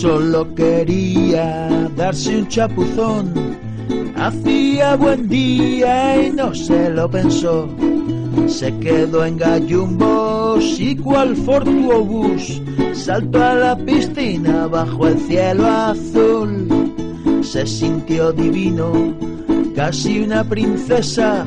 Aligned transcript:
Solo 0.00 0.52
quería 0.54 1.68
darse 1.96 2.38
un 2.38 2.48
chapuzón. 2.48 3.32
Hacía 4.16 4.96
buen 4.96 5.28
día 5.28 6.26
y 6.26 6.30
no 6.32 6.54
se 6.54 6.90
lo 6.90 7.08
pensó. 7.08 7.68
Se 8.46 8.76
quedó 8.78 9.24
en 9.24 9.36
gallumbos 9.36 10.80
y 10.80 10.96
cual 10.96 11.36
fortuobús 11.36 12.60
saltó 12.92 13.42
a 13.44 13.54
la 13.54 13.76
piscina 13.76 14.66
bajo 14.66 15.06
el 15.06 15.18
cielo 15.20 15.66
azul. 15.66 16.68
Se 17.42 17.66
sintió 17.66 18.32
divino, 18.32 19.14
casi 19.76 20.20
una 20.20 20.42
princesa, 20.42 21.44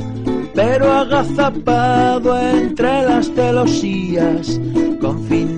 pero 0.53 0.91
agazapado 0.91 2.39
entre 2.39 3.03
las 3.03 3.31
celosías, 3.34 4.59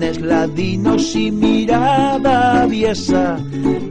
fines 0.08 0.20
ladinos 0.20 1.14
y 1.14 1.30
mirada 1.30 2.62
aviesa, 2.62 3.38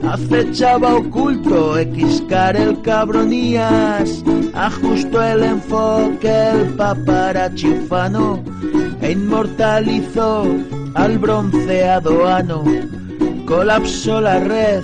acechaba 0.02 0.96
oculto 0.96 1.74
Xcar 1.74 2.56
el 2.56 2.80
cabronías, 2.82 4.24
ajustó 4.54 5.22
el 5.22 5.42
enfoque 5.44 6.50
el 6.50 6.66
paparazzi 6.74 7.68
ufano. 7.68 8.42
E 9.00 9.12
inmortalizó 9.12 10.44
al 10.94 11.18
bronceado 11.18 12.26
ano, 12.26 12.64
colapsó 13.46 14.20
la 14.20 14.40
red 14.40 14.82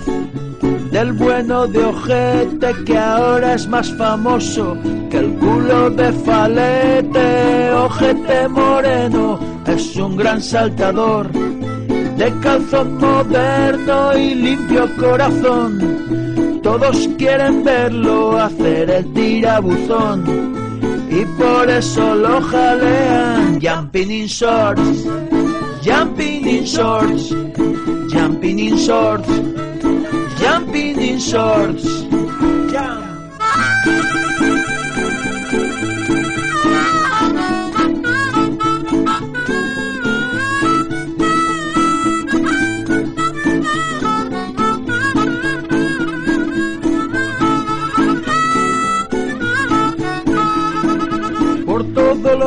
del 0.91 1.11
bueno 1.13 1.67
de 1.67 1.83
ojete 1.83 2.73
que 2.85 2.97
ahora 2.97 3.55
es 3.55 3.67
más 3.67 3.91
famoso 3.95 4.77
que 5.09 5.17
el 5.17 5.33
culo 5.33 5.89
de 5.89 6.11
falete. 6.13 7.71
Ojete 7.71 8.47
moreno 8.47 9.44
es 9.75 9.95
un 9.97 10.15
gran 10.15 10.41
saltador 10.41 11.31
de 11.31 12.33
calzón 12.41 12.97
moderno 12.97 14.17
y 14.17 14.35
limpio 14.35 14.95
corazón. 14.97 16.61
Todos 16.63 17.09
quieren 17.17 17.63
verlo 17.63 18.37
hacer 18.37 18.89
el 18.89 19.13
tirabuzón 19.13 20.23
y 21.09 21.25
por 21.37 21.69
eso 21.69 22.15
lo 22.15 22.41
jalean. 22.41 23.59
Jumping 23.61 24.11
in 24.11 24.27
shorts, 24.27 25.05
jumping 25.83 26.47
in 26.47 26.63
shorts, 26.63 27.29
jumping 28.09 28.59
in 28.59 28.77
shorts 28.77 29.29
jumping 30.39 30.99
in 30.99 31.19
shorts. 31.19 31.85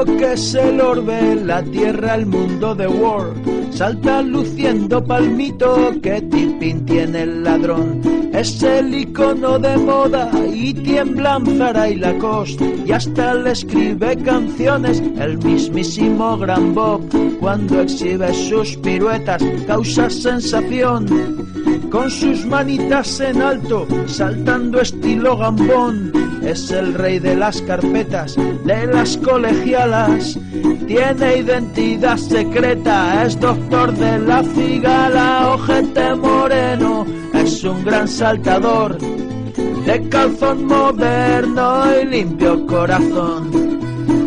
Que 0.05 0.33
es 0.33 0.55
el 0.55 0.81
orbe, 0.81 1.35
la 1.37 1.63
tierra, 1.63 2.15
el 2.15 2.27
mundo 2.27 2.75
de 2.75 2.87
War. 2.87 3.33
Salta 3.71 4.23
luciendo 4.23 5.05
palmito 5.05 5.93
que 6.03 6.21
tipín 6.23 6.85
tiene 6.85 7.23
el 7.23 7.45
ladrón. 7.45 8.01
Es 8.33 8.63
el 8.63 8.95
icono 8.95 9.59
de 9.59 9.77
moda 9.77 10.31
y 10.53 10.75
tiemblan 10.75 11.47
Zara 11.59 11.89
y 11.89 11.97
Lacoste. 11.97 12.77
Y 12.87 12.93
hasta 12.93 13.35
le 13.35 13.53
escribe 13.53 14.17
canciones 14.17 15.03
el 15.19 15.39
mismísimo 15.39 16.37
Gran 16.39 16.75
Bob. 16.75 17.03
Cuando 17.41 17.81
exhibe 17.81 18.33
sus 18.35 18.77
piruetas 18.77 19.43
causa 19.67 20.11
sensación. 20.11 21.58
Con 21.91 22.11
sus 22.11 22.45
manitas 22.45 23.21
en 23.21 23.41
alto, 23.41 23.87
saltando 24.07 24.81
estilo 24.81 25.37
gambón. 25.37 26.13
Es 26.43 26.71
el 26.71 26.95
rey 26.95 27.19
de 27.19 27.35
las 27.35 27.63
carpetas, 27.63 28.37
de 28.65 28.87
las 28.87 29.17
colegialas. 29.17 30.39
Tiene 30.87 31.39
identidad 31.39 32.17
secreta, 32.17 33.25
es 33.25 33.39
doctor 33.41 33.93
de 33.95 34.19
la 34.19 34.43
cigala, 34.43 35.55
ojete 35.55 36.15
moreno, 36.15 37.07
es 37.35 37.65
un 37.65 37.85
gran 37.85 38.07
saltador. 38.07 38.99
De 38.99 40.09
calzón 40.09 40.67
moderno 40.67 41.85
y 42.01 42.07
limpio 42.07 42.67
corazón. 42.67 43.79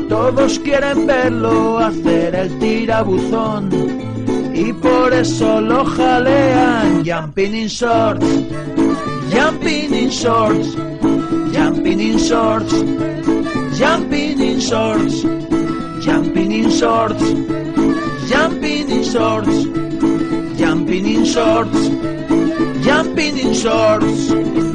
Todos 0.09 0.59
quieren 0.59 1.07
verlo 1.07 1.79
hacer 1.79 2.35
el 2.35 2.59
tirabuzón. 2.59 3.91
y 4.61 4.73
por 4.73 5.11
eso 5.13 5.59
lo 5.59 5.83
jalean. 5.85 7.03
Jumping 7.03 7.55
in 7.55 7.67
shorts, 7.67 8.25
jumping 9.31 9.94
in 9.94 10.11
shorts, 10.11 10.75
jumping 11.51 11.99
in 11.99 12.19
shorts, 12.19 12.73
jumping 13.77 14.39
in 14.39 14.59
shorts, 14.59 15.23
jumping 16.05 16.51
in 16.51 16.69
shorts, 16.69 17.23
jumping 18.29 18.91
in 18.91 19.03
shorts, 19.03 19.66
jumping 20.57 21.05
in 21.05 21.25
shorts, 21.25 21.89
jumping 22.85 23.38
in 23.38 23.53
shorts. 23.53 24.70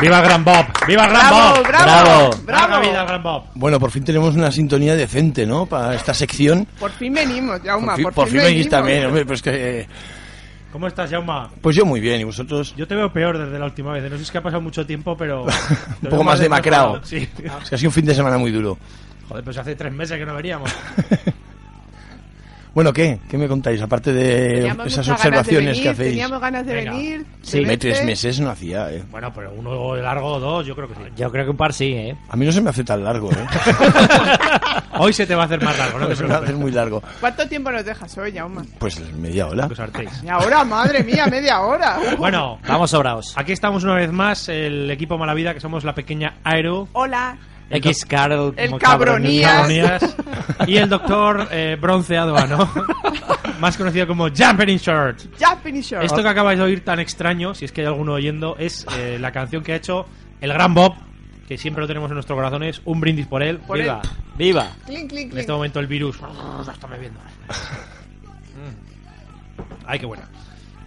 ¡Viva 0.00 0.18
el 0.18 0.24
Gran 0.24 0.44
Bob! 0.44 0.66
¡Viva 0.86 1.04
el 1.04 1.10
Gran 1.10 1.28
¡Bravo, 1.30 1.54
Bob! 1.56 1.68
bravo, 1.68 1.84
¡Bravo! 1.84 2.30
bravo! 2.44 2.70
¡Larga 2.70 2.80
vida 2.80 3.00
al 3.00 3.06
Gran 3.06 3.22
Bob! 3.22 3.44
Bueno, 3.54 3.78
por 3.80 3.90
fin 3.90 4.04
tenemos 4.04 4.34
una 4.34 4.50
sintonía 4.50 4.96
decente, 4.96 5.46
¿no? 5.46 5.66
Para 5.66 5.94
esta 5.94 6.14
sección. 6.14 6.66
Por 6.78 6.90
fin 6.92 7.12
venimos, 7.12 7.60
Jauma, 7.62 7.88
por 7.88 7.96
fin, 7.96 8.04
por, 8.04 8.14
por 8.14 8.28
fin 8.28 8.36
venís 8.38 8.48
venimos. 8.50 8.70
también, 8.70 9.06
hombre, 9.06 9.26
pues 9.26 9.42
que... 9.42 9.86
¿Cómo 10.72 10.86
estás, 10.86 11.10
Jauma? 11.10 11.50
Pues 11.60 11.74
yo 11.74 11.84
muy 11.84 12.00
bien, 12.00 12.20
¿y 12.20 12.24
vosotros? 12.24 12.74
Yo 12.76 12.86
te 12.86 12.94
veo 12.94 13.12
peor 13.12 13.36
desde 13.36 13.58
la 13.58 13.64
última 13.64 13.92
vez. 13.92 14.04
No 14.04 14.10
sé 14.10 14.16
si 14.18 14.22
es 14.22 14.30
que 14.30 14.38
ha 14.38 14.42
pasado 14.42 14.62
mucho 14.62 14.86
tiempo, 14.86 15.16
pero... 15.16 15.44
Un 16.02 16.08
poco 16.08 16.24
más 16.24 16.38
demacrado. 16.38 17.00
Sí. 17.04 17.28
Es 17.62 17.68
que 17.68 17.74
ha 17.74 17.78
sido 17.78 17.88
un 17.88 17.94
fin 17.94 18.06
de 18.06 18.14
semana 18.14 18.38
muy 18.38 18.52
duro. 18.52 18.78
Joder, 19.28 19.44
pues 19.44 19.58
hace 19.58 19.74
tres 19.76 19.92
meses 19.92 20.18
que 20.18 20.24
no 20.24 20.34
veríamos. 20.34 20.70
Bueno, 22.72 22.92
¿qué? 22.92 23.18
¿Qué 23.28 23.36
me 23.36 23.48
contáis? 23.48 23.82
Aparte 23.82 24.12
de 24.12 24.54
Teníamos 24.58 24.86
esas 24.86 25.06
de 25.06 25.12
observaciones 25.12 25.66
venir, 25.70 25.82
que 25.82 25.88
hacéis. 25.88 26.10
Teníamos 26.10 26.40
ganas 26.40 26.64
de 26.66 26.74
Venga. 26.74 26.92
venir. 26.92 27.26
Sí, 27.42 27.60
me 27.62 27.76
tres 27.76 28.04
meses 28.04 28.38
no 28.38 28.48
hacía, 28.50 28.92
¿eh? 28.92 29.02
Bueno, 29.10 29.32
pero 29.34 29.52
uno 29.52 29.96
largo 29.96 30.34
o 30.34 30.40
dos, 30.40 30.64
yo 30.66 30.76
creo 30.76 30.86
que 30.88 30.94
sí. 30.94 31.00
Yo 31.16 31.30
creo 31.32 31.44
que 31.44 31.50
un 31.50 31.56
par 31.56 31.72
sí, 31.72 31.92
¿eh? 31.92 32.16
A 32.28 32.36
mí 32.36 32.46
no 32.46 32.52
se 32.52 32.60
me 32.60 32.70
hace 32.70 32.84
tan 32.84 33.02
largo, 33.02 33.30
¿eh? 33.32 33.46
Hoy 34.98 35.12
se 35.12 35.26
te 35.26 35.34
va 35.34 35.42
a 35.42 35.46
hacer 35.46 35.62
más 35.64 35.76
largo, 35.78 35.98
no 35.98 36.06
te 36.06 36.14
se 36.16 36.22
me 36.22 36.28
hace 36.28 36.38
preocupes. 36.44 36.60
muy 36.62 36.70
largo. 36.72 37.02
¿Cuánto 37.20 37.48
tiempo 37.48 37.70
nos 37.72 37.84
dejas 37.84 38.16
hoy, 38.18 38.32
Jauma? 38.32 38.62
Pues 38.78 39.00
media 39.14 39.46
hora. 39.48 39.68
Hartéis. 39.76 40.10
Y 40.22 40.28
ahora, 40.28 40.62
madre 40.64 41.02
mía, 41.02 41.26
media 41.26 41.60
hora. 41.62 41.98
Bueno, 42.18 42.58
Vamos 42.68 42.90
sobraos. 42.90 43.32
aquí 43.36 43.52
estamos 43.52 43.82
una 43.84 43.94
vez 43.94 44.12
más, 44.12 44.48
el 44.48 44.90
equipo 44.90 45.18
Malavida, 45.18 45.54
que 45.54 45.60
somos 45.60 45.84
la 45.84 45.94
pequeña 45.94 46.34
Aero. 46.44 46.86
Hola. 46.92 47.36
X 47.70 48.04
Carl. 48.04 48.52
El 48.56 48.78
cabronías. 48.78 49.52
Cabronías, 49.52 50.16
y 50.66 50.76
el 50.76 50.88
doctor 50.88 51.48
eh, 51.50 51.76
bronceado, 51.80 52.46
¿no? 52.46 52.68
Más 53.60 53.76
conocido 53.76 54.06
como 54.06 54.28
Jumping 54.28 54.68
in 54.70 54.78
Shorts. 54.78 55.28
Japanese 55.38 55.90
Short. 55.90 56.04
Esto 56.04 56.22
que 56.22 56.28
acabáis 56.28 56.58
de 56.58 56.64
oír 56.64 56.84
tan 56.84 56.98
extraño, 56.98 57.54
si 57.54 57.64
es 57.66 57.72
que 57.72 57.82
hay 57.82 57.86
alguno 57.86 58.14
oyendo, 58.14 58.56
es 58.58 58.86
eh, 58.96 59.18
la 59.20 59.32
canción 59.32 59.62
que 59.62 59.72
ha 59.72 59.76
hecho 59.76 60.06
el 60.40 60.52
gran 60.52 60.74
Bob, 60.74 60.94
que 61.46 61.58
siempre 61.58 61.82
lo 61.82 61.86
tenemos 61.86 62.10
en 62.10 62.14
nuestros 62.14 62.36
corazones. 62.36 62.80
Un 62.84 63.00
brindis 63.00 63.26
por 63.26 63.42
él. 63.42 63.58
Por 63.58 63.78
¡Viva! 63.78 64.00
él. 64.02 64.10
¡Viva! 64.36 64.70
Clink, 64.86 65.10
clink, 65.10 65.12
En 65.12 65.28
clink. 65.30 65.36
este 65.40 65.52
momento 65.52 65.78
el 65.80 65.86
virus 65.86 66.16
está 66.74 66.86
bebiendo. 66.86 67.20
Ay, 69.86 69.98
qué 69.98 70.06
buena. 70.06 70.24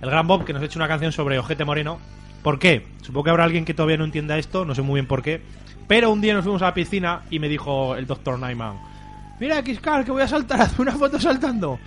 El 0.01 0.09
gran 0.09 0.27
Bob 0.27 0.44
que 0.44 0.53
nos 0.53 0.62
ha 0.62 0.65
hecho 0.65 0.79
una 0.79 0.88
canción 0.88 1.12
sobre 1.12 1.38
Ojete 1.39 1.63
Moreno. 1.63 2.00
¿Por 2.43 2.59
qué? 2.59 2.85
Supongo 3.01 3.23
que 3.23 3.29
habrá 3.31 3.45
alguien 3.45 3.65
que 3.65 3.73
todavía 3.73 3.97
no 3.97 4.03
entienda 4.03 4.37
esto, 4.37 4.65
no 4.65 4.75
sé 4.75 4.81
muy 4.81 4.95
bien 4.95 5.07
por 5.07 5.23
qué. 5.23 5.41
Pero 5.87 6.11
un 6.11 6.21
día 6.21 6.33
nos 6.33 6.43
fuimos 6.43 6.61
a 6.61 6.65
la 6.65 6.73
piscina 6.73 7.23
y 7.29 7.39
me 7.39 7.47
dijo 7.47 7.95
el 7.95 8.05
doctor 8.05 8.37
Nyman: 8.37 8.77
Mira, 9.39 9.61
Xcar, 9.61 10.03
que 10.03 10.11
voy 10.11 10.21
a 10.21 10.27
saltar, 10.27 10.61
hazme 10.61 10.83
una 10.83 10.91
foto 10.93 11.19
saltando. 11.19 11.79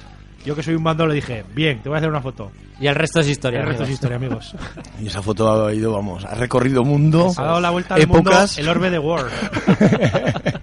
Yo 0.44 0.54
que 0.54 0.62
soy 0.62 0.74
un 0.74 0.82
bando 0.84 1.06
le 1.06 1.14
dije: 1.14 1.44
Bien, 1.54 1.82
te 1.82 1.88
voy 1.88 1.96
a 1.96 1.98
hacer 1.98 2.10
una 2.10 2.22
foto. 2.22 2.50
Y 2.80 2.86
el 2.86 2.94
resto 2.94 3.20
es 3.20 3.28
historia. 3.28 3.60
el 3.60 3.66
resto 3.66 3.84
es 3.84 3.88
amigos. 3.88 3.94
historia, 3.94 4.16
amigos. 4.16 4.54
Y 5.00 5.06
esa 5.06 5.22
foto 5.22 5.66
ha 5.66 5.74
ido, 5.74 5.92
vamos, 5.92 6.24
ha 6.24 6.34
recorrido 6.34 6.84
mundo. 6.84 7.32
Ha 7.36 7.42
dado 7.42 7.60
la 7.60 7.70
vuelta 7.70 7.94
al 7.94 8.06
mundo 8.06 8.30
épocas. 8.30 8.58
el 8.58 8.68
orbe 8.68 8.90
de 8.90 8.98
War. 8.98 9.26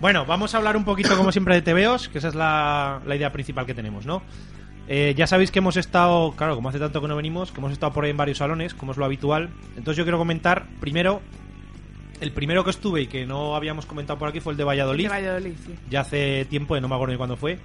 bueno, 0.00 0.26
vamos 0.26 0.54
a 0.54 0.58
hablar 0.58 0.76
un 0.76 0.84
poquito, 0.84 1.16
como 1.16 1.32
siempre, 1.32 1.60
de 1.60 1.62
TVOs, 1.62 2.08
que 2.08 2.18
esa 2.18 2.28
es 2.28 2.34
la, 2.34 3.00
la 3.06 3.16
idea 3.16 3.32
principal 3.32 3.66
que 3.66 3.74
tenemos, 3.74 4.04
¿no? 4.04 4.22
Eh, 4.88 5.14
ya 5.16 5.26
sabéis 5.26 5.50
que 5.50 5.58
hemos 5.58 5.76
estado, 5.76 6.32
claro, 6.32 6.54
como 6.54 6.68
hace 6.68 6.78
tanto 6.78 7.00
que 7.00 7.08
no 7.08 7.16
venimos, 7.16 7.50
que 7.50 7.58
hemos 7.58 7.72
estado 7.72 7.92
por 7.92 8.04
ahí 8.04 8.10
en 8.10 8.16
varios 8.16 8.38
salones, 8.38 8.74
como 8.74 8.92
es 8.92 8.98
lo 8.98 9.04
habitual. 9.04 9.50
Entonces 9.76 9.96
yo 9.96 10.04
quiero 10.04 10.18
comentar, 10.18 10.66
primero, 10.80 11.20
el 12.20 12.32
primero 12.32 12.64
que 12.64 12.70
estuve 12.70 13.02
y 13.02 13.06
que 13.08 13.26
no 13.26 13.56
habíamos 13.56 13.86
comentado 13.86 14.18
por 14.18 14.28
aquí 14.28 14.40
fue 14.40 14.52
el 14.52 14.56
de 14.56 14.64
Valladolid 14.64 15.04
De 15.04 15.10
Valladolid, 15.10 15.54
sí. 15.66 15.74
ya 15.90 16.00
hace 16.00 16.44
tiempo, 16.46 16.78
no 16.80 16.88
me 16.88 16.94
acuerdo 16.94 17.12
ni 17.12 17.18
cuándo 17.18 17.36
fue. 17.36 17.58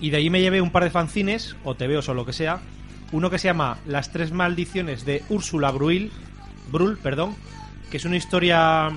Y 0.00 0.10
de 0.10 0.18
ahí 0.18 0.30
me 0.30 0.40
llevé 0.40 0.62
un 0.62 0.70
par 0.70 0.84
de 0.84 0.90
fanzines, 0.90 1.56
o 1.64 1.74
TVOs 1.74 2.08
o 2.08 2.14
lo 2.14 2.24
que 2.24 2.32
sea. 2.32 2.60
Uno 3.12 3.28
que 3.28 3.38
se 3.38 3.48
llama 3.48 3.78
Las 3.86 4.12
tres 4.12 4.32
maldiciones 4.32 5.04
de 5.04 5.22
Úrsula 5.28 5.70
Bruil, 5.72 6.12
Brul, 6.70 6.96
perdón, 6.98 7.34
que 7.90 7.96
es 7.96 8.04
una 8.04 8.16
historia 8.16 8.90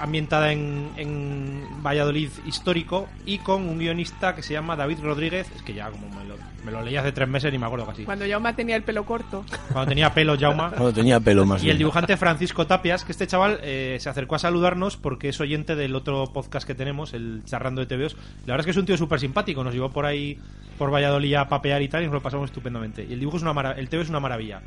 ambientada 0.00 0.52
en, 0.52 0.90
en 0.96 1.62
Valladolid 1.82 2.30
histórico 2.46 3.08
y 3.26 3.38
con 3.38 3.62
un 3.68 3.78
guionista 3.78 4.34
que 4.34 4.42
se 4.42 4.52
llama 4.54 4.76
David 4.76 4.98
Rodríguez. 5.02 5.50
Es 5.54 5.62
que 5.62 5.74
ya 5.74 5.90
como 5.90 6.08
me 6.08 6.24
lo, 6.24 6.36
me 6.64 6.72
lo 6.72 6.82
leí 6.82 6.96
hace 6.96 7.12
tres 7.12 7.28
meses 7.28 7.52
y 7.52 7.58
me 7.58 7.66
acuerdo 7.66 7.86
casi. 7.86 8.04
Cuando 8.04 8.26
Jauma 8.28 8.54
tenía 8.54 8.76
el 8.76 8.82
pelo 8.82 9.04
corto. 9.04 9.44
Cuando 9.72 9.88
tenía 9.88 10.12
pelo 10.14 10.36
Jauma. 10.38 10.70
Cuando 10.76 10.92
tenía 10.92 11.20
pelo 11.20 11.44
más 11.46 11.62
Y 11.62 11.70
el 11.70 11.78
dibujante 11.78 12.16
Francisco 12.16 12.66
Tapias, 12.66 13.04
que 13.04 13.12
este 13.12 13.26
chaval 13.26 13.58
eh, 13.62 13.96
se 14.00 14.08
acercó 14.08 14.34
a 14.34 14.38
saludarnos 14.38 14.96
porque 14.96 15.28
es 15.28 15.40
oyente 15.40 15.76
del 15.76 15.94
otro 15.94 16.24
podcast 16.32 16.66
que 16.66 16.74
tenemos, 16.74 17.14
el 17.14 17.42
Charrando 17.44 17.84
de 17.84 17.86
TVOs. 17.86 18.14
La 18.46 18.54
verdad 18.54 18.60
es 18.60 18.64
que 18.66 18.70
es 18.72 18.76
un 18.76 18.86
tío 18.86 18.96
súper 18.96 19.20
simpático, 19.20 19.62
nos 19.64 19.74
llevó 19.74 19.90
por 19.90 20.06
ahí, 20.06 20.38
por 20.78 20.92
Valladolid 20.92 21.34
a 21.34 21.48
papear 21.48 21.82
y 21.82 21.88
tal, 21.88 22.02
y 22.02 22.06
nos 22.06 22.14
lo 22.14 22.22
pasamos 22.22 22.50
estupendamente. 22.50 23.04
Y 23.08 23.12
el 23.12 23.20
dibujo 23.20 23.36
es 23.36 23.42
una 23.42 23.52
mara- 23.52 23.72
el 23.72 23.88
TV 23.88 24.02
es 24.02 24.08
una 24.10 24.20
maravilla. 24.20 24.60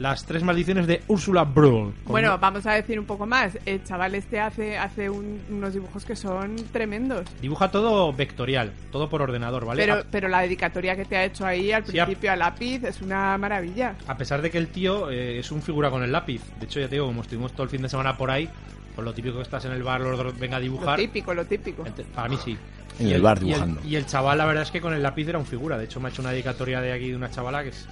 Las 0.00 0.24
tres 0.24 0.42
maldiciones 0.42 0.86
de 0.86 1.02
Úrsula 1.08 1.44
Brul. 1.44 1.92
Con- 2.04 2.12
Bueno, 2.12 2.38
vamos 2.38 2.64
a 2.66 2.72
decir 2.72 2.98
un 2.98 3.04
poco 3.04 3.26
más. 3.26 3.58
El 3.66 3.84
chaval 3.84 4.14
este 4.14 4.40
hace, 4.40 4.78
hace 4.78 5.10
un- 5.10 5.40
unos 5.50 5.74
dibujos 5.74 6.06
que 6.06 6.16
son 6.16 6.56
tremendos. 6.72 7.26
Dibuja 7.42 7.70
todo 7.70 8.10
vectorial, 8.10 8.72
todo 8.90 9.10
por 9.10 9.20
ordenador, 9.20 9.66
¿vale? 9.66 9.82
Pero, 9.82 9.94
A- 9.96 10.04
pero 10.10 10.28
la 10.28 10.40
dedicatoria 10.40 10.96
que 10.96 11.04
te 11.04 11.18
ha 11.18 11.24
hecho 11.24 11.44
ahí 11.44 11.70
al 11.70 11.84
Sí, 11.84 11.98
a- 11.98 12.06
principio 12.06 12.32
a 12.32 12.36
lápiz 12.36 12.82
es 12.82 13.02
una 13.02 13.36
maravilla. 13.36 13.94
A 14.08 14.16
pesar 14.16 14.40
de 14.40 14.50
que 14.50 14.56
el 14.56 14.68
tío 14.68 15.10
eh, 15.10 15.38
es 15.38 15.52
un 15.52 15.60
figura 15.60 15.90
con 15.90 16.02
el 16.02 16.10
lápiz. 16.10 16.40
De 16.58 16.64
hecho, 16.64 16.80
ya 16.80 16.88
te 16.88 16.94
digo, 16.94 17.04
como 17.06 17.20
estuvimos 17.20 17.52
todo 17.52 17.64
el 17.64 17.68
fin 17.68 17.82
de 17.82 17.90
semana 17.90 18.16
por 18.16 18.30
ahí, 18.30 18.48
pues 18.94 19.04
lo 19.04 19.12
típico 19.12 19.36
que 19.36 19.42
estás 19.42 19.66
en 19.66 19.72
el 19.72 19.82
bar, 19.82 20.00
los 20.00 20.38
venga 20.38 20.56
a 20.56 20.60
Lo 20.60 20.62
dibujar. 20.64 20.98
típico, 20.98 21.34
lo 21.34 21.44
típico. 21.44 21.84
Para 22.14 22.26
mí 22.30 22.38
sí. 22.42 22.56
En 22.98 23.08
Y 23.08 23.12
el 23.12 23.20
bar 23.20 23.36
y 23.42 23.44
dibujando. 23.48 23.80
Y 23.86 23.96
el, 23.96 24.06
chaval, 24.06 24.38
la 24.38 24.46
verdad 24.46 24.62
es 24.62 24.70
que 24.70 24.80
con 24.80 24.94
el 24.94 25.02
lápiz 25.02 25.28
era 25.28 25.38
un 25.38 25.44
figura. 25.46 25.76
De 25.76 25.84
hecho, 25.84 26.00
me 26.00 26.08
ha 26.08 26.10
hecho 26.10 26.22
una 26.22 26.30
dedicatoria 26.30 26.80
de 26.80 26.90
aquí 26.94 27.10
de 27.10 27.16
una 27.16 27.30
chavala 27.30 27.62
que 27.62 27.68
es. 27.68 27.86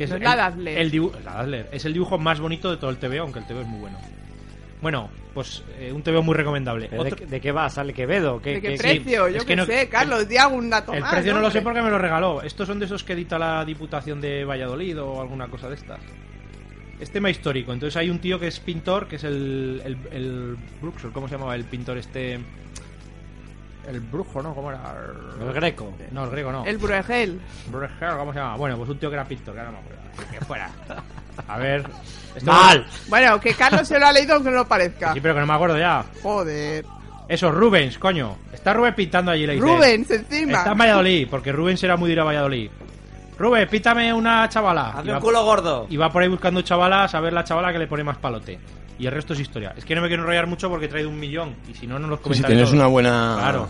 Que 0.00 0.04
es 0.04 0.10
No 0.10 0.16
es 0.16 0.22
el- 0.22 0.28
la 0.30 0.34
Dazzler. 0.36 0.78
el 0.78 0.90
dibu- 0.90 1.12
la 1.22 1.34
Dazzler. 1.34 1.68
Es 1.72 1.84
el 1.84 1.92
dibujo 1.92 2.16
más 2.16 2.40
bonito 2.40 2.70
de 2.70 2.78
todo 2.78 2.88
el 2.88 2.96
TVO, 2.96 3.20
aunque 3.20 3.40
el 3.40 3.46
TVO 3.46 3.60
es 3.60 3.66
muy 3.66 3.80
bueno. 3.80 3.98
Bueno, 4.80 5.10
pues 5.34 5.62
eh, 5.78 5.92
un 5.92 6.02
TVO 6.02 6.22
muy 6.22 6.34
recomendable. 6.34 6.86
¿Pero 6.88 7.04
¿De, 7.04 7.38
qué 7.38 7.52
va? 7.52 7.68
¿Sale 7.68 7.92
Quevedo? 7.92 8.40
¿Qué, 8.40 8.54
¿De 8.54 8.60
qué 8.62 8.68
qué- 8.70 8.78
precio? 8.78 9.26
es 9.26 9.34
Yo 9.34 9.40
que 9.40 9.46
qué 9.48 9.56
no- 9.56 9.66
sé, 9.66 9.90
Carlos, 9.90 10.26
di 10.26 10.38
algún 10.38 10.70
dato 10.70 10.94
el 10.94 11.02
más, 11.02 11.10
precio 11.12 11.34
no 11.34 11.40
lo 11.40 11.50
sé 11.50 11.60
porque 11.60 11.82
me 11.82 11.90
lo 11.90 11.98
regaló. 11.98 12.40
Estos 12.40 12.66
son 12.66 12.78
de 12.78 12.86
esos 12.86 13.04
que 13.04 13.12
edita 13.12 13.38
la 13.38 13.62
Diputación 13.66 14.22
de 14.22 14.42
Valladolid 14.46 14.98
o 15.02 15.20
alguna 15.20 15.48
cosa 15.48 15.68
de 15.68 15.74
estas. 15.74 16.00
Es 16.98 17.10
tema 17.10 17.28
histórico. 17.28 17.74
Entonces 17.74 17.94
hay 17.98 18.08
un 18.08 18.20
tío 18.20 18.40
que 18.40 18.46
es 18.46 18.58
pintor, 18.58 19.06
que 19.06 19.16
es 19.16 19.24
el, 19.24 19.82
el, 19.84 19.98
el 20.12 20.56
¿cómo 21.12 21.28
se 21.28 21.34
llamaba 21.34 21.54
el 21.56 21.64
pintor 21.64 21.98
este? 21.98 22.40
El 23.90 24.00
brujo, 24.00 24.40
¿no? 24.42 24.54
¿Cómo 24.54 24.70
era? 24.70 24.80
El 25.40 25.52
greco. 25.52 25.92
No, 26.12 26.24
el 26.24 26.30
griego 26.30 26.52
no. 26.52 26.64
El 26.64 26.78
Bruegel. 26.78 27.40
Bruegel, 27.66 28.16
¿cómo 28.16 28.32
se 28.32 28.38
llama? 28.38 28.56
Bueno, 28.56 28.76
pues 28.76 28.88
un 28.88 28.98
tío 28.98 29.08
que 29.10 29.14
era 29.16 29.24
pintor, 29.24 29.54
que 29.54 29.60
ahora 29.60 29.72
no 29.72 29.78
me 29.78 29.84
acuerdo. 29.84 30.02
Así 30.16 30.38
que 30.38 30.44
fuera. 30.44 30.70
A 31.48 31.58
ver. 31.58 31.84
esto- 32.36 32.50
¡Mal! 32.52 32.86
Bueno, 33.08 33.40
que 33.40 33.52
Carlos 33.54 33.88
se 33.88 33.98
lo 33.98 34.06
ha 34.06 34.12
leído 34.12 34.34
aunque 34.34 34.50
no 34.50 34.56
lo 34.58 34.68
parezca. 34.68 35.12
Sí, 35.12 35.20
pero 35.20 35.34
que 35.34 35.40
no 35.40 35.46
me 35.46 35.54
acuerdo 35.54 35.76
ya. 35.78 36.04
Joder. 36.22 36.84
Eso, 37.28 37.50
Rubens, 37.50 37.98
coño. 37.98 38.36
Está 38.52 38.72
Rubens 38.74 38.94
pintando 38.94 39.32
allí, 39.32 39.46
le 39.46 39.54
dice. 39.54 39.66
Rubens 39.66 40.10
encima. 40.10 40.58
Está 40.58 40.72
en 40.72 40.78
Valladolid, 40.78 41.28
porque 41.30 41.52
Rubens 41.52 41.82
era 41.82 41.96
muy 41.96 42.08
de 42.08 42.12
ir 42.14 42.20
a 42.20 42.24
Valladolid. 42.24 42.70
Rubens, 43.38 43.68
pítame 43.70 44.12
una 44.12 44.48
chavala. 44.48 44.90
¡Hazme 44.90 45.14
un 45.14 45.20
culo 45.20 45.44
gordo! 45.44 45.86
Y 45.88 45.96
va 45.96 46.10
por 46.12 46.22
ahí 46.22 46.28
buscando 46.28 46.60
chavalas 46.62 47.14
a 47.14 47.20
ver 47.20 47.32
la 47.32 47.42
chavala 47.44 47.72
que 47.72 47.78
le 47.78 47.86
pone 47.86 48.04
más 48.04 48.18
palote. 48.18 48.58
Y 49.00 49.06
el 49.06 49.12
resto 49.12 49.32
es 49.32 49.40
historia. 49.40 49.72
Es 49.76 49.84
que 49.84 49.94
no 49.94 50.02
me 50.02 50.08
quiero 50.08 50.22
enrollar 50.22 50.46
mucho 50.46 50.68
porque 50.68 50.84
he 50.84 50.88
traído 50.88 51.08
un 51.08 51.18
millón. 51.18 51.54
Y 51.70 51.74
si 51.74 51.86
no, 51.86 51.98
no 51.98 52.06
los 52.06 52.18
Sí, 52.18 52.22
si 52.22 52.28
comentaré 52.28 52.54
tienes 52.54 52.68
todos. 52.68 52.78
una 52.78 52.86
buena... 52.86 53.36
Claro. 53.38 53.68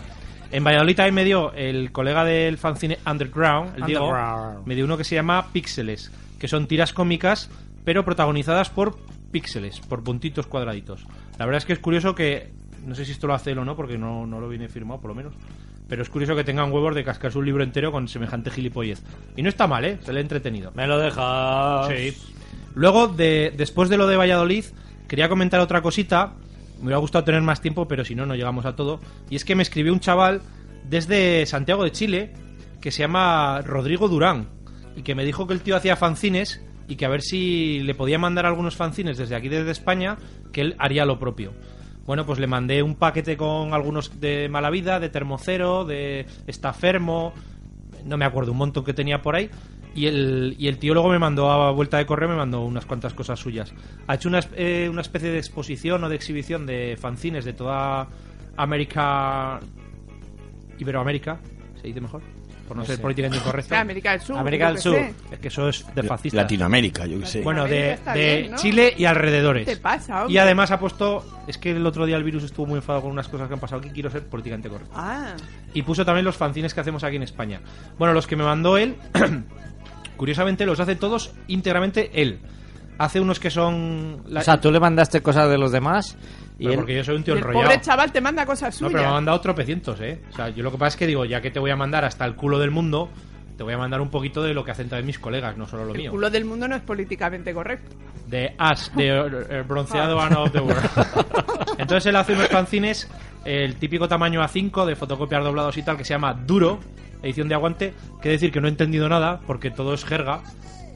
En 0.51 0.63
Valladolid 0.65 0.95
también 0.97 1.15
me 1.15 1.23
dio 1.23 1.53
el 1.53 1.93
colega 1.93 2.25
del 2.25 2.57
fanzine 2.57 2.97
Underground, 3.09 3.77
el 3.77 3.85
Diego, 3.85 4.07
Underground. 4.09 4.67
me 4.67 4.75
dio 4.75 4.83
uno 4.83 4.97
que 4.97 5.05
se 5.05 5.15
llama 5.15 5.47
Píxeles, 5.53 6.11
que 6.37 6.49
son 6.49 6.67
tiras 6.67 6.91
cómicas, 6.91 7.49
pero 7.85 8.03
protagonizadas 8.03 8.69
por 8.69 8.97
píxeles, 9.31 9.79
por 9.79 10.03
puntitos 10.03 10.47
cuadraditos. 10.47 11.05
La 11.39 11.45
verdad 11.45 11.59
es 11.59 11.65
que 11.65 11.71
es 11.71 11.79
curioso 11.79 12.13
que, 12.13 12.51
no 12.85 12.95
sé 12.95 13.05
si 13.05 13.13
esto 13.13 13.27
lo 13.27 13.33
hace 13.33 13.51
él 13.51 13.59
o 13.59 13.63
no, 13.65 13.77
porque 13.77 13.97
no, 13.97 14.27
no 14.27 14.41
lo 14.41 14.49
viene 14.49 14.67
firmado 14.67 14.99
por 14.99 15.11
lo 15.11 15.15
menos, 15.15 15.33
pero 15.87 16.01
es 16.01 16.09
curioso 16.09 16.35
que 16.35 16.43
tengan 16.43 16.69
huevos 16.69 16.95
de 16.95 17.05
cascarse 17.05 17.37
un 17.37 17.45
libro 17.45 17.63
entero 17.63 17.93
con 17.93 18.09
semejante 18.09 18.51
gilipollez. 18.51 19.01
Y 19.37 19.43
no 19.43 19.47
está 19.47 19.67
mal, 19.67 19.85
¿eh? 19.85 19.99
Se 20.03 20.11
le 20.11 20.19
ha 20.19 20.21
entretenido. 20.21 20.73
¿Me 20.75 20.85
lo 20.85 20.99
dejas? 20.99 21.87
Sí. 21.87 22.13
Luego, 22.75 23.07
de, 23.07 23.53
después 23.55 23.89
de 23.89 23.97
lo 23.97 24.07
de 24.07 24.17
Valladolid, 24.17 24.65
quería 25.11 25.27
comentar 25.27 25.59
otra 25.59 25.81
cosita. 25.81 26.35
Me 26.77 26.85
hubiera 26.85 26.99
gustado 26.99 27.25
tener 27.25 27.41
más 27.41 27.59
tiempo, 27.59 27.85
pero 27.85 28.05
si 28.05 28.15
no, 28.15 28.25
no 28.25 28.33
llegamos 28.33 28.65
a 28.65 28.77
todo. 28.77 29.01
Y 29.29 29.35
es 29.35 29.43
que 29.43 29.55
me 29.55 29.61
escribió 29.61 29.91
un 29.91 29.99
chaval 29.99 30.41
desde 30.89 31.45
Santiago 31.45 31.83
de 31.83 31.91
Chile 31.91 32.33
que 32.79 32.91
se 32.91 32.99
llama 32.99 33.61
Rodrigo 33.61 34.07
Durán 34.07 34.47
y 34.95 35.01
que 35.01 35.13
me 35.13 35.25
dijo 35.25 35.47
que 35.47 35.53
el 35.53 35.59
tío 35.59 35.75
hacía 35.75 35.97
fanzines 35.97 36.63
y 36.87 36.95
que 36.95 37.03
a 37.03 37.09
ver 37.09 37.23
si 37.23 37.81
le 37.81 37.93
podía 37.93 38.19
mandar 38.19 38.45
algunos 38.45 38.77
fanzines 38.77 39.17
desde 39.17 39.35
aquí, 39.35 39.49
desde 39.49 39.71
España, 39.71 40.17
que 40.53 40.61
él 40.61 40.75
haría 40.79 41.03
lo 41.03 41.19
propio. 41.19 41.51
Bueno, 42.05 42.25
pues 42.25 42.39
le 42.39 42.47
mandé 42.47 42.81
un 42.81 42.95
paquete 42.95 43.35
con 43.35 43.73
algunos 43.73 44.21
de 44.21 44.47
Mala 44.47 44.69
Vida, 44.69 45.01
de 45.01 45.09
Termocero, 45.09 45.83
de 45.83 46.25
Estafermo, 46.47 47.33
no 48.05 48.15
me 48.15 48.23
acuerdo, 48.23 48.53
un 48.53 48.59
montón 48.59 48.85
que 48.85 48.93
tenía 48.93 49.21
por 49.21 49.35
ahí. 49.35 49.49
Y 49.93 50.05
el, 50.05 50.55
y 50.57 50.67
el 50.67 50.77
tío 50.77 50.93
luego 50.93 51.09
me 51.09 51.19
mandó 51.19 51.51
a 51.51 51.71
vuelta 51.71 51.97
de 51.97 52.05
correo, 52.05 52.29
me 52.29 52.35
mandó 52.35 52.61
unas 52.63 52.85
cuantas 52.85 53.13
cosas 53.13 53.37
suyas. 53.39 53.73
Ha 54.07 54.15
hecho 54.15 54.29
una, 54.29 54.39
eh, 54.55 54.87
una 54.89 55.01
especie 55.01 55.29
de 55.29 55.37
exposición 55.37 56.03
o 56.03 56.09
de 56.09 56.15
exhibición 56.15 56.65
de 56.65 56.97
fanzines 56.99 57.43
de 57.43 57.53
toda 57.53 58.07
América. 58.55 59.59
Iberoamérica, 60.79 61.39
se 61.79 61.87
dice 61.87 62.01
mejor, 62.01 62.21
por 62.67 62.75
no, 62.77 62.83
No 62.83 62.87
ser 62.87 62.95
sé. 62.95 63.01
políticamente 63.01 63.37
incorrecto. 63.43 63.69
De 63.75 63.81
América 63.81 64.11
del 64.11 64.21
Sur. 64.21 64.37
América 64.37 64.67
del 64.69 64.77
Sur. 64.79 64.95
sé. 64.95 65.13
Es 65.31 65.39
que 65.39 65.47
eso 65.49 65.69
es 65.69 65.85
de 65.93 66.03
fascista. 66.03 66.41
Latinoamérica, 66.41 67.05
yo 67.05 67.19
qué 67.19 67.25
sé. 67.25 67.41
Bueno, 67.41 67.65
de, 67.65 67.99
de 68.15 68.37
bien, 68.39 68.51
¿no? 68.51 68.57
Chile 68.57 68.93
y 68.97 69.05
alrededores. 69.05 69.67
¿Qué 69.67 69.75
te 69.75 69.81
pasa, 69.81 70.21
hombre? 70.21 70.33
y 70.33 70.37
además 70.37 70.71
ha 70.71 70.79
puesto. 70.79 71.23
Es 71.47 71.57
que 71.57 71.71
el 71.71 71.85
otro 71.85 72.05
día 72.05 72.15
el 72.17 72.23
virus 72.23 72.43
estuvo 72.43 72.65
muy 72.65 72.77
enfadado 72.77 73.03
con 73.03 73.11
unas 73.11 73.27
cosas 73.27 73.47
que 73.47 73.53
han 73.55 73.59
pasado 73.59 73.81
aquí. 73.81 73.89
Quiero 73.91 74.09
ser 74.09 74.23
políticamente 74.27 74.69
correcto. 74.69 74.93
Ah, 74.95 75.33
Y 75.73 75.81
puso 75.83 76.03
también 76.05 76.25
los 76.25 76.37
fanzines 76.37 76.73
que 76.73 76.79
hacemos 76.79 77.03
aquí 77.03 77.17
en 77.17 77.23
España. 77.23 77.59
Bueno, 77.99 78.13
los 78.13 78.25
que 78.25 78.35
me 78.37 78.43
mandó 78.43 78.77
él, 78.77 78.95
curiosamente 80.21 80.67
los 80.67 80.79
hace 80.79 80.95
todos 80.95 81.33
íntegramente 81.47 82.11
él. 82.21 82.37
Hace 82.99 83.19
unos 83.19 83.39
que 83.39 83.49
son... 83.49 84.21
la- 84.27 84.41
O 84.41 84.43
sea, 84.43 84.61
tú 84.61 84.71
le 84.71 84.79
mandaste 84.79 85.21
cosas 85.23 85.49
de 85.49 85.57
los 85.57 85.71
demás 85.71 86.15
y 86.59 86.65
pero 86.65 86.73
él... 86.73 86.77
porque 86.77 86.95
yo 86.97 87.03
soy 87.03 87.15
un 87.15 87.23
tío 87.23 87.33
el 87.33 87.39
enrollado. 87.39 87.65
pobre 87.65 87.81
chaval 87.81 88.11
te 88.11 88.21
manda 88.21 88.45
cosas 88.45 88.79
No, 88.79 88.87
suyas. 88.87 88.91
pero 88.91 89.03
me 89.03 89.09
ha 89.09 89.13
mandado 89.13 89.41
tropecientos, 89.41 89.99
¿eh? 89.99 90.21
O 90.31 90.35
sea, 90.35 90.49
yo 90.49 90.61
lo 90.61 90.69
que 90.71 90.77
pasa 90.77 90.89
es 90.89 90.95
que 90.97 91.07
digo, 91.07 91.25
ya 91.25 91.41
que 91.41 91.49
te 91.49 91.59
voy 91.59 91.71
a 91.71 91.75
mandar 91.75 92.05
hasta 92.05 92.23
el 92.25 92.35
culo 92.35 92.59
del 92.59 92.69
mundo, 92.69 93.09
te 93.57 93.63
voy 93.63 93.73
a 93.73 93.79
mandar 93.79 93.99
un 93.99 94.09
poquito 94.11 94.43
de 94.43 94.53
lo 94.53 94.63
que 94.63 94.69
hacen 94.69 94.89
también 94.89 95.07
mis 95.07 95.17
colegas, 95.17 95.57
no 95.57 95.65
solo 95.65 95.85
lo 95.85 95.93
el 95.95 95.97
mío. 96.01 96.11
culo 96.11 96.29
del 96.29 96.45
mundo 96.45 96.67
no 96.67 96.75
es 96.75 96.83
políticamente 96.83 97.51
correcto. 97.51 97.95
de 98.27 98.53
Ash, 98.59 98.89
de 98.91 99.07
eh, 99.49 99.63
bronceado 99.67 100.17
one 100.19 100.35
of 100.35 100.51
the 100.51 100.59
world. 100.59 100.89
Entonces 101.79 102.05
él 102.05 102.15
hace 102.15 102.33
unos 102.33 102.47
fanzines, 102.49 103.09
el 103.43 103.77
típico 103.77 104.07
tamaño 104.07 104.41
A5 104.43 104.85
de 104.85 104.95
fotocopiar 104.95 105.43
doblados 105.43 105.75
y 105.77 105.81
tal, 105.81 105.97
que 105.97 106.03
se 106.05 106.13
llama 106.13 106.35
Duro, 106.35 106.79
edición 107.23 107.47
de 107.47 107.55
aguante, 107.55 107.93
que 108.21 108.29
decir 108.29 108.51
que 108.51 108.61
no 108.61 108.67
he 108.67 108.71
entendido 108.71 109.07
nada, 109.09 109.39
porque 109.45 109.71
todo 109.71 109.93
es 109.93 110.03
jerga. 110.05 110.41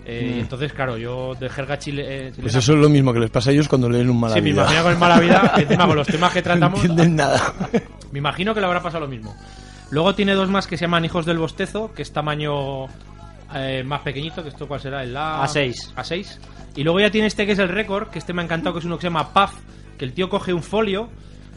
Eh, 0.08 0.38
Entonces, 0.42 0.72
claro, 0.72 0.98
yo 0.98 1.34
de 1.34 1.50
jerga 1.50 1.80
chile, 1.80 2.28
eh, 2.28 2.32
Pues 2.40 2.54
eso 2.54 2.74
es 2.74 2.80
lo 2.80 2.90
mismo 2.90 3.12
que 3.12 3.20
les 3.20 3.32
pasa 3.32 3.50
a 3.50 3.54
ellos 3.54 3.68
cuando 3.68 3.90
leen 3.90 4.08
un 4.10 4.20
mala 4.20 4.36
Sí, 4.36 4.42
me 4.42 4.52
vida. 4.52 4.62
imagino 4.62 4.84
con 4.84 4.92
el 4.92 4.98
mala 5.00 5.20
vida, 5.20 5.54
encima 5.58 5.88
con 5.88 5.96
los 5.96 6.08
temas 6.08 6.32
que 6.32 6.40
No 6.40 6.44
tratamos, 6.44 6.80
entienden 6.80 7.16
nada. 7.16 7.42
me 8.12 8.20
imagino 8.20 8.54
que 8.54 8.60
le 8.60 8.68
habrá 8.68 8.84
pasado 8.84 9.06
lo 9.06 9.10
mismo. 9.10 9.36
Luego 9.90 10.14
tiene 10.14 10.34
dos 10.34 10.48
más 10.50 10.68
que 10.68 10.78
se 10.78 10.86
llaman 10.86 11.06
Hijos 11.06 11.26
del 11.26 11.40
Bostezo, 11.40 11.92
que 11.94 12.04
es 12.04 12.12
tamaño 12.14 12.86
eh, 13.56 13.84
más 13.84 14.02
pequeñito, 14.02 14.44
que 14.44 14.50
esto 14.50 14.68
cuál 14.68 14.80
será, 14.80 15.04
el 15.04 15.16
A... 15.18 15.44
A6. 15.44 15.94
A6. 15.96 16.38
Y 16.76 16.84
luego 16.84 17.00
ya 17.00 17.10
tiene 17.10 17.26
este 17.28 17.46
que 17.48 17.54
es 17.54 17.60
el 17.60 17.70
récord, 17.70 18.10
que 18.10 18.20
este 18.20 18.32
me 18.34 18.42
ha 18.42 18.46
encantado, 18.46 18.74
que 18.74 18.80
es 18.80 18.86
uno 18.86 18.98
que 18.98 19.02
se 19.02 19.08
llama 19.08 19.34
Puff, 19.34 19.54
que 19.98 20.06
el 20.06 20.14
tío 20.14 20.30
coge 20.30 20.54
un 20.54 20.62
folio, 20.62 21.10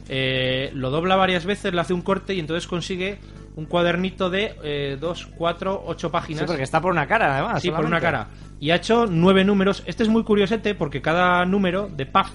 eh, 0.09 0.71
lo 0.75 0.89
dobla 0.91 1.17
varias 1.17 1.45
veces, 1.45 1.75
le 1.75 1.81
hace 1.83 1.93
un 1.93 2.01
corte 2.03 2.33
y 2.35 2.41
entonces 2.41 2.67
consigue 2.67 3.19
un 3.57 3.67
cuadernito 3.67 4.31
de 4.31 4.55
eh, 4.63 4.97
dos, 5.01 5.27
cuatro, 5.37 5.83
ocho 5.87 6.11
páginas. 6.11 6.43
Sí, 6.43 6.47
porque 6.47 6.63
está 6.63 6.81
por 6.81 6.93
una 6.93 7.07
cara, 7.07 7.35
además. 7.35 7.63
Sí, 7.63 7.71
por 7.71 7.85
una 7.85 8.01
cara. 8.01 8.29
Y 8.61 8.71
ha 8.71 8.77
hecho 8.77 9.07
nueve 9.07 9.45
números. 9.45 9.83
Este 9.87 10.03
es 10.03 10.09
muy 10.09 10.25
curiosete 10.25 10.75
porque 10.75 11.01
cada 11.03 11.45
número 11.45 11.89
de 11.89 12.07
Puff, 12.07 12.31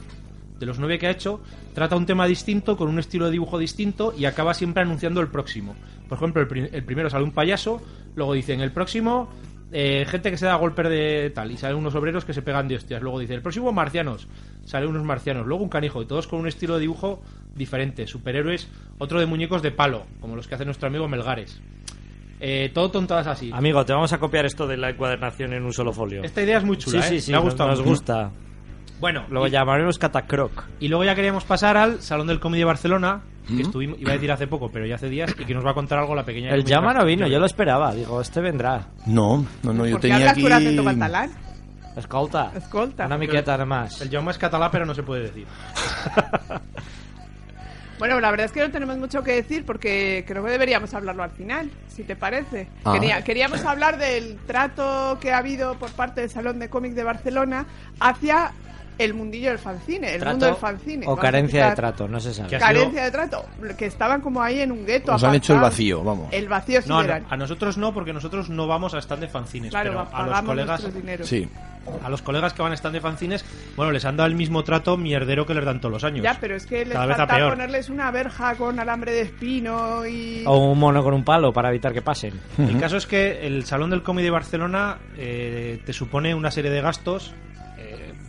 de 0.60 0.65
los 0.65 0.79
nueve 0.79 1.00
que 1.00 1.08
ha 1.08 1.12
hecho, 1.12 1.41
trata 1.74 1.96
un 1.96 2.05
tema 2.05 2.25
distinto, 2.27 2.77
con 2.77 2.88
un 2.88 3.00
estilo 3.00 3.25
de 3.25 3.32
dibujo 3.32 3.58
distinto 3.58 4.13
y 4.17 4.25
acaba 4.25 4.53
siempre 4.53 4.84
anunciando 4.84 5.22
el 5.22 5.27
próximo. 5.27 5.75
Por 6.08 6.17
ejemplo, 6.17 6.41
el, 6.41 6.70
el 6.74 6.84
primero 6.84 7.10
sale 7.10 7.24
un 7.24 7.32
payaso, 7.32 7.82
luego 8.15 8.34
dice 8.34 8.53
en 8.53 8.62
el 8.62 8.72
próximo 8.72 9.29
eh, 9.75 10.05
gente 10.07 10.29
que 10.29 10.37
se 10.37 10.45
da 10.45 10.55
golpes 10.55 10.87
de 10.87 11.31
tal 11.33 11.51
y 11.51 11.57
salen 11.57 11.77
unos 11.77 11.95
obreros 11.95 12.23
que 12.25 12.33
se 12.33 12.43
pegan 12.43 12.67
de 12.67 12.75
hostias. 12.75 13.01
Luego 13.01 13.19
dice 13.19 13.33
el 13.33 13.41
próximo 13.41 13.71
marcianos, 13.71 14.27
salen 14.65 14.89
unos 14.89 15.03
marcianos, 15.03 15.47
luego 15.47 15.63
un 15.63 15.69
canijo 15.69 16.01
y 16.01 16.05
todos 16.05 16.27
con 16.27 16.39
un 16.39 16.47
estilo 16.47 16.75
de 16.75 16.81
dibujo 16.81 17.21
diferente. 17.55 18.05
Superhéroes, 18.05 18.69
otro 18.99 19.19
de 19.19 19.25
muñecos 19.25 19.63
de 19.63 19.71
palo, 19.71 20.05
como 20.21 20.35
los 20.35 20.47
que 20.47 20.55
hace 20.55 20.65
nuestro 20.65 20.87
amigo 20.87 21.07
Melgares. 21.07 21.59
Eh, 22.39 22.69
todo 22.71 22.91
tontadas 22.91 23.25
así. 23.25 23.49
Amigo, 23.51 23.83
te 23.83 23.93
vamos 23.93 24.13
a 24.13 24.19
copiar 24.19 24.45
esto 24.45 24.67
de 24.67 24.77
la 24.77 24.91
encuadernación 24.91 25.53
en 25.53 25.63
un 25.63 25.73
solo 25.73 25.91
folio. 25.91 26.23
Esta 26.23 26.43
idea 26.43 26.59
es 26.59 26.63
muy 26.63 26.77
chula, 26.77 27.01
sí, 27.01 27.07
¿eh? 27.07 27.19
sí, 27.19 27.25
sí, 27.25 27.31
me 27.31 27.37
ha 27.37 27.41
gustado 27.41 27.69
nos 27.69 27.81
gusta. 27.81 28.31
Bueno, 29.03 29.25
Lo 29.29 29.45
y, 29.45 29.50
llamaremos 29.50 30.00
Catacroc. 30.00 30.63
y 30.79 30.88
luego 30.88 31.03
ya 31.03 31.13
queríamos 31.13 31.43
pasar 31.43 31.75
al 31.75 32.01
Salón 32.01 32.25
del 32.25 32.39
Comedy 32.39 32.62
de 32.62 32.65
Barcelona, 32.65 33.19
que 33.45 33.62
estuvimos, 33.63 34.00
iba 34.00 34.12
a 34.12 34.13
decir 34.13 34.31
hace 34.31 34.48
poco, 34.48 34.69
pero 34.72 34.86
ya 34.86 34.95
hace 34.95 35.10
días, 35.10 35.36
y 35.38 35.43
que 35.43 35.53
nos 35.53 35.65
va 35.65 35.72
a 35.72 35.74
contar 35.74 36.00
algo 36.00 36.15
la 36.15 36.24
pequeña... 36.24 36.51
El 36.51 36.63
llama 36.63 36.93
no 36.93 37.03
vino, 37.03 37.27
yo 37.27 37.38
lo 37.38 37.45
esperaba. 37.45 37.93
Digo, 37.93 38.22
este 38.22 38.39
vendrá. 38.39 38.88
No, 39.05 39.45
no, 39.62 39.74
no, 39.74 39.86
yo 39.86 39.91
¿Por 39.95 40.00
qué 40.00 40.07
tenía 40.07 40.29
hablas 40.29 40.31
aquí... 40.38 40.48
acento 40.50 40.86
catalán? 40.86 41.31
Escolta. 41.98 42.51
Escolta. 42.55 43.05
Una 43.07 43.17
miqueta 43.17 43.57
nomás. 43.57 44.00
El 44.00 44.10
Jaume 44.10 44.31
es 44.31 44.38
catalá, 44.38 44.72
pero 44.72 44.86
no 44.86 44.95
se 44.95 45.03
puede 45.03 45.24
decir. 45.24 45.48
Bueno, 48.00 48.19
la 48.19 48.31
verdad 48.31 48.48
es 48.48 48.51
que 48.51 48.60
no 48.60 48.69
tenemos 48.72 48.98
mucho 48.98 49.24
que 49.24 49.33
decir 49.33 49.65
porque 49.65 50.25
creo 50.27 50.43
que 50.43 50.51
deberíamos 50.51 50.93
hablarlo 50.93 51.24
al 51.24 51.29
final, 51.29 51.69
si 51.88 52.03
te 52.03 52.17
parece. 52.17 52.67
Ah. 52.83 52.93
Quería- 52.93 53.24
queríamos 53.24 53.63
hablar 53.63 53.98
del 53.98 54.38
trato 54.45 55.17
que 55.22 55.31
ha 55.31 55.38
habido 55.38 55.75
por 55.75 55.89
parte 55.91 56.19
del 56.22 56.29
Salón 56.29 56.60
de 56.60 56.69
Cómic 56.69 56.93
de 56.95 57.03
Barcelona 57.03 57.65
hacia 58.01 58.51
el 58.97 59.13
mundillo 59.13 59.50
del 59.50 59.59
fanzine, 59.59 60.13
el 60.13 60.19
¿Trato 60.19 60.31
mundo 60.33 60.45
del 60.47 60.55
fanzine. 60.55 61.05
o 61.07 61.15
carencia 61.15 61.69
de 61.69 61.75
trato? 61.75 62.07
No 62.07 62.19
se 62.19 62.33
sabe. 62.33 62.57
Carencia 62.57 63.03
de 63.05 63.12
trato, 63.12 63.45
que 63.77 63.85
estaban 63.85 64.21
como 64.21 64.41
ahí 64.41 64.59
en 64.62 64.71
un 64.71 64.85
gueto. 64.85 65.12
Nos 65.12 65.23
han 65.23 65.35
hecho 65.35 65.53
el 65.55 65.59
vacío, 65.62 66.03
vamos. 66.03 66.27
El 66.31 66.47
vacío 66.47 66.79
No, 66.88 67.00
a 67.00 67.38
nosotros 67.38 67.77
no, 67.77 67.93
porque 67.93 68.13
nosotros 68.13 68.50
no 68.50 68.67
vamos 68.67 68.93
a 68.93 69.00
stand 69.00 69.21
de 69.21 69.27
fanzines. 69.27 69.71
Claro, 69.71 70.07
pero 70.12 70.17
a 70.17 70.27
los 70.27 70.41
colegas. 70.41 70.88
Sí. 71.23 71.50
a 72.03 72.09
los 72.09 72.21
colegas 72.21 72.53
que 72.53 72.62
van 72.62 72.71
a 72.71 72.75
stand 72.75 72.95
de 72.95 73.01
fanzines, 73.01 73.43
bueno, 73.75 73.91
les 73.91 74.05
han 74.05 74.15
dado 74.15 74.27
el 74.27 74.35
mismo 74.35 74.63
trato 74.63 74.95
mierdero 74.97 75.45
que 75.45 75.53
les 75.53 75.65
dan 75.65 75.81
todos 75.81 75.91
los 75.93 76.03
años. 76.03 76.23
Ya, 76.23 76.38
pero 76.39 76.55
es 76.55 76.65
que 76.65 76.85
les 76.85 76.97
falta 76.97 77.27
peor. 77.27 77.51
ponerles 77.51 77.89
una 77.89 78.09
verja 78.12 78.55
con 78.55 78.79
alambre 78.79 79.12
de 79.12 79.21
espino 79.21 80.05
y... 80.05 80.43
O 80.45 80.71
un 80.71 80.79
mono 80.79 81.03
con 81.03 81.13
un 81.13 81.23
palo 81.23 81.51
para 81.51 81.69
evitar 81.69 81.91
que 81.93 82.01
pasen. 82.01 82.39
El 82.57 82.79
caso 82.79 82.97
es 82.97 83.05
que 83.07 83.45
el 83.45 83.65
Salón 83.65 83.89
del 83.89 84.01
Cómic 84.03 84.23
de 84.23 84.31
Barcelona 84.31 84.97
eh, 85.17 85.81
te 85.85 85.91
supone 85.93 86.33
una 86.33 86.51
serie 86.51 86.71
de 86.71 86.81
gastos 86.81 87.33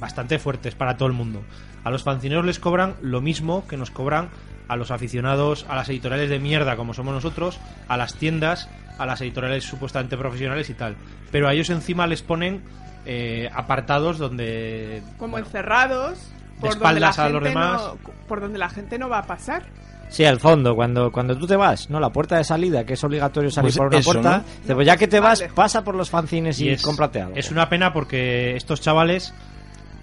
bastante 0.04 0.38
fuertes 0.38 0.74
para 0.74 0.98
todo 0.98 1.08
el 1.08 1.14
mundo. 1.14 1.42
A 1.82 1.90
los 1.90 2.02
fancineros 2.02 2.44
les 2.44 2.58
cobran 2.58 2.94
lo 3.00 3.22
mismo 3.22 3.66
que 3.66 3.78
nos 3.78 3.90
cobran 3.90 4.28
a 4.68 4.76
los 4.76 4.90
aficionados 4.90 5.64
a 5.68 5.76
las 5.76 5.88
editoriales 5.88 6.28
de 6.28 6.38
mierda 6.38 6.76
como 6.76 6.92
somos 6.92 7.14
nosotros, 7.14 7.58
a 7.88 7.96
las 7.96 8.14
tiendas, 8.14 8.68
a 8.98 9.06
las 9.06 9.22
editoriales 9.22 9.64
supuestamente 9.64 10.18
profesionales 10.18 10.68
y 10.68 10.74
tal. 10.74 10.96
Pero 11.32 11.48
a 11.48 11.54
ellos 11.54 11.70
encima 11.70 12.06
les 12.06 12.20
ponen 12.22 12.62
eh, 13.06 13.48
apartados 13.54 14.18
donde... 14.18 15.02
como 15.18 15.32
bueno, 15.32 15.46
encerrados 15.46 16.30
por 16.60 16.68
la 16.68 16.74
espaldas 16.74 17.18
a 17.18 17.28
los 17.30 17.42
demás. 17.42 17.82
no, 17.82 17.98
por 18.28 18.40
donde 18.42 18.58
la 18.58 18.68
gente 18.68 18.98
no 18.98 19.08
va 19.08 19.20
a 19.20 19.26
pasar. 19.26 19.64
Sí, 20.10 20.24
al 20.26 20.38
fondo, 20.38 20.74
cuando, 20.76 21.10
cuando 21.10 21.36
tú 21.36 21.46
te 21.46 21.56
vas, 21.56 21.88
¿no? 21.88 21.98
La 21.98 22.10
puerta 22.10 22.36
de 22.36 22.44
salida, 22.44 22.84
que 22.84 22.92
es 22.92 23.02
obligatorio 23.04 23.50
salir 23.50 23.68
Pues 23.68 23.78
por 23.78 23.86
una 23.88 23.98
eso, 23.98 24.12
puerta. 24.12 24.44
¿no? 24.66 24.74
pues 24.74 24.86
ya 24.86 24.96
que 24.98 25.08
te 25.08 25.18
vas, 25.18 25.40
Vale. 25.40 25.52
pasa 25.54 25.82
por 25.82 25.94
los 25.94 26.10
fanzines 26.10 26.60
y, 26.60 26.68
es, 26.68 26.82
cómprate 26.82 27.22
algo. 27.22 27.36
es 27.36 27.50
una 27.50 27.68
pena 27.68 27.92
porque 27.92 28.54
estos 28.54 28.80
chavales, 28.80 29.34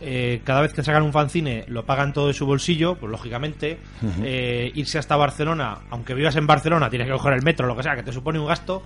eh, 0.01 0.41
cada 0.43 0.61
vez 0.61 0.73
que 0.73 0.83
sacan 0.83 1.03
un 1.03 1.13
fanzine, 1.13 1.63
lo 1.67 1.85
pagan 1.85 2.11
todo 2.13 2.27
de 2.27 2.33
su 2.33 2.45
bolsillo, 2.45 2.95
pues 2.95 3.11
lógicamente. 3.11 3.77
eh, 4.23 4.71
irse 4.75 4.97
hasta 4.97 5.15
Barcelona, 5.15 5.77
aunque 5.91 6.13
vivas 6.13 6.35
en 6.35 6.47
Barcelona, 6.47 6.89
tienes 6.89 7.07
que 7.07 7.13
coger 7.13 7.33
el 7.33 7.43
metro, 7.43 7.67
lo 7.67 7.75
que 7.77 7.83
sea, 7.83 7.95
que 7.95 8.03
te 8.03 8.11
supone 8.11 8.39
un 8.39 8.47
gasto. 8.47 8.83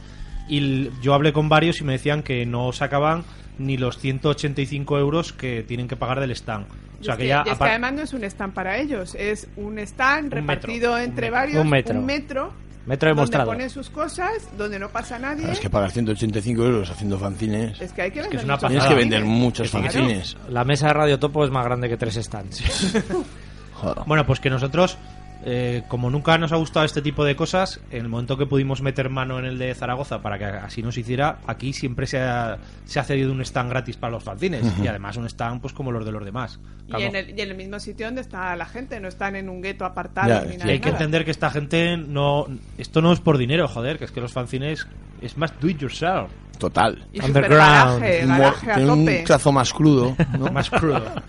Y 0.47 0.57
l- 0.57 0.91
yo 1.01 1.13
hablé 1.13 1.33
con 1.33 1.49
varios 1.49 1.79
y 1.81 1.83
me 1.83 1.93
decían 1.93 2.21
que 2.21 2.45
no 2.45 2.71
sacaban 2.71 3.23
ni 3.57 3.77
los 3.77 3.97
185 3.97 4.99
euros 4.99 5.33
que 5.33 5.63
tienen 5.63 5.87
que 5.87 5.95
pagar 5.95 6.19
del 6.19 6.31
stand. 6.31 6.65
O 6.67 7.01
Y 7.01 7.05
sea 7.05 7.13
es 7.13 7.17
que 7.17 7.23
que, 7.23 7.27
ya. 7.29 7.43
y 7.45 7.49
es 7.49 7.57
que 7.57 7.63
apar- 7.63 7.69
además 7.69 7.93
no 7.93 8.01
es 8.03 8.13
un 8.13 8.23
stand 8.25 8.53
para 8.53 8.77
ellos, 8.77 9.15
es 9.17 9.47
un 9.55 9.79
stand 9.79 10.33
Un 10.33 10.45
metro, 10.45 10.53
repartido 10.67 10.93
un 10.93 10.99
entre 11.01 11.21
metro. 11.31 11.31
varios, 11.39 11.63
Un 11.63 11.69
metro. 11.69 12.01
metro, 12.01 12.53
Metro 12.85 13.07
de 13.09 13.15
donde 13.15 13.21
mostrado. 13.21 13.47
ponen 13.51 13.69
sus 13.69 13.89
cosas, 13.89 14.31
donde 14.57 14.77
no 14.79 14.89
pasa 14.89 15.17
nadie. 15.17 15.51
Es 15.51 15.59
que 15.59 15.69
pagar 15.69 15.91
185 15.91 16.63
euros 16.63 16.89
haciendo 16.91 17.17
fanzines. 17.17 17.81
Es 17.81 17.91
que 17.93 18.01
hay 18.03 18.11
que 18.11 18.21
que 18.21 18.21
vender 18.21 18.39
es 18.39 18.43
una 18.45 18.53
muchos 18.55 18.67
Tienes 18.69 18.83
pasada. 18.83 18.95
que 18.95 18.95
fanzines. 18.95 19.09
vender 19.21 19.25
muchos 19.25 19.69
fanzines. 19.69 20.37
La 20.49 20.63
mesa 20.63 20.87
de 20.87 20.93
Radio 20.93 21.19
Topo 21.19 21.43
es 21.45 21.51
más 21.51 21.65
grande 21.65 21.89
que 21.89 21.97
tres 21.97 22.15
stands. 22.15 22.63
Joder. 23.73 24.03
Bueno, 24.05 24.25
pues 24.25 24.39
que 24.39 24.49
nosotros, 24.49 24.97
eh, 25.45 25.83
como 25.87 26.09
nunca 26.09 26.37
nos 26.39 26.51
ha 26.51 26.55
gustado 26.55 26.85
este 26.85 27.01
tipo 27.01 27.23
de 27.23 27.35
cosas, 27.35 27.79
en 27.91 28.01
el 28.01 28.09
momento 28.09 28.35
que 28.37 28.47
pudimos 28.47 28.81
meter 28.81 29.09
mano 29.09 29.37
en 29.37 29.45
el 29.45 29.57
de 29.59 29.73
Zaragoza 29.75 30.21
para 30.21 30.39
que 30.39 30.45
así 30.45 30.81
nos 30.81 30.97
hiciera, 30.97 31.37
aquí 31.45 31.71
siempre 31.71 32.07
se 32.07 32.19
ha, 32.19 32.57
se 32.85 32.99
ha 32.99 33.03
cedido 33.03 33.31
un 33.31 33.41
stand 33.41 33.69
gratis 33.69 33.95
para 33.95 34.11
los 34.11 34.23
fanzines 34.23 34.65
y 34.81 34.87
además 34.87 35.17
un 35.17 35.25
stand 35.27 35.61
pues 35.61 35.71
como 35.73 35.91
los 35.91 36.03
de 36.03 36.11
los 36.11 36.25
demás. 36.25 36.59
Y 36.87 37.01
en, 37.03 37.15
el, 37.15 37.29
y 37.37 37.41
en 37.41 37.49
el 37.51 37.55
mismo 37.55 37.79
sitio 37.79 38.07
donde 38.07 38.21
está 38.21 38.55
la 38.55 38.65
gente, 38.65 38.99
no 38.99 39.07
están 39.07 39.35
en 39.35 39.49
un 39.49 39.61
gueto 39.61 39.85
apartado 39.85 40.29
Ya, 40.29 40.41
ni 40.41 40.53
sí. 40.53 40.57
nada. 40.57 40.69
Y 40.71 40.73
hay 40.73 40.79
que 40.79 40.89
entender 40.89 41.25
que 41.25 41.31
esta 41.31 41.49
gente 41.51 41.95
no... 41.97 42.47
Esto 42.77 43.01
no 43.01 43.13
es 43.13 43.19
por 43.19 43.37
dinero, 43.37 43.67
joder, 43.67 43.97
que 43.99 44.05
es 44.05 44.11
que 44.11 44.21
los 44.21 44.33
fanzines 44.33 44.87
es 45.21 45.37
más 45.37 45.53
do 45.59 45.69
it 45.69 45.79
yourself, 45.79 46.29
Total. 46.57 47.07
Y 47.13 47.21
Underground. 47.23 48.03
Un 48.23 48.29
mo- 48.29 48.37
garaje 48.37 48.71
a 48.71 48.75
Tiene 48.75 48.91
un 48.91 49.05
tope. 49.05 49.23
trazo 49.25 49.51
más 49.51 49.73
crudo, 49.73 50.15
¿no? 50.37 50.45
más 50.51 50.69
crudo. 50.69 50.99
Bueno, 51.01 51.23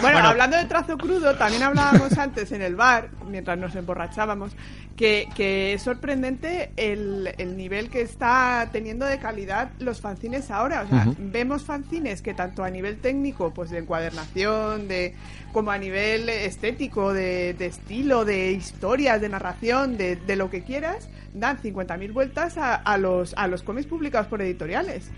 Bueno. 0.00 0.28
hablando 0.28 0.56
de 0.56 0.64
trazo 0.64 0.96
crudo, 0.98 1.34
también 1.36 1.62
hablábamos 1.62 2.16
antes 2.18 2.50
en 2.52 2.62
el 2.62 2.74
bar, 2.76 3.08
mientras 3.28 3.58
nos 3.58 3.74
emborrachábamos, 3.76 4.52
que, 4.96 5.28
que 5.34 5.74
es 5.74 5.82
sorprendente 5.82 6.72
el, 6.76 7.32
el 7.38 7.56
nivel 7.56 7.90
que 7.90 8.00
está 8.02 8.68
teniendo 8.72 9.06
de 9.06 9.18
calidad 9.18 9.70
los 9.78 10.00
fanzines 10.00 10.50
ahora. 10.50 10.82
O 10.82 10.88
sea, 10.88 11.06
vemos 11.18 11.62
fanzines 11.62 12.20
que 12.22 12.34
tanto 12.34 12.64
a 12.64 12.70
nivel 12.70 12.98
técnico, 12.98 13.52
pues 13.54 13.70
de 13.70 13.78
encuadernación, 13.78 14.88
de 14.88 15.14
como 15.52 15.70
a 15.70 15.78
nivel 15.78 16.28
estético, 16.28 17.12
de, 17.12 17.54
de 17.54 17.66
estilo, 17.66 18.24
de 18.24 18.52
historias, 18.52 19.20
de 19.20 19.28
narración, 19.28 19.96
de, 19.96 20.16
de 20.16 20.36
lo 20.36 20.50
que 20.50 20.62
quieras, 20.62 21.08
dan 21.34 21.58
50.000 21.58 22.12
vueltas 22.12 22.58
a, 22.58 22.74
a 22.74 22.98
los, 22.98 23.34
a 23.36 23.46
los 23.46 23.62
cómics 23.62 23.86
publicados 23.86 24.26
por 24.28 24.42
editoriales. 24.42 25.10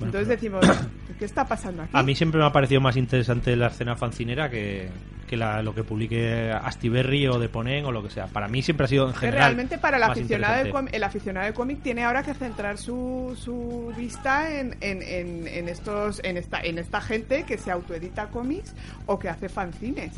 Entonces 0.00 0.28
decimos, 0.28 0.64
¿qué 1.18 1.24
está 1.26 1.46
pasando 1.46 1.82
aquí? 1.82 1.90
A 1.94 2.02
mí 2.02 2.14
siempre 2.14 2.40
me 2.40 2.46
ha 2.46 2.52
parecido 2.52 2.80
más 2.80 2.96
interesante 2.96 3.54
la 3.56 3.66
escena 3.66 3.96
fancinera 3.96 4.48
que, 4.48 4.88
que 5.28 5.36
la- 5.36 5.62
lo 5.62 5.74
que 5.74 5.84
publique 5.84 6.50
Astiberri 6.50 7.26
o 7.28 7.38
Deponen 7.38 7.84
o 7.84 7.92
lo 7.92 8.02
que 8.02 8.08
sea. 8.08 8.26
Para 8.26 8.48
mí 8.48 8.62
siempre 8.62 8.86
ha 8.86 8.88
sido 8.88 9.06
en 9.08 9.14
general 9.14 9.40
realmente 9.40 9.76
para 9.76 9.98
el 9.98 10.02
aficionado, 10.04 10.70
cómic- 10.70 10.94
el 10.94 11.04
aficionado 11.04 11.44
del 11.44 11.54
cómic 11.54 11.82
tiene 11.82 12.04
ahora 12.04 12.22
que 12.22 12.32
centrar 12.32 12.78
su, 12.78 13.36
su 13.38 13.92
vista 13.94 14.58
en, 14.58 14.74
en, 14.80 15.02
en, 15.02 15.46
en 15.46 15.68
estos 15.68 16.22
en 16.24 16.38
esta 16.38 16.60
en 16.62 16.78
esta 16.78 17.02
gente 17.02 17.42
que 17.42 17.58
se 17.58 17.70
autoedita 17.70 18.28
cómics 18.28 18.74
o 19.04 19.18
que 19.18 19.28
hace 19.28 19.50
fanzines 19.50 20.14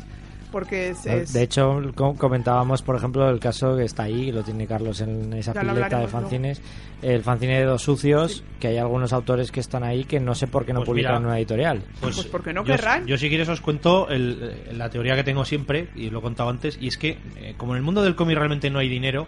porque 0.53 0.89
es, 0.91 1.05
es- 1.05 1.33
De 1.33 1.41
hecho, 1.43 1.81
co- 1.95 2.15
comentábamos, 2.15 2.81
por 2.81 2.95
ejemplo, 2.95 3.29
el 3.29 3.41
caso 3.41 3.75
que 3.75 3.83
está 3.83 4.03
ahí, 4.03 4.31
lo 4.31 4.41
tiene 4.43 4.65
Carlos 4.67 5.01
en 5.01 5.33
esa 5.33 5.51
pileta 5.53 5.99
de 5.99 6.07
fanzines, 6.07 6.61
el 7.01 7.21
fanzine 7.23 7.59
de 7.59 7.65
Dos 7.65 7.81
Sucios, 7.81 8.43
que 8.61 8.67
hay 8.69 8.77
algunos 8.77 9.11
autores 9.11 9.51
que 9.51 9.59
están 9.59 9.83
ahí 9.83 10.05
que 10.05 10.21
no 10.21 10.35
sé 10.35 10.47
por 10.47 10.65
qué 10.65 10.71
no 10.71 10.79
Pues 10.79 10.87
publican 10.89 11.11
mira, 11.13 11.17
en 11.19 11.25
una 11.25 11.37
editorial. 11.37 11.83
Pues 11.99 12.23
porque 12.27 12.53
no 12.53 12.63
yo, 12.63 12.75
querrán. 12.75 13.05
Yo 13.05 13.17
si 13.17 13.27
quieres 13.27 13.49
os 13.49 13.59
cuento 13.59 14.07
el- 14.09 14.77
la 14.77 14.89
teoría 14.89 15.15
que 15.15 15.23
tengo 15.25 15.43
siempre, 15.43 15.89
y 15.95 16.09
lo 16.09 16.19
he 16.19 16.21
contado 16.21 16.49
antes, 16.49 16.77
y 16.79 16.87
es 16.87 16.97
que 16.97 17.17
eh, 17.37 17.55
como 17.57 17.73
en 17.73 17.77
el 17.79 17.83
mundo 17.83 18.01
del 18.03 18.15
cómic 18.15 18.37
realmente 18.37 18.69
no 18.69 18.79
hay 18.79 18.87
dinero, 18.87 19.27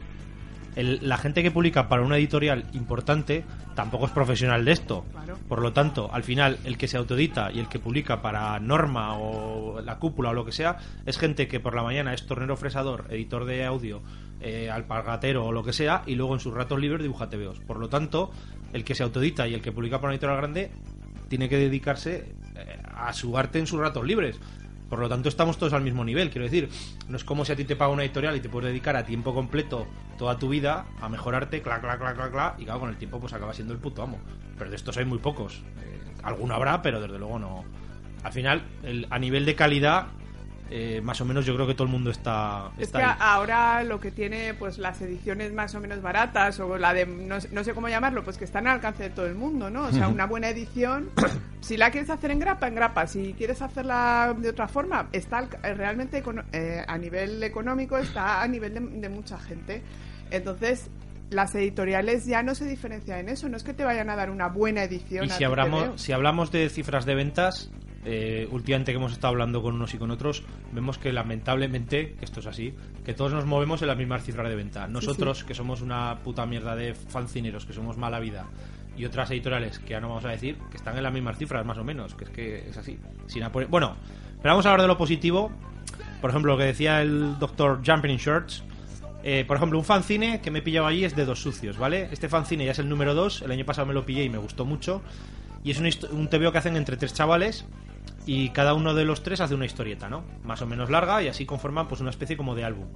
el- 0.76 1.00
la 1.08 1.18
gente 1.18 1.42
que 1.44 1.52
publica 1.52 1.88
para 1.90 2.02
una 2.02 2.18
editorial 2.18 2.66
importante 2.74 3.44
tampoco 3.76 4.06
es 4.06 4.12
profesional 4.12 4.66
de 4.66 4.72
esto. 4.72 5.06
Claro. 5.12 5.38
Por 5.48 5.62
lo 5.62 5.74
tanto, 5.74 6.10
al 6.14 6.24
final, 6.24 6.58
el 6.64 6.78
que 6.78 6.88
se 6.88 6.98
autoedita 6.98 7.52
y 7.52 7.60
el 7.60 7.68
que 7.68 7.80
publica 7.80 8.22
para 8.22 8.60
Norma 8.60 9.18
o 9.18 9.82
la 9.82 9.98
cúpula 9.98 10.30
o 10.30 10.34
lo 10.34 10.46
que 10.46 10.52
sea, 10.52 10.78
es 11.06 11.18
gente 11.18 11.48
que 11.48 11.60
por 11.60 11.76
la 11.76 11.84
mañana 11.84 12.14
es 12.14 12.26
tornero 12.26 12.56
fresador, 12.58 13.06
editor 13.10 13.46
de 13.46 13.66
audio, 13.66 14.02
eh, 14.42 14.70
alpargatero 14.70 15.46
o 15.46 15.52
lo 15.52 15.64
que 15.64 15.74
sea, 15.74 16.04
y 16.06 16.16
luego 16.16 16.34
en 16.34 16.40
sus 16.40 16.54
ratos 16.54 16.80
libres 16.80 17.02
dibuja 17.02 17.30
TVOs. 17.30 17.60
Por 17.62 17.78
lo 17.80 17.90
tanto, 17.90 18.32
el 18.74 18.84
que 18.84 18.96
se 18.96 19.04
autoedita 19.04 19.48
y 19.48 19.54
el 19.54 19.62
que 19.62 19.72
publica 19.72 19.98
para 19.98 20.10
una 20.10 20.16
editorial 20.16 20.38
grande 20.38 20.72
tiene 21.30 21.50
que 21.50 21.58
dedicarse 21.58 22.34
eh, 22.56 22.78
a 22.96 23.12
su 23.14 23.38
arte 23.38 23.60
en 23.60 23.68
sus 23.68 23.80
ratos 23.80 24.06
libres. 24.06 24.40
Por 24.90 25.00
lo 25.00 25.10
tanto, 25.10 25.30
estamos 25.30 25.58
todos 25.58 25.74
al 25.74 25.82
mismo 25.82 26.06
nivel. 26.06 26.30
Quiero 26.30 26.46
decir, 26.46 26.70
no 27.10 27.18
es 27.18 27.24
como 27.24 27.44
si 27.44 27.52
a 27.52 27.56
ti 27.56 27.66
te 27.66 27.76
paga 27.76 27.92
una 27.92 28.04
editorial 28.04 28.36
y 28.36 28.40
te 28.40 28.50
puedes 28.50 28.68
dedicar 28.70 28.96
a 28.96 29.04
tiempo 29.04 29.34
completo 29.34 29.88
toda 30.18 30.38
tu 30.38 30.48
vida 30.50 30.86
a 31.02 31.10
mejorarte, 31.10 31.62
clac, 31.62 31.82
clac, 31.82 31.98
clac, 32.00 32.16
clac, 32.16 32.32
clac, 32.32 32.60
y 32.60 32.66
claro, 32.66 32.80
con 32.82 32.90
el 32.90 32.98
tiempo 32.98 33.20
pues 33.20 33.34
acaba 33.34 33.54
siendo 33.54 33.74
el 33.74 33.80
puto 33.80 34.04
amo. 34.04 34.20
Pero 34.58 34.70
de 34.70 34.76
estos 34.76 34.96
hay 34.98 35.06
muy 35.06 35.18
pocos. 35.18 35.64
Eh, 35.84 36.00
alguno 36.24 36.54
habrá, 36.54 36.82
pero 36.82 37.02
desde 37.02 37.18
luego 37.18 37.40
no. 37.40 37.64
Al 38.24 38.32
final, 38.32 38.64
el- 38.84 39.08
a 39.10 39.20
nivel 39.20 39.46
de 39.46 39.56
calidad, 39.56 40.08
eh, 40.72 41.00
más 41.04 41.22
o 41.22 41.26
menos 41.26 41.46
yo 41.46 41.54
creo 41.56 41.68
que 41.68 41.74
todo 41.76 41.86
el 41.86 41.92
mundo 41.92 42.10
está, 42.10 42.72
es 42.78 42.92
que 42.92 42.98
ahí. 42.98 43.16
ahora 43.20 43.84
lo 43.84 44.00
que 44.00 44.10
tiene 44.12 44.54
pues 44.56 44.78
las 44.80 45.00
ediciones 45.02 45.54
más 45.54 45.76
o 45.76 45.80
menos 45.80 46.02
baratas 46.02 46.60
o 46.60 46.78
la 46.78 46.94
de 46.94 47.06
no, 47.06 47.40
sé- 47.40 47.50
no 47.52 47.64
sé 47.64 47.74
cómo 47.74 47.88
llamarlo 47.88 48.24
pues 48.24 48.38
que 48.38 48.46
están 48.46 48.66
al 48.68 48.76
alcance 48.76 49.04
de 49.04 49.10
todo 49.12 49.28
el 49.28 49.36
mundo 49.36 49.70
no 49.70 49.84
o 49.84 49.92
sea 49.92 50.08
una 50.08 50.26
buena 50.26 50.50
edición 50.50 51.10
si 51.62 51.78
la 51.78 51.92
quieres 51.92 52.10
hacer 52.10 52.32
en 52.32 52.40
grapa 52.40 52.68
en 52.68 52.76
grapa. 52.76 53.06
Si 53.08 53.34
quieres 53.38 53.62
hacerla 53.62 54.36
de 54.38 54.50
otra 54.50 54.68
forma 54.68 55.08
está 55.12 55.48
eh, 55.64 55.74
realmente 55.76 56.24
eh, 56.54 56.84
a 56.88 56.98
nivel 56.98 57.44
económico 57.44 57.98
está 57.98 58.42
a 58.42 58.48
nivel 58.48 58.74
de, 58.74 58.80
de 58.80 59.10
mucha 59.10 59.38
gente. 59.40 59.82
Entonces 60.32 60.90
las 61.32 61.56
editoriales 61.56 62.26
ya 62.26 62.44
no 62.44 62.54
se 62.56 62.66
diferencian 62.66 63.20
en 63.20 63.30
eso. 63.30 63.50
No 63.50 63.58
es 63.58 63.64
que 63.64 63.74
te 63.74 63.84
vayan 63.84 64.10
a 64.10 64.16
dar 64.16 64.30
una 64.30 64.48
buena 64.48 64.84
edición 64.84 65.26
Y 65.26 65.30
si 65.30 65.44
hablamos, 65.44 66.00
si 66.02 66.12
hablamos 66.12 66.52
de 66.52 66.70
cifras 66.70 67.06
de 67.06 67.16
ventas, 67.16 67.72
eh, 68.06 68.48
últimamente 68.52 68.92
que 68.92 68.98
hemos 68.98 69.12
estado 69.12 69.32
hablando 69.32 69.62
con 69.62 69.76
unos 69.76 69.94
y 69.94 69.98
con 69.98 70.12
otros, 70.12 70.44
vemos 70.72 70.98
que 70.98 71.12
lamentablemente, 71.12 72.14
que 72.18 72.26
esto 72.26 72.40
es 72.40 72.46
así, 72.46 72.74
que 73.04 73.14
todos 73.14 73.34
nos 73.34 73.46
movemos 73.46 73.82
en 73.82 73.88
las 73.88 73.98
mismas 73.98 74.24
cifras 74.24 74.48
de 74.50 74.56
venta. 74.56 74.88
Nosotros, 74.88 75.44
que 75.44 75.54
somos 75.54 75.82
una 75.82 76.20
puta 76.24 76.46
mierda 76.46 76.76
de 76.76 76.94
fancineros, 76.94 77.66
que 77.66 77.74
somos 77.74 77.98
mala 77.98 78.20
vida, 78.20 78.46
y 78.98 79.06
otras 79.06 79.30
editoriales, 79.32 79.80
que 79.80 79.90
ya 79.90 80.00
no 80.00 80.08
vamos 80.10 80.26
a 80.26 80.30
decir, 80.30 80.58
que 80.72 80.78
están 80.78 80.96
en 80.98 81.04
las 81.04 81.12
mismas 81.14 81.38
cifras, 81.38 81.66
más 81.66 81.78
o 81.78 81.84
menos, 81.84 82.14
que 82.16 82.24
es 82.26 82.30
que 82.30 82.70
es 82.70 82.78
así. 82.78 82.98
Sin 83.28 83.44
apure- 83.44 83.68
Bueno, 83.68 83.96
pero 84.42 84.54
vamos 84.54 84.66
a 84.66 84.70
hablar 84.72 84.84
de 84.84 84.88
lo 84.88 84.98
positivo. 84.98 85.52
Por 86.22 86.30
ejemplo, 86.30 86.54
lo 86.54 86.58
que 86.58 86.66
decía 86.66 87.02
el 87.02 87.38
doctor 87.40 87.82
Jumping 87.86 88.12
in 88.12 88.18
Shorts. 88.18 88.64
Eh, 89.28 89.44
por 89.48 89.58
ejemplo, 89.58 89.80
un 89.80 89.84
fanzine 89.86 90.40
que 90.40 90.52
me 90.52 90.60
he 90.60 90.62
pillado 90.62 90.86
allí 90.88 91.04
es 91.04 91.16
de 91.16 91.26
dos 91.26 91.42
sucios, 91.42 91.78
¿vale? 91.80 92.10
Este 92.12 92.30
fanzine 92.30 92.64
ya 92.66 92.72
es 92.72 92.80
el 92.80 92.88
número 92.88 93.16
dos. 93.16 93.42
El 93.42 93.52
año 93.52 93.66
pasado 93.66 93.88
me 93.88 93.94
lo 93.94 94.06
pillé 94.06 94.24
y 94.24 94.30
me 94.30 94.38
gustó 94.38 94.66
mucho. 94.66 95.02
Y 95.64 95.72
es 95.72 95.80
un, 95.80 95.90
un 96.18 96.28
TVO 96.30 96.52
que 96.52 96.60
hacen 96.60 96.78
entre 96.78 96.96
tres 96.96 97.12
chavales 97.14 97.66
y 98.26 98.50
cada 98.50 98.74
uno 98.74 98.94
de 98.94 99.06
los 99.06 99.24
tres 99.24 99.42
hace 99.42 99.56
una 99.56 99.66
historieta, 99.66 100.10
¿no? 100.10 100.24
Más 100.44 100.62
o 100.62 100.66
menos 100.66 100.90
larga 100.90 101.22
y 101.22 101.28
así 101.28 101.46
conforman 101.46 101.88
pues 101.88 102.02
una 102.02 102.10
especie 102.10 102.38
como 102.38 102.56
de 102.56 102.64
álbum. 102.64 102.88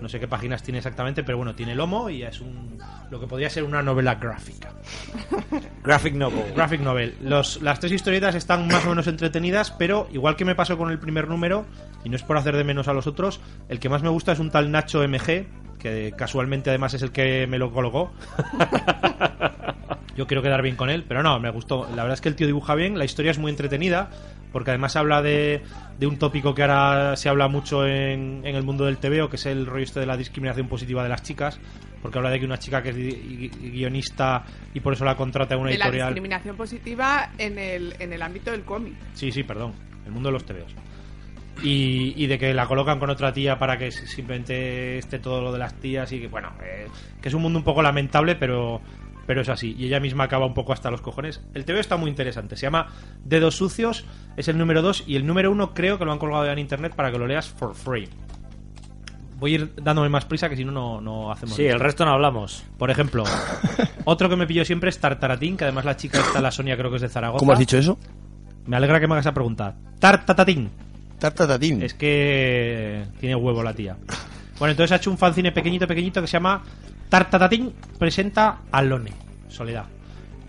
No 0.00 0.08
sé 0.08 0.20
qué 0.20 0.28
páginas 0.28 0.62
tiene 0.62 0.78
exactamente, 0.78 1.24
pero 1.24 1.38
bueno, 1.38 1.54
tiene 1.56 1.74
lomo 1.74 2.08
y 2.08 2.22
es 2.22 2.40
un 2.40 2.78
lo 3.10 3.18
que 3.18 3.26
podría 3.26 3.50
ser 3.50 3.64
una 3.64 3.82
novela 3.82 4.14
gráfica. 4.14 4.72
Graphic 5.82 6.14
novel. 6.14 6.52
Graphic 6.54 6.80
novel. 6.80 7.16
Los, 7.20 7.60
las 7.62 7.80
tres 7.80 7.92
historietas 7.92 8.34
están 8.34 8.68
más 8.68 8.84
o 8.86 8.90
menos 8.90 9.06
entretenidas, 9.06 9.70
pero 9.72 10.08
igual 10.12 10.36
que 10.36 10.44
me 10.44 10.54
pasó 10.54 10.78
con 10.78 10.90
el 10.90 10.98
primer 10.98 11.26
número, 11.28 11.64
y 12.04 12.10
no 12.10 12.16
es 12.16 12.22
por 12.22 12.36
hacer 12.36 12.56
de 12.56 12.64
menos 12.64 12.86
a 12.86 12.92
los 12.92 13.06
otros, 13.06 13.40
el 13.68 13.80
que 13.80 13.88
más 13.88 14.02
me 14.02 14.08
gusta 14.08 14.32
es 14.32 14.38
un 14.38 14.50
tal 14.50 14.70
Nacho 14.70 15.02
MG, 15.06 15.46
que 15.78 16.12
casualmente 16.16 16.70
además 16.70 16.94
es 16.94 17.02
el 17.02 17.10
que 17.10 17.46
me 17.46 17.58
lo 17.58 17.72
colocó. 17.72 18.12
Yo 20.18 20.26
quiero 20.26 20.42
quedar 20.42 20.60
bien 20.62 20.74
con 20.76 20.90
él, 20.90 21.04
pero 21.06 21.22
no, 21.22 21.38
me 21.38 21.48
gustó. 21.50 21.84
La 21.94 22.02
verdad 22.02 22.14
es 22.14 22.20
que 22.20 22.28
el 22.28 22.34
tío 22.34 22.46
dibuja 22.48 22.74
bien, 22.74 22.98
la 22.98 23.04
historia 23.04 23.30
es 23.30 23.38
muy 23.38 23.50
entretenida, 23.50 24.10
porque 24.52 24.70
además 24.72 24.96
habla 24.96 25.22
de, 25.22 25.62
de 25.98 26.06
un 26.08 26.18
tópico 26.18 26.54
que 26.56 26.62
ahora 26.62 27.14
se 27.16 27.28
habla 27.28 27.46
mucho 27.46 27.86
en, 27.86 28.42
en 28.44 28.56
el 28.56 28.64
mundo 28.64 28.84
del 28.84 28.98
TVO, 28.98 29.30
que 29.30 29.36
es 29.36 29.46
el 29.46 29.64
rollo 29.64 29.84
este 29.84 30.00
de 30.00 30.06
la 30.06 30.16
discriminación 30.16 30.66
positiva 30.66 31.04
de 31.04 31.08
las 31.08 31.22
chicas, 31.22 31.60
porque 32.02 32.18
habla 32.18 32.30
de 32.30 32.40
que 32.40 32.46
una 32.46 32.58
chica 32.58 32.82
que 32.82 32.88
es 32.90 32.96
gui- 32.96 33.50
gui- 33.52 33.70
guionista 33.72 34.44
y 34.74 34.80
por 34.80 34.92
eso 34.92 35.04
la 35.04 35.16
contrata 35.16 35.56
una 35.56 35.70
de 35.70 35.78
la 35.78 35.84
editorial. 35.84 36.08
discriminación 36.08 36.56
positiva 36.56 37.30
en 37.38 37.56
el, 37.58 37.94
en 38.00 38.12
el 38.12 38.20
ámbito 38.20 38.50
del 38.50 38.62
cómic. 38.62 38.94
Sí, 39.14 39.30
sí, 39.30 39.44
perdón. 39.44 39.72
El 40.04 40.10
mundo 40.10 40.30
de 40.30 40.32
los 40.32 40.44
TVOs. 40.44 40.74
Y, 41.62 42.14
y 42.16 42.26
de 42.28 42.38
que 42.38 42.54
la 42.54 42.66
colocan 42.66 43.00
con 43.00 43.10
otra 43.10 43.32
tía 43.32 43.58
para 43.58 43.76
que 43.78 43.90
simplemente 43.90 44.98
esté 44.98 45.18
todo 45.18 45.42
lo 45.42 45.52
de 45.52 45.58
las 45.58 45.74
tías 45.74 46.10
y 46.12 46.20
que, 46.20 46.28
bueno, 46.28 46.52
eh, 46.62 46.86
que 47.20 47.28
es 47.28 47.34
un 47.34 47.42
mundo 47.42 47.58
un 47.58 47.64
poco 47.64 47.82
lamentable, 47.82 48.36
pero, 48.36 48.80
pero 49.28 49.42
es 49.42 49.50
así. 49.50 49.76
Y 49.78 49.84
ella 49.84 50.00
misma 50.00 50.24
acaba 50.24 50.46
un 50.46 50.54
poco 50.54 50.72
hasta 50.72 50.90
los 50.90 51.02
cojones. 51.02 51.42
El 51.52 51.66
TVO 51.66 51.76
está 51.80 51.98
muy 51.98 52.08
interesante. 52.08 52.56
Se 52.56 52.62
llama 52.62 52.86
Dedos 53.26 53.56
Sucios, 53.56 54.06
es 54.38 54.48
el 54.48 54.56
número 54.56 54.80
2 54.80 55.04
y 55.06 55.16
el 55.16 55.26
número 55.26 55.50
1 55.52 55.74
creo 55.74 55.98
que 55.98 56.06
lo 56.06 56.12
han 56.12 56.18
colgado 56.18 56.46
ya 56.46 56.52
en 56.52 56.58
internet 56.58 56.94
para 56.96 57.12
que 57.12 57.18
lo 57.18 57.26
leas 57.26 57.46
for 57.46 57.74
free. 57.74 58.08
Voy 59.38 59.52
a 59.52 59.54
ir 59.56 59.72
dándome 59.76 60.08
más 60.08 60.24
prisa 60.24 60.48
que 60.48 60.56
si 60.56 60.64
no, 60.64 60.72
no, 60.72 61.02
no 61.02 61.30
hacemos 61.30 61.54
Sí, 61.56 61.64
esto. 61.66 61.74
el 61.76 61.80
resto 61.80 62.06
no 62.06 62.12
hablamos. 62.12 62.64
Por 62.78 62.90
ejemplo, 62.90 63.22
otro 64.06 64.30
que 64.30 64.36
me 64.36 64.46
pillo 64.46 64.64
siempre 64.64 64.88
es 64.88 64.98
Tartaratín, 64.98 65.58
que 65.58 65.64
además 65.64 65.84
la 65.84 65.94
chica 65.98 66.20
está, 66.20 66.40
la 66.40 66.50
Sonia, 66.50 66.74
creo 66.78 66.88
que 66.88 66.96
es 66.96 67.02
de 67.02 67.10
Zaragoza. 67.10 67.38
¿Cómo 67.40 67.52
has 67.52 67.58
dicho 67.58 67.76
eso? 67.76 67.98
Me 68.64 68.76
alegra 68.76 68.98
que 68.98 69.06
me 69.06 69.12
hagas 69.12 69.26
esa 69.26 69.34
pregunta. 69.34 69.76
Tartatatín. 69.98 70.70
Tartatatín. 71.18 71.82
Es 71.82 71.92
que 71.92 73.04
tiene 73.20 73.34
huevo 73.36 73.62
la 73.62 73.74
tía. 73.74 73.98
Bueno, 74.58 74.70
entonces 74.70 74.90
ha 74.92 74.96
hecho 74.96 75.10
un 75.10 75.18
fanzine 75.18 75.52
pequeñito, 75.52 75.86
pequeñito 75.86 76.22
que 76.22 76.26
se 76.26 76.32
llama 76.32 76.62
Tartatatín 77.08 77.74
presenta 77.98 78.60
a 78.70 78.82
Lone. 78.82 79.12
Soledad. 79.48 79.86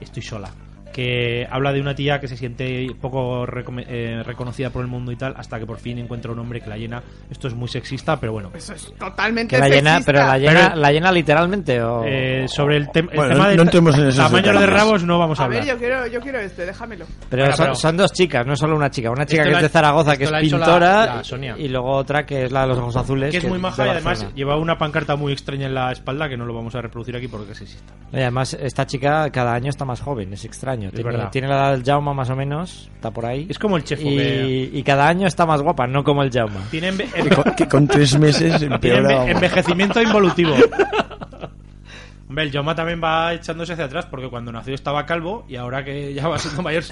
Estoy 0.01 0.21
sola. 0.23 0.51
Que 0.93 1.48
habla 1.50 1.72
de 1.72 1.81
una 1.81 1.93
tía 1.96 2.19
que 2.19 2.27
se 2.27 2.36
siente 2.36 2.88
poco 3.00 3.46
eh, 3.88 4.24
reconocida 4.25 4.69
por 4.69 4.81
el 4.81 4.88
mundo 4.88 5.12
y 5.12 5.15
tal, 5.15 5.34
hasta 5.38 5.60
que 5.60 5.65
por 5.65 5.77
fin 5.79 6.00
encuentra 6.00 6.31
un 6.31 6.39
hombre 6.39 6.62
que 6.62 6.69
la 6.69 6.77
llena. 6.77 7.01
Esto 7.29 7.48
es 7.48 7.53
muy 7.53 7.67
sexista, 7.67 8.19
pero 8.19 8.34
bueno. 8.34 8.51
Eso 8.55 8.74
es 8.74 8.93
totalmente 8.98 9.55
Que 9.55 9.62
la 9.62 9.69
llena, 9.69 9.91
sexista. 9.96 10.12
pero 10.12 10.25
la 10.27 10.38
llena, 10.38 10.69
Pero- 10.69 10.81
la 10.81 10.91
llena 10.91 11.12
literalmente 11.12 11.81
o 11.81 12.03
Eh, 12.05 12.46
sobre 12.48 12.77
el, 12.77 12.88
tem- 12.88 13.10
el 13.12 13.15
Bueno, 13.15 13.34
tema 13.34 13.43
no- 13.46 13.50
de 13.51 13.55
no 13.58 13.63
entremos 13.63 13.98
en 13.98 14.08
esos 14.08 14.25
tamaños 14.25 14.60
de 14.60 14.65
rabos 14.65 15.03
no 15.03 15.19
vamos 15.19 15.39
a, 15.39 15.43
A 15.43 15.46
hablar. 15.46 15.62
ver, 15.63 15.69
yo 15.74 15.77
quiero, 15.77 16.08
yo 16.08 16.19
quiero 16.22 16.39
este, 16.39 16.65
déjamelo. 16.65 17.05
pero, 17.29 17.43
Bueno, 17.43 17.55
son, 17.55 17.65
pero- 17.65 17.75
son 17.75 17.98
dos 17.98 18.12
chicas, 18.13 18.46
no 18.46 18.55
solo 18.55 18.75
una 18.75 18.89
chica. 18.89 19.12
Una 19.12 19.25
chica 19.25 19.43
que 19.43 19.51
es 19.51 19.62
de 19.62 19.69
Zaragoza, 19.69 20.17
que 20.17 20.24
es 20.24 20.29
hecho 20.29 20.58
la- 20.58 20.65
pintora, 20.65 21.05
la 21.17 21.24
Sonia. 21.24 21.55
y 21.58 21.67
luego 21.67 21.91
otra 21.91 22.25
que 22.25 22.46
es 22.46 22.51
la 22.51 22.62
de 22.63 22.67
los 22.67 22.77
ojos 22.79 22.96
azules. 22.98 23.31
que 23.31 23.38
es 23.38 23.43
muy 23.43 23.53
de 23.53 23.60
maja 23.62 23.86
y 23.86 23.89
además 23.89 24.34
lleva 24.36 24.58
una 24.58 24.77
pancarta 24.77 25.15
muy 25.15 25.34
extraña 25.34 25.67
en 25.67 25.74
la 25.75 25.91
espalda 25.91 26.27
que 26.29 26.38
no 26.38 26.46
lo 26.46 26.53
vamos 26.53 26.74
a 26.75 26.81
reproducir 26.81 27.15
aquí 27.15 27.27
porque 27.27 27.51
es 27.51 27.57
sexista. 27.59 27.94
Y 28.11 28.18
además, 28.18 28.53
esta 28.59 28.85
chica 28.87 29.29
cada 29.31 29.53
año 29.53 29.70
está 29.70 29.85
más 29.85 30.01
joven, 30.01 30.33
es 30.33 30.46
extraño. 30.46 30.78
Tiene, 30.89 31.03
verdad. 31.11 31.29
tiene 31.31 31.48
la 31.50 31.55
edad 31.55 31.72
del 31.74 31.83
Jauma 31.83 32.13
más 32.13 32.29
o 32.29 32.35
menos, 32.35 32.89
está 32.96 33.11
por 33.11 33.25
ahí. 33.25 33.46
Es 33.50 33.59
como 33.59 33.75
el 33.77 33.83
chefo 33.83 34.03
que 34.03 34.70
y, 34.74 34.79
y 34.79 34.83
cada 34.83 35.07
año 35.07 35.27
está 35.27 35.46
más 35.46 35.61
guapa, 35.61 35.85
no 35.87 36.03
como 36.03 36.24
el 36.24 36.31
Jauma. 36.31 36.61
tiene 36.72 36.92
enve- 36.94 37.11
Que 37.11 37.29
con, 37.29 37.44
que 37.55 37.68
con 37.68 37.87
tres 37.87 38.18
meses 38.18 38.57
Tiene 38.59 38.75
empeora. 38.75 39.25
enve- 39.25 39.31
envejecimiento 39.31 40.01
involutivo. 40.01 40.55
Hombre, 42.29 42.44
el 42.46 42.51
Joma 42.55 42.75
también 42.75 43.01
va 43.03 43.33
echándose 43.33 43.74
hacia 43.74 43.85
atrás 43.85 44.05
porque 44.05 44.29
cuando 44.29 44.51
nació 44.51 44.75
estaba 44.75 45.05
calvo 45.05 45.46
y 45.50 45.55
ahora 45.55 45.83
que 45.83 46.13
ya 46.13 46.27
va 46.27 46.37
siendo 46.37 46.61
mayor. 46.61 46.83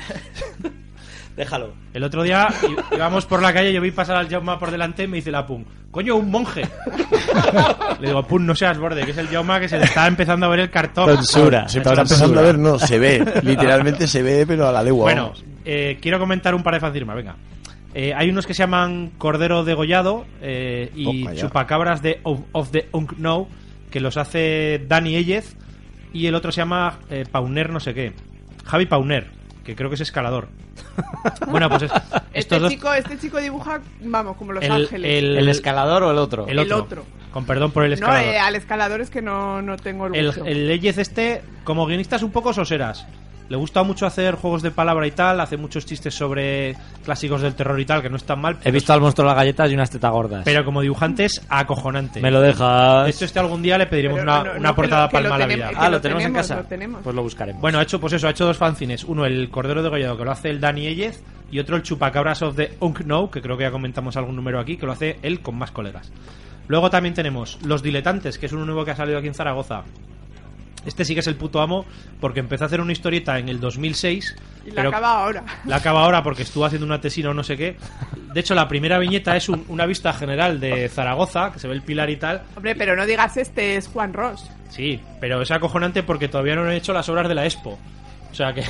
Déjalo. 1.38 1.74
El 1.94 2.04
otro 2.04 2.24
día 2.24 2.48
íbamos 2.92 3.28
por 3.28 3.44
la 3.44 3.54
calle, 3.54 3.72
yo 3.72 3.80
vi 3.80 3.92
pasar 3.92 4.18
al 4.18 4.28
Jaume 4.28 4.58
por 4.58 4.72
delante 4.72 5.04
y 5.04 5.08
me 5.08 5.18
dice 5.18 5.30
la 5.30 5.46
Pum, 5.46 5.64
coño, 5.92 6.16
un 6.16 6.32
monje. 6.32 6.64
Le 8.02 8.08
digo, 8.08 8.24
Pum, 8.24 8.44
no 8.44 8.56
seas 8.56 8.80
borde, 8.80 9.06
que 9.06 9.12
es 9.12 9.18
el 9.18 9.28
Jaume 9.28 9.60
que 9.60 9.70
se 9.70 9.78
le 9.78 9.86
está 9.86 10.08
empezando 10.08 10.48
a 10.48 10.50
ver 10.50 10.62
el 10.62 10.72
cartón. 10.72 11.06
Tonsura. 11.06 11.70
Se 11.70 11.78
está 11.78 11.94
empezando 11.94 12.40
a 12.40 12.44
ver, 12.44 12.58
no, 12.58 12.80
se 12.80 12.98
ve. 12.98 13.24
Literalmente 13.44 14.08
se 14.08 14.24
ve, 14.24 14.46
pero 14.48 14.68
a 14.68 14.72
la 14.72 14.82
legua. 14.82 15.04
Bueno, 15.04 15.34
eh, 15.64 16.00
quiero 16.02 16.18
comentar 16.18 16.56
un 16.56 16.64
par 16.64 16.74
de 16.74 17.06
más, 17.06 17.16
venga. 17.16 17.36
Eh, 17.94 18.14
hay 18.16 18.30
unos 18.30 18.46
que 18.46 18.54
se 18.54 18.64
llaman 18.64 19.12
Cordero 19.18 19.64
Degollado 19.64 20.26
eh, 20.42 20.92
y. 20.96 21.26
Chupacabras 21.36 22.02
de 22.02 22.20
of, 22.24 22.42
of 22.52 22.72
the 22.72 22.90
Unknown, 22.92 23.48
que 23.92 24.00
los 24.00 24.18
hace 24.18 24.84
Dani 24.88 25.16
Ellez, 25.16 25.56
y 26.14 26.26
el 26.26 26.36
otro 26.36 26.52
se 26.52 26.62
llama 26.62 27.00
eh, 27.10 27.26
Pauner 27.30 27.70
no 27.70 27.80
sé 27.80 27.94
qué. 27.94 28.14
Javi 28.66 28.86
Pauner, 28.86 29.37
que 29.68 29.76
creo 29.76 29.90
que 29.90 29.96
es 29.96 30.02
escalador. 30.02 30.48
bueno, 31.52 31.68
pues 31.70 31.84
es- 31.84 31.92
estos 31.92 32.24
Este 32.34 32.60
dos... 32.60 32.72
chico, 32.72 32.94
este 32.94 33.20
chico 33.20 33.38
dibuja, 33.38 33.82
vamos, 34.02 34.38
como 34.38 34.54
Los 34.54 34.64
el, 34.64 34.72
Ángeles. 34.72 35.12
el- 35.24 35.38
¿El 35.38 35.50
escalador 35.50 36.04
o 36.04 36.12
el 36.12 36.18
otro? 36.18 36.46
el 36.48 36.58
el 36.58 36.72
otro. 36.72 36.78
otro. 37.02 37.06
Con 37.34 37.46
perdón 37.46 37.72
por 37.72 37.84
el 37.84 37.90
no, 37.90 37.94
escalador. 37.96 38.24
eh, 38.34 38.40
al 38.40 38.56
escalador 38.56 39.02
es 39.02 39.10
que 39.10 39.22
no, 39.22 39.62
no 39.62 39.76
tengo 39.76 40.08
el 40.08 40.16
El, 40.16 40.28
gusto. 40.28 40.46
el 40.46 40.68
Leyes 40.70 40.98
este, 40.98 41.42
como 41.66 41.86
guionista, 41.86 42.16
es 42.16 42.24
un 42.24 42.32
poco 42.32 42.54
soseras. 42.54 43.06
Le 43.50 43.56
gusta 43.56 43.82
mucho 43.84 44.06
hacer 44.06 44.36
juegos 44.36 44.62
de 44.62 44.72
palabra 44.72 45.08
y 45.08 45.12
tal, 45.12 45.40
hace 45.40 45.56
muchos 45.56 45.86
chistes 45.86 46.14
sobre 46.14 46.76
clásicos 47.06 47.42
del 47.42 47.56
terror 47.56 47.80
y 47.80 47.86
tal, 47.86 48.02
que 48.02 48.10
no 48.10 48.18
están 48.18 48.42
mal. 48.42 48.58
He 48.64 48.72
visto 48.72 48.92
al 48.92 49.00
monstruo 49.00 49.24
de 49.24 49.30
las 49.30 49.38
galletas 49.38 49.72
y 49.72 49.74
unas 49.74 49.90
tetas 49.90 50.12
gordas. 50.12 50.42
Pero 50.44 50.66
como 50.66 50.82
dibujante 50.82 51.24
es 51.26 51.42
acojonante. 51.48 52.20
Me 52.22 52.30
lo 52.30 52.42
dejas. 52.42 53.06
De 53.06 53.12
hecho, 53.12 53.24
este 53.24 53.40
algún 53.40 53.62
día 53.62 53.78
le 53.78 53.86
pediremos 53.88 54.20
Pero 54.20 54.32
una, 54.32 54.44
no, 54.44 54.54
no, 54.54 54.60
una 54.60 54.70
que 54.70 54.76
portada 54.76 55.04
lo- 55.04 55.08
que 55.10 55.14
para 55.14 55.20
el 55.20 55.24
lo 55.24 55.30
mala 55.30 55.48
tenemos- 55.48 55.70
vida. 55.72 55.80
Ah, 55.82 55.86
lo 55.86 55.92
lo 55.96 56.02
tenemos 56.02 56.24
en 56.26 56.34
casa. 56.34 56.56
lo 56.58 56.64
tenemos. 56.66 57.02
Pues 57.04 57.16
lo 57.16 57.24
buscaremos. 57.24 57.62
Bueno, 57.62 57.80
ha 57.80 57.84
hecho, 57.84 58.00
pues 58.02 58.14
eso, 58.14 58.28
ha 58.28 58.32
hecho 58.32 58.46
dos 58.46 58.58
fanzines. 58.58 59.04
Uno, 59.06 59.26
el 59.26 59.50
Cordero 59.50 59.82
de 59.82 59.90
Gollado, 59.90 60.18
que 60.18 60.26
lo 60.26 60.32
hace 60.32 60.50
el 60.50 60.60
Dani 60.60 60.86
Ellez, 60.88 61.24
y 61.50 61.60
otro, 61.60 61.78
el 61.78 61.84
Chupacabras 61.84 62.42
of 62.42 62.58
the 62.58 62.74
Unknown, 62.82 63.30
que 63.32 63.42
creo 63.42 63.56
que 63.58 63.64
ya 63.64 63.72
comentamos 63.72 64.18
algún 64.18 64.36
número 64.36 64.60
aquí, 64.60 64.76
que 64.76 64.86
lo 64.86 64.92
hace 64.92 65.20
él 65.22 65.40
con 65.40 65.56
más 65.58 65.72
colegas. 65.72 66.12
Luego 66.68 66.90
también 66.90 67.14
tenemos 67.16 67.60
Los 67.64 67.82
Diletantes, 67.82 68.38
que 68.38 68.48
es 68.48 68.52
uno 68.52 68.66
nuevo 68.66 68.84
que 68.84 68.92
ha 68.92 68.96
salido 68.98 69.18
aquí 69.20 69.28
en 69.28 69.34
Zaragoza. 69.34 69.84
Este 70.88 71.06
sí 71.06 71.14
que 71.14 71.20
es 71.20 71.28
el 71.28 71.36
puto 71.36 71.62
amo, 71.62 71.86
porque 72.20 72.40
empezó 72.40 72.64
a 72.64 72.68
hacer 72.68 72.82
una 72.82 72.94
historieta 72.94 73.38
en 73.38 73.50
el 73.50 73.60
2006. 73.60 74.36
y 74.66 74.70
la 74.70 74.76
pero 74.76 74.90
acaba 74.90 75.20
ahora. 75.24 75.44
La 75.66 75.76
acaba 75.76 76.04
ahora 76.04 76.24
porque 76.24 76.42
estuvo 76.42 76.66
haciendo 76.66 76.86
una 76.88 77.00
tesina 77.00 77.30
o 77.30 77.34
no 77.34 77.44
sé 77.44 77.56
qué. 77.58 77.78
De 78.34 78.40
hecho, 78.40 78.56
la 78.56 78.68
primera 78.68 78.98
viñeta 78.98 79.36
es 79.38 79.48
un- 79.50 79.64
una 79.68 79.86
vista 79.86 80.12
general 80.14 80.60
de 80.60 80.90
Zaragoza, 80.90 81.52
que 81.52 81.60
se 81.60 81.68
ve 81.68 81.74
el 81.76 81.82
pilar 81.84 82.10
y 82.10 82.18
tal. 82.18 82.42
Hombre, 82.56 82.76
pero 82.76 82.96
no 82.96 83.06
digas 83.06 83.38
este, 83.38 83.76
es 83.78 83.88
Juan 83.88 84.14
Ross. 84.14 84.50
Sí, 84.70 85.00
pero 85.20 85.42
es 85.42 85.52
acojonante 85.52 86.04
porque 86.04 86.28
todavía 86.28 86.56
no 86.56 86.64
han 86.64 86.72
hecho 86.72 86.92
las 86.94 87.08
obras 87.10 87.28
de 87.28 87.36
la 87.36 87.46
Expo. 87.46 87.78
O 88.32 88.36
sea 88.36 88.54
que 88.54 88.64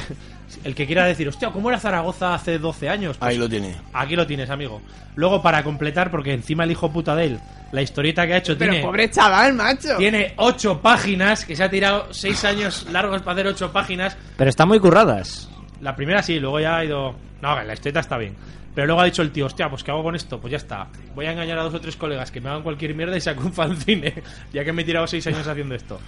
el 0.64 0.76
que 0.76 0.86
quiera 0.86 1.06
decir, 1.06 1.28
hostia, 1.28 1.50
¿cómo 1.50 1.70
era 1.70 1.80
Zaragoza 1.80 2.34
hace 2.34 2.58
12 2.60 2.90
años? 2.90 3.18
Pues 3.18 3.30
Ahí 3.30 3.38
lo 3.38 3.50
tiene. 3.50 3.76
Aquí 3.94 4.16
lo 4.16 4.26
tienes, 4.26 4.50
amigo. 4.50 4.82
Luego, 5.16 5.42
para 5.42 5.64
completar, 5.64 6.12
porque 6.12 6.34
encima 6.34 6.64
el 6.64 6.72
hijo 6.72 6.92
puta 6.92 7.16
de 7.16 7.26
él, 7.26 7.40
la 7.72 7.82
historieta 7.82 8.26
que 8.26 8.34
ha 8.34 8.38
hecho 8.38 8.58
Pero 8.58 8.72
tiene, 8.72 8.86
pobre 8.86 9.10
chaval, 9.10 9.54
macho. 9.54 9.98
tiene 9.98 10.34
8 10.38 10.82
páginas, 10.82 11.44
que 11.46 11.56
se 11.56 11.64
ha 11.64 11.70
tirado 11.70 12.14
6 12.14 12.46
años 12.46 12.88
largos 12.92 13.22
para 13.22 13.34
hacer 13.34 13.48
8 13.48 13.72
páginas. 13.72 14.18
Pero 14.38 14.50
están 14.50 14.68
muy 14.68 14.80
curradas. 14.80 15.50
La 15.82 15.96
primera 15.96 16.24
sí, 16.24 16.40
luego 16.40 16.60
ya 16.60 16.78
ha 16.78 16.86
ido. 16.86 17.16
No, 17.42 17.64
la 17.64 17.74
historieta 17.74 18.00
está 18.00 18.18
bien. 18.18 18.36
Pero 18.74 18.86
luego 18.86 19.02
ha 19.02 19.06
dicho 19.06 19.24
el 19.24 19.32
tío, 19.32 19.48
hostia, 19.48 19.70
pues 19.72 19.84
¿qué 19.84 19.90
hago 19.90 20.04
con 20.04 20.16
esto? 20.16 20.40
Pues 20.40 20.52
ya 20.52 20.58
está. 20.58 20.88
Voy 21.16 21.26
a 21.26 21.32
engañar 21.32 21.58
a 21.58 21.64
dos 21.64 21.74
o 21.74 21.82
tres 21.82 21.96
colegas 21.96 22.30
que 22.30 22.40
me 22.40 22.50
hagan 22.50 22.62
cualquier 22.62 22.94
mierda 22.94 23.18
y 23.18 23.22
saco 23.22 23.44
un 23.44 23.52
fanzine. 23.54 24.14
ya 24.54 24.64
que 24.64 24.72
me 24.72 24.84
he 24.84 24.86
tirado 24.86 25.08
seis 25.08 25.26
años 25.26 25.48
haciendo 25.48 25.74
esto. 25.74 26.00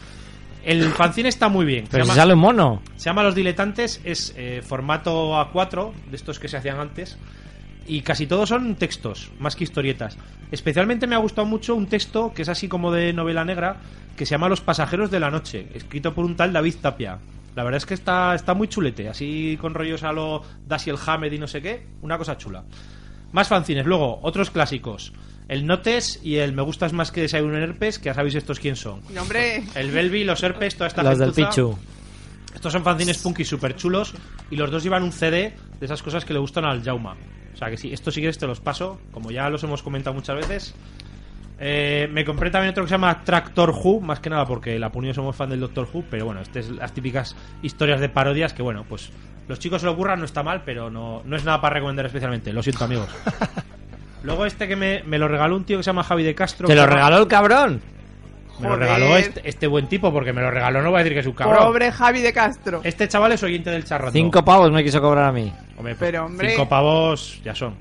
El 0.63 0.91
fanzine 0.91 1.30
está 1.30 1.50
muy 1.50 1.65
bien. 1.65 1.86
Se 1.86 1.91
Pero 1.91 2.04
si 2.04 2.10
llama, 2.10 2.22
sale 2.22 2.34
un 2.34 2.39
mono. 2.39 2.82
se 2.95 3.06
llama 3.06 3.24
Los 3.24 3.36
Diletantes, 3.36 4.02
es 4.04 4.34
eh, 4.38 4.62
formato 4.65 5.34
A4, 5.34 5.91
de 6.10 6.15
estos 6.15 6.39
que 6.39 6.48
se 6.48 6.58
hacían 6.58 6.80
antes. 6.80 7.17
Y 7.88 8.02
casi 8.02 8.28
todos 8.28 8.50
son 8.50 8.76
textos, 8.76 9.32
más 9.39 9.56
que 9.56 9.63
historietas. 9.63 10.17
Especialmente 10.52 11.08
me 11.08 11.15
ha 11.15 11.19
gustado 11.19 11.48
mucho 11.48 11.76
un 11.76 11.88
texto 11.88 12.34
que 12.34 12.43
es 12.43 12.50
así 12.50 12.67
como 12.67 12.91
de 12.91 13.13
novela 13.13 13.45
negra, 13.45 13.78
que 14.15 14.26
se 14.26 14.32
llama 14.32 14.50
Los 14.50 14.62
pasajeros 14.62 15.10
de 15.10 15.19
la 15.19 15.32
noche, 15.32 15.67
escrito 15.74 16.13
por 16.13 16.26
un 16.26 16.36
tal 16.36 16.54
David 16.54 16.76
Tapia. 16.82 17.19
La 17.56 17.63
verdad 17.63 17.78
es 17.78 17.86
que 17.86 17.93
está, 17.95 18.36
está 18.36 18.54
muy 18.54 18.67
chulete, 18.67 19.10
así 19.10 19.58
con 19.60 19.74
rollos 19.74 20.04
a 20.04 20.12
lo 20.12 20.43
Dashiell 20.67 20.98
Hamed 21.04 21.32
y 21.32 21.39
no 21.39 21.48
sé 21.48 21.62
qué, 21.62 21.88
una 22.02 22.17
cosa 22.17 22.38
chula. 22.38 22.63
Más 23.32 23.48
fanzines, 23.48 23.86
luego, 23.86 24.19
otros 24.22 24.52
clásicos. 24.52 25.13
El 25.50 25.66
Notes 25.66 26.20
y 26.24 26.38
el 26.38 26.54
Me 26.54 26.62
gustas 26.62 26.94
más 26.94 27.12
que 27.12 27.22
Desayuno 27.22 27.58
en 27.58 27.64
Herpes, 27.64 27.98
que 27.98 28.06
ya 28.06 28.14
sabéis 28.14 28.36
estos 28.36 28.60
quién 28.60 28.76
son. 28.76 29.02
No, 29.10 29.24
hombre, 29.24 29.64
El 29.76 29.92
Belvi, 29.92 30.24
los 30.24 30.42
Herpes, 30.44 30.76
toda 30.76 30.88
esta 30.88 31.04
Los 31.04 31.18
del 31.18 31.34
gentuza. 31.34 31.50
Pichu. 31.50 31.78
Estos 32.54 32.72
son 32.72 32.84
fanzines 32.84 33.18
punky 33.18 33.44
super 33.44 33.76
chulos 33.76 34.14
y 34.52 34.56
los 34.56 34.70
dos 34.72 34.84
llevan 34.84 35.04
un 35.04 35.12
CD 35.12 35.54
de 35.80 35.86
esas 35.86 36.02
cosas 36.04 36.24
que 36.24 36.34
le 36.34 36.40
gustan 36.40 36.66
al 36.66 36.84
Jauma. 36.84 37.18
O 37.54 37.58
sea 37.58 37.70
que 37.70 37.78
si 37.78 37.92
esto 37.92 38.12
si 38.12 38.22
quieres 38.22 38.38
te 38.38 38.48
los 38.48 38.60
paso, 38.60 39.00
como 39.12 39.32
ya 39.32 39.50
los 39.50 39.64
hemos 39.64 39.82
comentado 39.82 40.14
muchas 40.14 40.36
veces. 40.36 40.76
Eh, 41.60 42.08
me 42.12 42.24
compré 42.24 42.52
también 42.52 42.72
otro 42.72 42.84
que 42.84 42.90
se 42.90 42.94
llama 42.94 43.24
Tractor 43.24 43.72
Who, 43.72 44.00
más 44.00 44.20
que 44.20 44.30
nada 44.30 44.46
porque 44.46 44.80
la 44.80 44.92
Punio 44.92 45.14
somos 45.14 45.36
fan 45.36 45.50
del 45.50 45.60
Doctor 45.60 45.90
Who, 45.92 46.06
pero 46.10 46.26
bueno, 46.26 46.42
este 46.42 46.60
es 46.60 46.70
las 46.70 46.94
típicas 46.94 47.36
historias 47.62 48.00
de 48.00 48.08
parodias 48.08 48.54
que 48.54 48.62
bueno, 48.62 48.86
pues 48.88 49.10
los 49.48 49.60
chicos 49.60 49.82
se 49.82 49.88
lo 49.88 49.94
ocurran, 49.94 50.20
no 50.20 50.26
está 50.26 50.42
mal, 50.42 50.62
pero 50.64 50.90
no, 50.90 51.22
no 51.26 51.36
es 51.36 51.44
nada 51.44 51.60
para 51.60 51.76
recomendar 51.76 52.06
especialmente, 52.06 52.54
lo 52.54 52.64
siento 52.64 52.86
amigos. 52.86 53.10
Luego 54.23 54.45
este 54.45 54.67
que 54.67 54.75
me, 54.75 55.03
me 55.05 55.17
lo 55.17 55.27
regaló 55.27 55.55
un 55.55 55.63
tío 55.63 55.77
que 55.77 55.84
se 55.84 55.88
llama 55.89 56.03
Javi 56.03 56.23
de 56.23 56.36
Castro. 56.36 56.67
¿Te 56.67 56.75
lo 56.75 56.86
regaló 56.86 57.17
el 57.17 57.27
cabrón? 57.27 57.82
Me 58.60 58.63
lo 58.67 58.73
Joder. 58.75 58.79
regaló 58.79 59.17
este, 59.17 59.41
este 59.47 59.67
buen 59.67 59.88
tipo, 59.88 60.12
porque 60.12 60.34
me 60.34 60.41
lo 60.41 60.51
regaló, 60.51 60.82
no 60.82 60.89
voy 60.91 60.99
a 60.99 61.03
decir 61.03 61.13
que 61.13 61.21
es 61.21 61.25
un 61.27 61.32
cabrón. 61.34 61.63
Pobre 61.65 61.91
Javi 61.91 62.19
de 62.19 62.34
Castro. 62.34 62.82
Este 62.84 63.08
chaval 63.08 63.32
es 63.32 63.41
oyente 63.43 63.69
del 63.69 63.86
charrato. 63.86 64.12
Cinco 64.12 64.43
pavos 64.43 64.69
me 64.71 64.84
quiso 64.84 64.99
cobrar 64.99 65.25
a 65.25 65.32
mí. 65.32 65.53
Hombre, 65.77 65.95
pues, 65.95 65.97
Pero, 65.97 66.25
hombre. 66.25 66.49
Cinco 66.51 66.67
pavos 66.67 67.39
ya 67.43 67.55
son. 67.55 67.75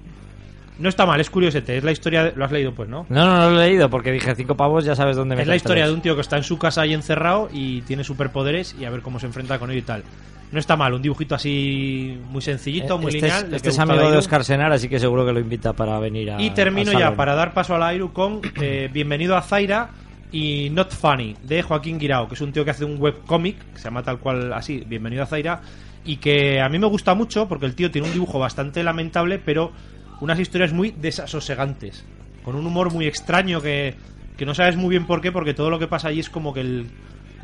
No 0.79 0.89
está 0.89 1.07
mal, 1.07 1.21
es 1.21 1.29
curiosete. 1.31 1.77
Es 1.77 1.85
la 1.85 1.91
historia. 1.93 2.25
de- 2.25 2.33
Lo 2.37 2.45
has 2.45 2.53
leído, 2.53 2.73
pues, 2.73 2.89
¿no? 2.89 3.05
No, 3.09 3.27
no, 3.27 3.37
no 3.37 3.51
lo 3.51 3.61
he 3.63 3.67
leído 3.69 3.91
porque 3.91 4.13
dije 4.13 4.35
cinco 4.35 4.57
pavos, 4.57 4.85
ya 4.85 4.95
sabes 4.95 5.17
dónde 5.17 5.35
me 5.35 5.43
Es 5.43 5.49
la 5.49 5.57
historia 5.57 5.87
de 5.87 5.93
un 5.93 6.01
tío 6.01 6.15
que 6.15 6.21
está 6.21 6.37
en 6.37 6.45
su 6.45 6.59
casa 6.59 6.83
ahí 6.83 6.95
encerrado 6.95 7.49
y 7.53 7.81
tiene 7.83 8.05
superpoderes 8.05 8.77
y 8.81 8.85
a 8.85 8.91
ver 8.91 9.01
cómo 9.03 9.19
se 9.19 9.27
enfrenta 9.27 9.59
con 9.59 9.71
ello 9.71 9.81
y 9.81 9.83
tal. 9.83 10.03
No 10.51 10.59
está 10.59 10.77
mal, 10.77 10.95
un 10.95 11.03
dibujito 11.03 11.35
así 11.35 12.19
muy 12.31 12.41
sencillito, 12.41 12.97
muy 12.97 13.09
este 13.15 13.27
lineal. 13.27 13.47
Es, 13.49 13.53
este 13.55 13.69
es 13.69 13.77
gusta 13.77 13.83
amigo 13.93 14.11
de. 14.13 14.17
Oscar 14.17 14.45
Senar, 14.45 14.73
así 14.73 14.89
que 14.89 14.99
seguro 14.99 15.27
que 15.27 15.33
lo 15.33 15.41
invita 15.41 15.73
para 15.75 15.99
venir 15.99 16.31
a. 16.31 16.41
Y 16.41 16.51
termino 16.51 16.93
ya 16.99 17.15
para 17.15 17.35
dar 17.35 17.53
paso 17.53 17.75
a 17.75 17.79
la 17.79 17.93
con 18.13 18.41
eh, 18.61 18.89
Bienvenido 18.93 19.37
a 19.37 19.43
Zaira 19.43 19.91
y 20.33 20.71
Not 20.71 20.93
Funny 20.93 21.37
de 21.43 21.63
Joaquín 21.63 21.99
Guirao, 21.99 22.29
que 22.29 22.35
es 22.35 22.41
un 22.41 22.53
tío 22.53 22.65
que 22.65 22.71
hace 22.71 22.85
un 22.85 23.01
webcómic 23.01 23.57
que 23.73 23.79
se 23.79 23.85
llama 23.85 24.03
tal 24.03 24.19
cual 24.21 24.53
así, 24.53 24.85
Bienvenido 24.87 25.23
a 25.23 25.27
Zaira, 25.27 25.61
y 26.05 26.17
que 26.17 26.61
a 26.63 26.69
mí 26.71 26.79
me 26.79 26.87
gusta 26.87 27.15
mucho 27.15 27.47
porque 27.49 27.67
el 27.67 27.75
tío 27.75 27.91
tiene 27.91 28.07
un 28.07 28.13
dibujo 28.15 28.39
bastante 28.39 28.83
lamentable, 28.83 29.39
pero 29.39 29.73
unas 30.21 30.39
historias 30.39 30.73
muy 30.73 30.91
desasosegantes, 30.91 32.05
con 32.45 32.57
un 32.57 32.67
humor 32.67 32.93
muy 32.93 33.07
extraño 33.07 33.61
que, 33.61 33.95
que 34.37 34.47
no 34.47 34.55
sabes 34.55 34.77
muy 34.77 34.91
bien 34.91 35.07
por 35.07 35.21
qué, 35.21 35.33
porque 35.33 35.55
todo 35.55 35.71
lo 35.71 35.79
que 35.79 35.87
pasa 35.87 36.09
allí 36.09 36.21
es 36.21 36.31
como 36.31 36.53
que 36.53 36.61
el 36.61 36.87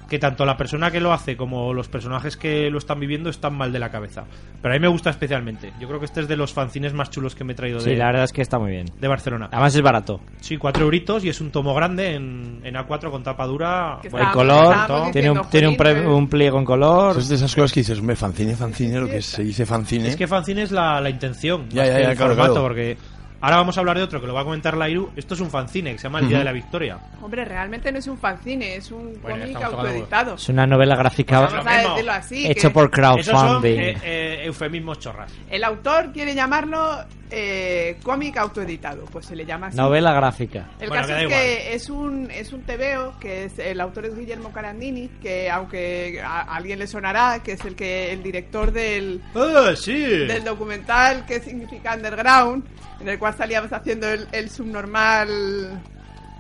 que 0.08 0.18
tanto 0.18 0.44
la 0.44 0.56
persona 0.56 0.90
que 0.90 1.00
lo 1.00 1.12
hace 1.12 1.36
como 1.36 1.72
los 1.72 1.88
personajes 1.88 2.36
que 2.36 2.70
lo 2.70 2.78
están 2.78 3.00
viviendo 3.00 3.30
están 3.30 3.54
mal 3.56 3.72
de 3.72 3.78
la 3.78 3.90
cabeza. 3.90 4.24
Pero 4.60 4.74
a 4.74 4.76
mí 4.76 4.80
me 4.80 4.88
gusta 4.88 5.10
especialmente. 5.10 5.72
Yo 5.80 5.88
creo 5.88 5.98
que 5.98 6.06
este 6.06 6.20
es 6.20 6.28
de 6.28 6.36
los 6.36 6.52
fanzines 6.52 6.92
más 6.92 7.10
chulos 7.10 7.34
que 7.34 7.42
me 7.44 7.52
he 7.52 7.56
traído 7.56 7.80
Sí, 7.80 7.90
de, 7.90 7.96
la 7.96 8.06
verdad 8.06 8.24
es 8.24 8.32
que 8.32 8.42
está 8.42 8.58
muy 8.58 8.70
bien. 8.70 8.86
de 9.00 9.08
Barcelona. 9.08 9.48
Además 9.50 9.74
es 9.74 9.82
barato. 9.82 10.20
Sí, 10.40 10.56
cuatro 10.58 10.84
euritos 10.84 11.24
y 11.24 11.28
es 11.30 11.40
un 11.40 11.50
tomo 11.50 11.74
grande 11.74 12.14
en, 12.14 12.60
en 12.64 12.74
A4 12.74 13.10
con 13.10 13.22
tapa 13.22 13.46
dura. 13.46 13.98
Que 14.02 14.08
Bueno, 14.10 14.26
El 14.26 14.32
color, 14.32 15.10
tiene 15.12 15.30
un, 15.30 15.40
tiene 15.50 15.68
un, 15.68 15.76
pre- 15.76 15.94
jolín, 15.94 16.06
un 16.08 16.28
pliego 16.28 16.58
en 16.58 16.64
color. 16.64 17.16
Es 17.18 17.28
de 17.28 17.36
esas 17.36 17.54
cosas 17.54 17.72
que 17.72 17.80
dices, 17.80 17.98
hombre, 17.98 18.16
fancine, 18.16 18.54
fancine, 18.54 19.00
lo 19.00 19.08
que 19.08 19.22
se 19.22 19.42
dice 19.42 19.64
fancine. 19.66 20.08
Es 20.08 20.16
que 20.16 20.26
fanzine 20.26 20.62
es 20.62 20.70
la, 20.70 21.00
la 21.00 21.10
intención, 21.10 21.68
Ya, 21.70 21.82
más 21.82 21.88
ya, 21.90 21.96
que 21.96 22.02
ya, 22.02 22.10
el 22.10 22.16
claro, 22.16 22.30
formato, 22.34 22.52
claro. 22.52 22.68
porque 22.68 22.96
ahora 23.44 23.56
vamos 23.58 23.76
a 23.76 23.80
hablar 23.80 23.96
de 23.98 24.02
otro 24.02 24.20
que 24.20 24.26
lo 24.26 24.34
va 24.34 24.40
a 24.40 24.44
comentar 24.44 24.76
la 24.76 24.88
Iru. 24.88 25.10
Esto 25.16 25.34
es 25.34 25.40
un 25.40 25.50
fanzine 25.50 25.92
que 25.92 25.98
se 25.98 26.04
llama 26.04 26.20
El 26.20 26.28
Día 26.28 26.36
Ujú. 26.36 26.40
de 26.40 26.44
la 26.44 26.52
Victoria. 26.52 26.98
Hombre, 27.22 27.44
realmente 27.44 27.92
no 27.92 27.98
es 27.98 28.06
un 28.06 28.18
fanzine, 28.18 28.76
es 28.76 28.90
un 28.90 29.18
Bueno, 29.20 29.40
cómic 29.44 29.62
autoeditado. 29.62 30.34
Es 30.34 30.48
una 30.48 30.66
novela 30.66 30.96
gráfica 30.96 31.40
Pues 31.40 31.52
Vamos 31.52 31.66
a 31.72 31.88
decirlo 31.90 32.12
así. 32.12 32.46
hecho 32.46 32.68
que 32.68 32.74
por 32.74 32.90
Esos 32.98 33.26
son 33.26 33.40
crowdfunding. 33.62 33.78
eh, 33.80 33.96
eh, 34.02 34.40
eufemismos 34.44 34.98
chorras. 34.98 35.32
El 35.50 35.62
autor 35.64 36.12
quiere 36.12 36.34
llamarlo 36.34 37.04
eh, 37.30 37.98
cómic 38.02 38.36
autoeditado, 38.36 39.04
pues 39.06 39.26
se 39.26 39.34
le 39.34 39.44
llama 39.44 39.66
así. 39.68 39.76
Novela 39.76 40.12
gráfica. 40.12 40.68
El 40.78 40.88
Bueno, 40.88 41.06
caso 41.06 41.18
que 41.18 41.24
es 41.24 41.28
que 41.28 41.74
es 41.74 41.90
un, 41.90 42.30
es 42.30 42.52
un 42.52 42.62
TVO, 42.62 43.18
que 43.18 43.44
es, 43.44 43.58
el 43.58 43.80
autor 43.80 44.06
es 44.06 44.16
Guillermo 44.16 44.52
Carandini, 44.52 45.08
que 45.20 45.50
aunque 45.50 46.20
a, 46.24 46.42
a 46.42 46.56
alguien 46.56 46.78
le 46.78 46.86
sonará, 46.86 47.42
que 47.42 47.52
es 47.52 47.64
el 47.64 47.74
que 47.74 48.12
el 48.12 48.22
director 48.22 48.70
del, 48.72 49.20
¡Ah, 49.34 49.72
sí! 49.76 49.92
del 50.00 50.44
documental 50.44 51.26
que 51.26 51.40
significa 51.40 51.94
Underground, 51.96 52.64
en 53.00 53.08
el 53.08 53.18
cual 53.18 53.34
salíamos 53.36 53.72
haciendo 53.72 54.08
el, 54.08 54.26
el 54.32 54.50
subnormal 54.50 55.80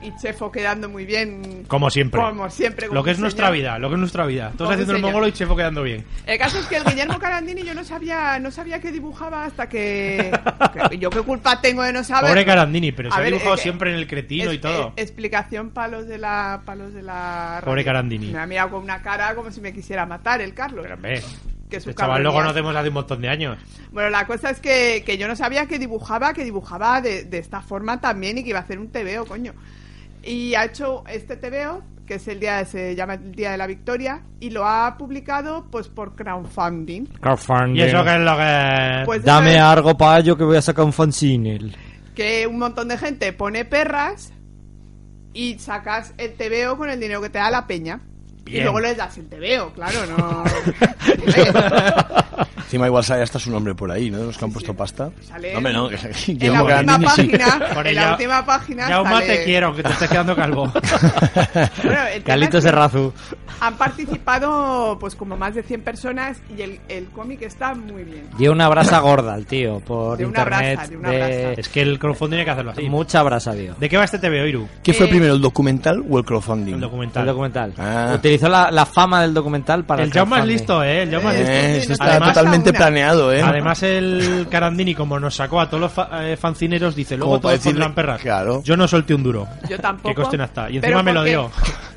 y 0.02 0.14
Chefo 0.16 0.52
quedando 0.52 0.86
muy 0.90 1.06
bien. 1.06 1.64
Como 1.66 1.88
siempre. 1.88 2.20
Como 2.20 2.50
siempre. 2.50 2.88
como 2.88 3.00
Lo 3.00 3.04
que 3.04 3.12
es 3.12 3.16
un 3.16 3.22
nuestra 3.22 3.46
señor. 3.46 3.56
vida, 3.58 3.78
lo 3.78 3.88
que 3.88 3.94
es 3.94 4.00
nuestra 4.00 4.26
vida. 4.26 4.52
Todos 4.54 4.72
haciendo 4.72 4.92
el 4.92 4.98
señor. 4.98 5.12
mongolo 5.12 5.28
y 5.28 5.32
Chefo 5.32 5.56
quedando 5.56 5.82
bien. 5.82 6.04
El 6.26 6.38
caso 6.38 6.58
es 6.58 6.66
que 6.66 6.76
el 6.76 6.84
Guillermo 6.84 7.18
Carandini 7.18 7.62
yo 7.62 7.72
no 7.74 7.84
sabía, 7.84 8.38
no 8.38 8.50
sabía 8.50 8.80
que 8.82 8.92
dibujaba 8.92 9.46
hasta 9.46 9.66
que, 9.66 10.30
que- 10.90 10.98
yo 10.98 11.08
qué 11.08 11.22
culpa 11.22 11.58
tengo 11.62 11.82
de 11.82 11.94
no 11.94 12.04
saber. 12.04 12.28
Pobre 12.32 12.44
Carandini, 12.44 12.92
pero 12.92 13.10
se 13.10 13.18
ha 13.18 13.22
dibujado 13.24 13.54
eh, 13.54 13.58
siempre 13.58 13.90
en 13.92 13.96
el 13.96 14.06
cretino 14.06 14.52
y 14.52 14.56
Es- 14.56 14.60
todo. 14.60 14.88
eh, 14.88 15.02
explicación 15.02 15.70
palos 15.70 16.06
de 16.06 16.18
la 16.18 16.60
palos 16.66 16.92
de 16.92 17.02
la 17.02 17.62
Pobre. 17.64 17.82
Carandini. 17.82 18.26
Me 18.30 18.40
ha 18.40 18.46
mirado 18.46 18.72
con 18.72 18.82
una 18.82 19.00
cara 19.00 19.34
como 19.34 19.50
si 19.50 19.62
me 19.62 19.72
quisiera 19.72 20.04
matar 20.04 20.42
el 20.42 20.52
Carlos. 20.52 20.80
Pero 20.82 20.96
hombre, 20.96 21.22
que 21.74 21.80
su 21.80 21.90
este 21.90 22.00
chaval 22.00 22.22
lo 22.22 22.30
cabronía. 22.30 22.52
conocemos 22.52 22.76
hace 22.76 22.88
un 22.88 22.94
montón 22.94 23.20
de 23.20 23.28
años. 23.28 23.58
Bueno, 23.92 24.10
la 24.10 24.26
cosa 24.26 24.50
es 24.50 24.60
que, 24.60 25.02
que 25.04 25.18
yo 25.18 25.28
no 25.28 25.36
sabía 25.36 25.66
que 25.66 25.78
dibujaba, 25.78 26.32
que 26.32 26.44
dibujaba 26.44 27.00
de, 27.00 27.24
de 27.24 27.38
esta 27.38 27.60
forma 27.60 28.00
también 28.00 28.38
y 28.38 28.42
que 28.42 28.50
iba 28.50 28.58
a 28.58 28.62
hacer 28.62 28.78
un 28.78 28.90
TVO, 28.90 29.26
coño. 29.26 29.52
Y 30.22 30.54
ha 30.54 30.64
hecho 30.64 31.04
este 31.06 31.36
TVO, 31.36 31.82
que 32.06 32.14
es 32.14 32.28
el 32.28 32.40
día, 32.40 32.64
se 32.64 32.94
llama 32.96 33.14
el 33.14 33.34
Día 33.34 33.50
de 33.52 33.58
la 33.58 33.66
Victoria, 33.66 34.22
y 34.40 34.50
lo 34.50 34.66
ha 34.66 34.96
publicado 34.96 35.66
pues 35.70 35.88
por 35.88 36.14
crowdfunding. 36.16 37.06
Crowdfunding. 37.20 37.76
¿Y 37.76 37.82
eso 37.82 38.02
qué 38.04 38.14
es 38.14 38.20
lo 38.20 38.36
que...? 38.36 39.02
Pues 39.04 39.22
Dame 39.24 39.56
es 39.56 39.60
algo 39.60 39.96
para 39.96 40.20
yo 40.20 40.36
que 40.36 40.44
voy 40.44 40.56
a 40.56 40.62
sacar 40.62 40.84
un 40.84 40.92
fanzine. 40.92 41.72
que 42.14 42.46
un 42.46 42.58
montón 42.58 42.88
de 42.88 42.96
gente 42.96 43.32
pone 43.32 43.64
perras 43.64 44.32
y 45.34 45.58
sacas 45.58 46.14
el 46.16 46.34
TVO 46.34 46.76
con 46.78 46.88
el 46.88 47.00
dinero 47.00 47.20
que 47.20 47.28
te 47.28 47.38
da 47.38 47.50
la 47.50 47.66
peña. 47.66 48.00
Y 48.46 48.50
Bien. 48.52 48.64
luego 48.64 48.80
les 48.80 48.96
das 48.96 49.16
el 49.18 49.26
TVO, 49.26 49.72
claro, 49.72 50.00
no... 50.06 50.44
Encima 52.64 52.86
igual 52.86 53.04
sale 53.04 53.22
hasta 53.22 53.38
su 53.38 53.50
nombre 53.50 53.74
por 53.74 53.90
ahí, 53.90 54.10
¿no? 54.10 54.18
De 54.18 54.24
los 54.26 54.36
que 54.38 54.44
han 54.44 54.52
puesto 54.52 54.74
pasta. 54.74 55.10
Sale 55.22 55.52
No, 55.52 55.58
hombre, 55.58 55.72
no. 55.72 55.88
que- 55.88 55.96
en 56.32 56.52
la 56.52 56.62
última 56.62 56.98
página, 56.98 57.58
Bueno, 57.74 57.88
en 57.90 57.94
la 57.94 58.02
ya- 58.02 58.10
última 58.12 58.46
página 58.46 58.88
Yauma, 58.88 59.10
sale- 59.12 59.26
te 59.36 59.44
quiero, 59.44 59.66
aunque 59.68 59.82
te 59.82 59.90
estés 59.92 60.10
quedando 60.10 60.34
calvo. 60.34 60.72
Bueno, 61.84 62.00
es 62.42 62.48
que 62.50 62.60
Serrazu. 62.60 63.12
Han 63.60 63.76
participado 63.76 64.96
pues 64.98 65.14
como 65.14 65.36
más 65.36 65.54
de 65.54 65.62
100 65.62 65.82
personas 65.82 66.38
y 66.56 66.62
el, 66.62 66.80
el 66.88 67.06
cómic 67.06 67.42
está 67.42 67.74
muy 67.74 68.02
bien. 68.02 68.24
Lleva 68.38 68.52
una 68.54 68.68
brasa 68.68 68.98
gorda 68.98 69.36
el 69.36 69.46
tío 69.46 69.80
por 69.80 70.18
De 70.18 70.26
una 70.26 70.40
internet. 70.40 70.74
brasa, 70.76 70.90
de 70.90 70.96
una 70.96 71.08
brasa. 71.10 71.52
es 71.52 71.68
que 71.68 71.82
el 71.82 71.98
crowdfunding 71.98 72.38
hay 72.38 72.44
que 72.44 72.50
hacerlo 72.50 72.70
así. 72.72 72.88
Mucha 72.88 73.22
brasa, 73.22 73.52
tío. 73.52 73.74
¿De 73.78 73.88
qué 73.88 73.96
va 73.96 74.04
este 74.04 74.18
TVO, 74.18 74.46
Iru? 74.46 74.68
¿Qué 74.82 74.92
fue 74.92 75.06
Eh, 75.06 75.10
primero, 75.10 75.34
el 75.34 75.40
documental 75.40 76.04
o 76.10 76.18
el 76.18 76.24
crowdfunding? 76.24 76.74
El 76.74 76.80
documental. 76.80 77.22
El 77.22 77.28
documental. 77.28 77.74
Ah. 77.78 78.18
Utilizó 78.34 78.48
la, 78.48 78.70
la 78.70 78.86
fama 78.86 79.22
del 79.22 79.32
documental 79.34 79.84
para 79.84 80.02
El 80.02 80.10
Jaume 80.12 80.22
es 80.22 80.42
crowdfunding. 80.42 80.56
listo, 80.56 80.82
¿eh? 80.82 81.02
El 81.02 81.10
Jaume 81.10 81.30
es 81.32 81.38
listo. 81.38 81.52
Eh, 81.52 81.76
esto 81.76 81.88
no 81.88 81.92
está 81.94 82.04
Además- 82.04 82.28
totalmente 82.34 82.72
planeado, 82.72 83.32
¿eh? 83.32 83.42
Además, 83.42 83.82
el 83.82 84.46
Carandini, 84.50 84.94
como 84.94 85.18
nos 85.20 85.34
sacó 85.36 85.60
a 85.60 85.68
todos 85.68 85.80
los 85.82 85.92
fa- 85.92 86.08
eh, 86.24 86.36
fancineros, 86.36 86.94
dice: 86.96 87.16
Luego 87.16 87.38
todos 87.40 87.58
pondrán 87.60 87.90
decirle- 87.90 87.94
perras. 87.94 88.20
claro. 88.20 88.62
Yo 88.64 88.76
no 88.76 88.88
solté 88.88 89.14
un 89.14 89.22
duro. 89.22 89.46
Yo 89.68 89.78
tampoco. 89.80 90.08
Que 90.08 90.14
costen 90.14 90.40
hasta. 90.40 90.70
Y 90.70 90.76
encima 90.78 91.02
me 91.02 91.12
lo 91.12 91.22
dio. 91.22 91.50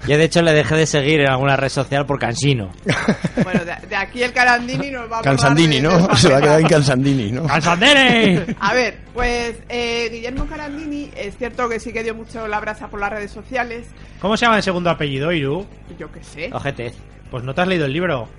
Yo 0.07 0.17
de 0.17 0.23
hecho 0.23 0.41
le 0.41 0.53
dejé 0.53 0.75
de 0.75 0.85
seguir 0.85 1.19
en 1.21 1.29
alguna 1.29 1.55
red 1.57 1.69
social 1.69 2.05
por 2.05 2.19
cansino. 2.19 2.71
Bueno, 3.43 3.61
de, 3.63 3.87
de 3.87 3.95
aquí 3.95 4.23
el 4.23 4.33
Carandini 4.33 4.89
nos 4.89 5.09
va 5.11 5.19
a 5.19 5.21
Cansandini, 5.21 5.75
de- 5.75 5.81
¿no? 5.83 6.15
Se 6.15 6.29
va 6.29 6.39
a 6.39 6.41
quedar 6.41 6.59
en 6.59 6.67
Cansandini, 6.67 7.31
¿no? 7.31 7.43
¡Cansandere! 7.45 8.55
A 8.59 8.73
ver, 8.73 8.97
pues 9.17 9.57
eh, 9.67 10.09
Guillermo 10.11 10.45
Carandini 10.45 11.09
es 11.17 11.35
cierto 11.39 11.67
que 11.67 11.79
sí 11.79 11.91
que 11.91 12.03
dio 12.03 12.13
mucho 12.13 12.47
la 12.47 12.59
brasa 12.59 12.87
por 12.87 12.99
las 12.99 13.09
redes 13.09 13.31
sociales. 13.31 13.87
¿Cómo 14.21 14.37
se 14.37 14.45
llama 14.45 14.57
el 14.57 14.63
segundo 14.63 14.91
apellido, 14.91 15.31
Iru? 15.31 15.65
Yo 15.97 16.11
qué 16.11 16.23
sé. 16.23 16.51
Ojete. 16.53 16.93
Pues 17.31 17.43
no 17.43 17.55
te 17.55 17.61
has 17.61 17.67
leído 17.67 17.87
el 17.87 17.93
libro. 17.93 18.29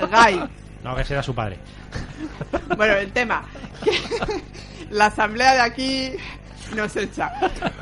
Guy. 0.00 0.42
No, 0.82 0.96
que 0.96 1.04
será 1.04 1.22
su 1.22 1.36
padre. 1.36 1.58
Bueno, 2.76 2.94
el 2.94 3.12
tema. 3.12 3.44
la 4.90 5.06
asamblea 5.06 5.54
de 5.54 5.60
aquí 5.60 6.12
nos 6.74 6.96
echa. 6.96 7.32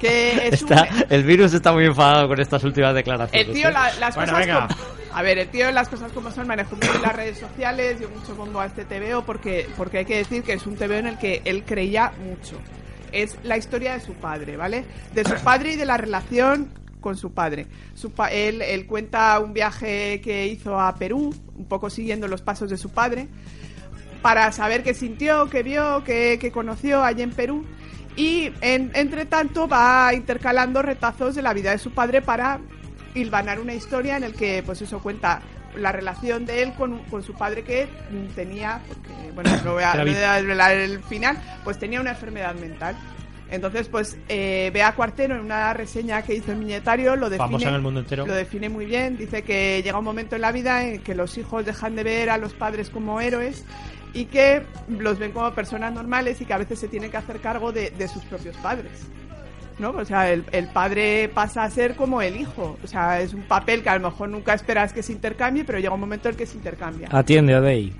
Que 0.01 0.49
es 0.49 0.63
un- 0.63 0.73
Está, 0.73 0.89
el 1.09 1.25
virus 1.25 1.55
está 1.55 1.73
muy 1.73 1.85
enfadado 1.87 2.29
con 2.29 2.41
estas 2.41 2.63
últimas 2.65 2.95
declaraciones. 2.95 3.49
El 3.49 3.55
tío, 3.55 3.69
¿eh? 3.69 3.73
la- 3.73 3.93
las 4.01 4.15
Bueno, 4.15 4.33
cosas 4.33 4.47
venga. 4.47 4.69
como- 4.69 4.81
A 5.17 5.23
ver, 5.23 5.39
el 5.39 5.49
tío, 5.49 5.71
las 5.71 5.89
cosas 5.89 6.11
como 6.13 6.31
son, 6.33 6.49
manejó 6.49 6.75
muy 6.77 6.89
bien 6.89 7.01
las 7.03 7.15
redes 7.15 7.39
sociales, 7.39 8.01
dio 8.01 8.09
mucho 8.11 8.35
bombo 8.35 8.59
a 8.61 8.67
este 8.67 8.85
TVO 8.85 9.25
porque, 9.25 9.69
porque 9.77 9.99
hay 9.99 10.05
que 10.05 10.17
decir 10.17 10.43
que 10.43 10.55
es 10.55 10.67
un 10.67 10.75
TVO 10.77 10.95
en 10.95 11.07
el 11.07 11.19
que 11.19 11.41
él 11.45 11.63
creía 11.65 12.13
mucho. 12.27 12.59
Es 13.13 13.39
la 13.45 13.57
historia 13.57 13.93
de 13.95 14.01
su 14.01 14.15
padre, 14.15 14.57
¿vale? 14.57 14.85
De 15.13 15.25
su 15.25 15.35
padre 15.45 15.75
y 15.75 15.77
de 15.77 15.87
la 15.87 15.97
relación 15.97 16.69
con 17.01 17.17
su 17.17 17.33
padre. 17.33 17.67
Su 17.95 18.11
pa- 18.11 18.33
él, 18.33 18.61
él 18.61 18.87
cuenta 18.87 19.39
un 19.39 19.53
viaje 19.53 20.21
que 20.21 20.47
hizo 20.49 20.81
a 20.81 20.97
Perú, 20.97 21.33
un 21.55 21.65
poco 21.67 21.91
siguiendo 21.91 22.27
los 22.27 22.43
pasos 22.43 22.69
de 22.71 22.77
su 22.77 22.91
padre, 22.91 23.29
para 24.21 24.51
saber 24.53 24.83
qué 24.83 24.95
sintió, 24.95 25.49
qué 25.51 25.63
vio, 25.63 26.03
qué, 26.03 26.39
qué 26.41 26.51
conoció 26.51 27.05
allí 27.05 27.23
en 27.23 27.31
Perú. 27.31 27.65
Y 28.17 28.53
en- 28.61 28.93
entre 28.95 29.25
tanto 29.27 29.67
va 29.67 30.13
intercalando 30.15 30.83
retazos 30.83 31.35
de 31.35 31.43
la 31.43 31.53
vida 31.53 31.73
de 31.73 31.79
su 31.79 31.91
padre 31.93 32.23
para 32.23 32.61
hilvanar 33.15 33.59
una 33.61 33.75
historia 33.75 34.17
en 34.17 34.25
el 34.25 34.35
que, 34.35 34.63
pues 34.65 34.81
eso 34.83 35.01
cuenta 35.01 35.41
la 35.77 35.91
relación 35.91 36.47
de 36.47 36.63
él 36.63 36.73
con, 36.75 36.99
con 37.05 37.23
su 37.25 37.35
padre 37.35 37.65
que 37.65 37.89
tenía, 38.37 38.81
porque, 38.87 39.33
bueno, 39.35 39.51
no 39.65 39.73
voy 39.75 39.83
a, 39.83 39.95
no 39.95 40.03
voy 40.05 40.15
a 40.15 40.35
desvelar 40.35 40.73
el 40.77 41.03
final, 41.03 41.37
pues 41.65 41.79
tenía 41.79 42.01
una 42.01 42.11
enfermedad 42.11 42.55
mental. 42.55 42.97
Entonces, 43.51 43.89
pues 43.89 44.17
eh, 44.29 44.71
Bea 44.73 44.93
Cuartero 44.95 45.35
en 45.37 45.43
una 45.43 45.73
reseña 45.75 46.23
que 46.23 46.35
hizo 46.35 46.51
en 46.53 46.61
Miñetario 46.61 47.15
lo 47.15 47.29
define, 47.29 47.47
Famosa 47.47 47.69
en 47.69 47.75
el 47.75 47.83
mundo 47.83 48.01
entero. 48.01 48.27
lo 48.27 48.35
define 48.35 48.69
muy 48.69 48.85
bien. 48.87 49.17
Dice 49.17 49.43
que 49.43 49.81
llega 49.83 49.99
un 49.99 50.05
momento 50.05 50.35
en 50.35 50.43
la 50.43 50.51
vida 50.51 50.85
en 50.85 51.03
que 51.03 51.15
los 51.15 51.37
hijos 51.39 51.65
dejan 51.65 51.95
de 51.95 52.03
ver 52.05 52.31
a 52.31 52.39
los 52.39 52.55
padres 52.55 52.91
como 52.91 53.21
héroes 53.21 53.65
y 54.15 54.27
que 54.27 54.63
los 54.89 55.19
ven 55.19 55.33
como 55.33 55.51
personas 55.53 55.93
normales 55.93 56.41
y 56.41 56.45
que 56.47 56.55
a 56.55 56.59
veces 56.59 56.79
se 56.79 56.89
tienen 56.89 57.11
que 57.11 57.17
hacer 57.17 57.41
cargo 57.41 57.73
de, 57.73 57.91
de 57.91 58.09
sus 58.09 58.23
propios 58.25 58.57
padres. 58.59 58.93
¿no? 59.79 59.91
O 59.91 60.05
sea, 60.05 60.31
el, 60.31 60.45
el 60.53 60.69
padre 60.69 61.29
pasa 61.35 61.65
a 61.65 61.71
ser 61.71 61.97
como 61.97 62.23
el 62.23 62.37
hijo. 62.37 62.79
O 62.83 62.87
sea, 62.87 63.21
es 63.21 63.35
un 63.35 63.43
papel 63.43 63.83
que 63.83 63.91
a 63.91 63.99
lo 63.99 64.09
mejor 64.11 64.29
nunca 64.29 64.55
esperas 64.55 64.93
que 64.93 65.03
se 65.03 65.13
intercambie, 65.13 65.65
pero 65.65 65.79
llega 65.79 65.93
un 65.95 66.01
momento 66.01 66.29
en 66.29 66.35
el 66.35 66.39
que 66.39 66.47
se 66.47 66.57
intercambia. 66.57 67.09
Atiende, 67.11 67.57
Odey. 67.57 67.93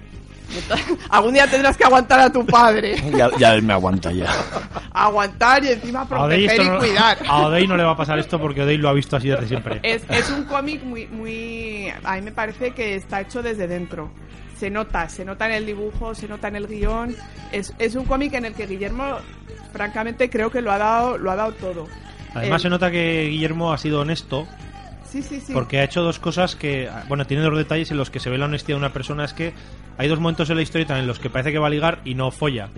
Entonces, 0.55 0.87
algún 1.11 1.35
día 1.35 1.47
tendrás 1.47 1.77
que 1.77 1.85
aguantar 1.85 2.21
a 2.21 2.31
tu 2.31 2.45
padre. 2.47 2.97
Ya, 3.17 3.31
ya 3.39 3.55
él 3.55 3.63
me 3.63 3.73
aguanta 3.73 4.13
ya. 4.13 4.27
aguantar 4.93 5.65
y 5.65 5.69
encima 5.69 6.03
A 6.03 6.09
proteger 6.09 6.61
y 6.61 6.65
no, 6.69 6.79
cuidar. 6.79 7.19
a 7.27 7.47
Odey 7.47 7.67
no 7.67 7.77
le 7.77 7.83
va 7.83 7.93
a 7.93 7.97
pasar 7.97 8.19
esto 8.19 8.39
porque 8.39 8.63
Odey 8.63 8.77
lo 8.77 8.89
ha 8.89 8.93
visto 8.93 9.17
así 9.17 9.29
desde 9.29 9.49
siempre. 9.49 9.81
Es, 9.83 10.03
es 10.09 10.31
un 10.31 10.45
cómic 10.45 10.83
muy, 10.85 11.07
muy... 11.09 11.93
A 12.05 12.15
mí 12.17 12.23
me 12.23 12.33
parece 12.33 12.73
que 12.73 12.95
está 12.95 13.21
hecho 13.23 13.43
desde 13.43 13.67
dentro. 13.67 14.11
Se 14.59 14.71
nota, 14.71 15.09
se 15.09 15.25
nota 15.25 15.47
en 15.47 15.53
el 15.53 15.67
dibujo, 15.67 16.15
se 16.15 16.29
nota 16.29 16.49
en 16.49 16.57
el 16.57 16.67
guion. 16.67 17.15
Es, 17.53 17.75
es 17.79 17.95
un 17.95 18.05
cómic 18.05 18.35
en 18.35 18.45
el 18.45 18.55
que 18.55 18.67
Guillermo, 18.67 19.17
francamente, 19.73 20.31
creo 20.31 20.51
que 20.51 20.61
lo 20.61 20.71
ha 20.73 20.79
dado, 20.79 21.19
lo 21.19 21.31
ha 21.31 21.37
dado 21.37 21.53
todo. 21.53 21.87
Además 22.35 22.63
se 22.63 22.71
nota 22.71 22.91
que 22.91 23.29
Guillermo 23.31 23.73
ha 23.73 23.79
sido 23.79 24.01
honesto 24.01 24.47
Sí, 25.05 25.23
sí, 25.23 25.41
sí. 25.41 25.53
porque 25.53 25.79
ha 25.79 25.85
hecho 25.85 26.03
dos 26.03 26.19
cosas 26.19 26.57
que, 26.57 26.89
bueno, 27.09 27.25
tiene 27.27 27.45
dos 27.45 27.57
detalles 27.57 27.91
en 27.93 27.97
los 27.97 28.11
que 28.11 28.19
se 28.19 28.31
ve 28.31 28.39
la 28.39 28.47
honestidad 28.47 28.77
de 28.77 28.85
una 28.85 28.93
persona. 28.93 29.25
Es 29.25 29.33
que 29.33 29.53
hay 29.97 30.09
dos 30.09 30.19
momentos 30.19 30.51
en 30.51 30.57
la 30.57 30.63
historia 30.63 30.87
también 30.87 31.05
en 31.05 31.09
los 31.09 31.21
que 31.21 31.31
parece 31.31 31.53
que 31.53 31.59
va 31.59 31.69
a 31.69 31.71
ligar 31.71 32.01
y 32.05 32.15
no 32.15 32.31
folla. 32.33 32.69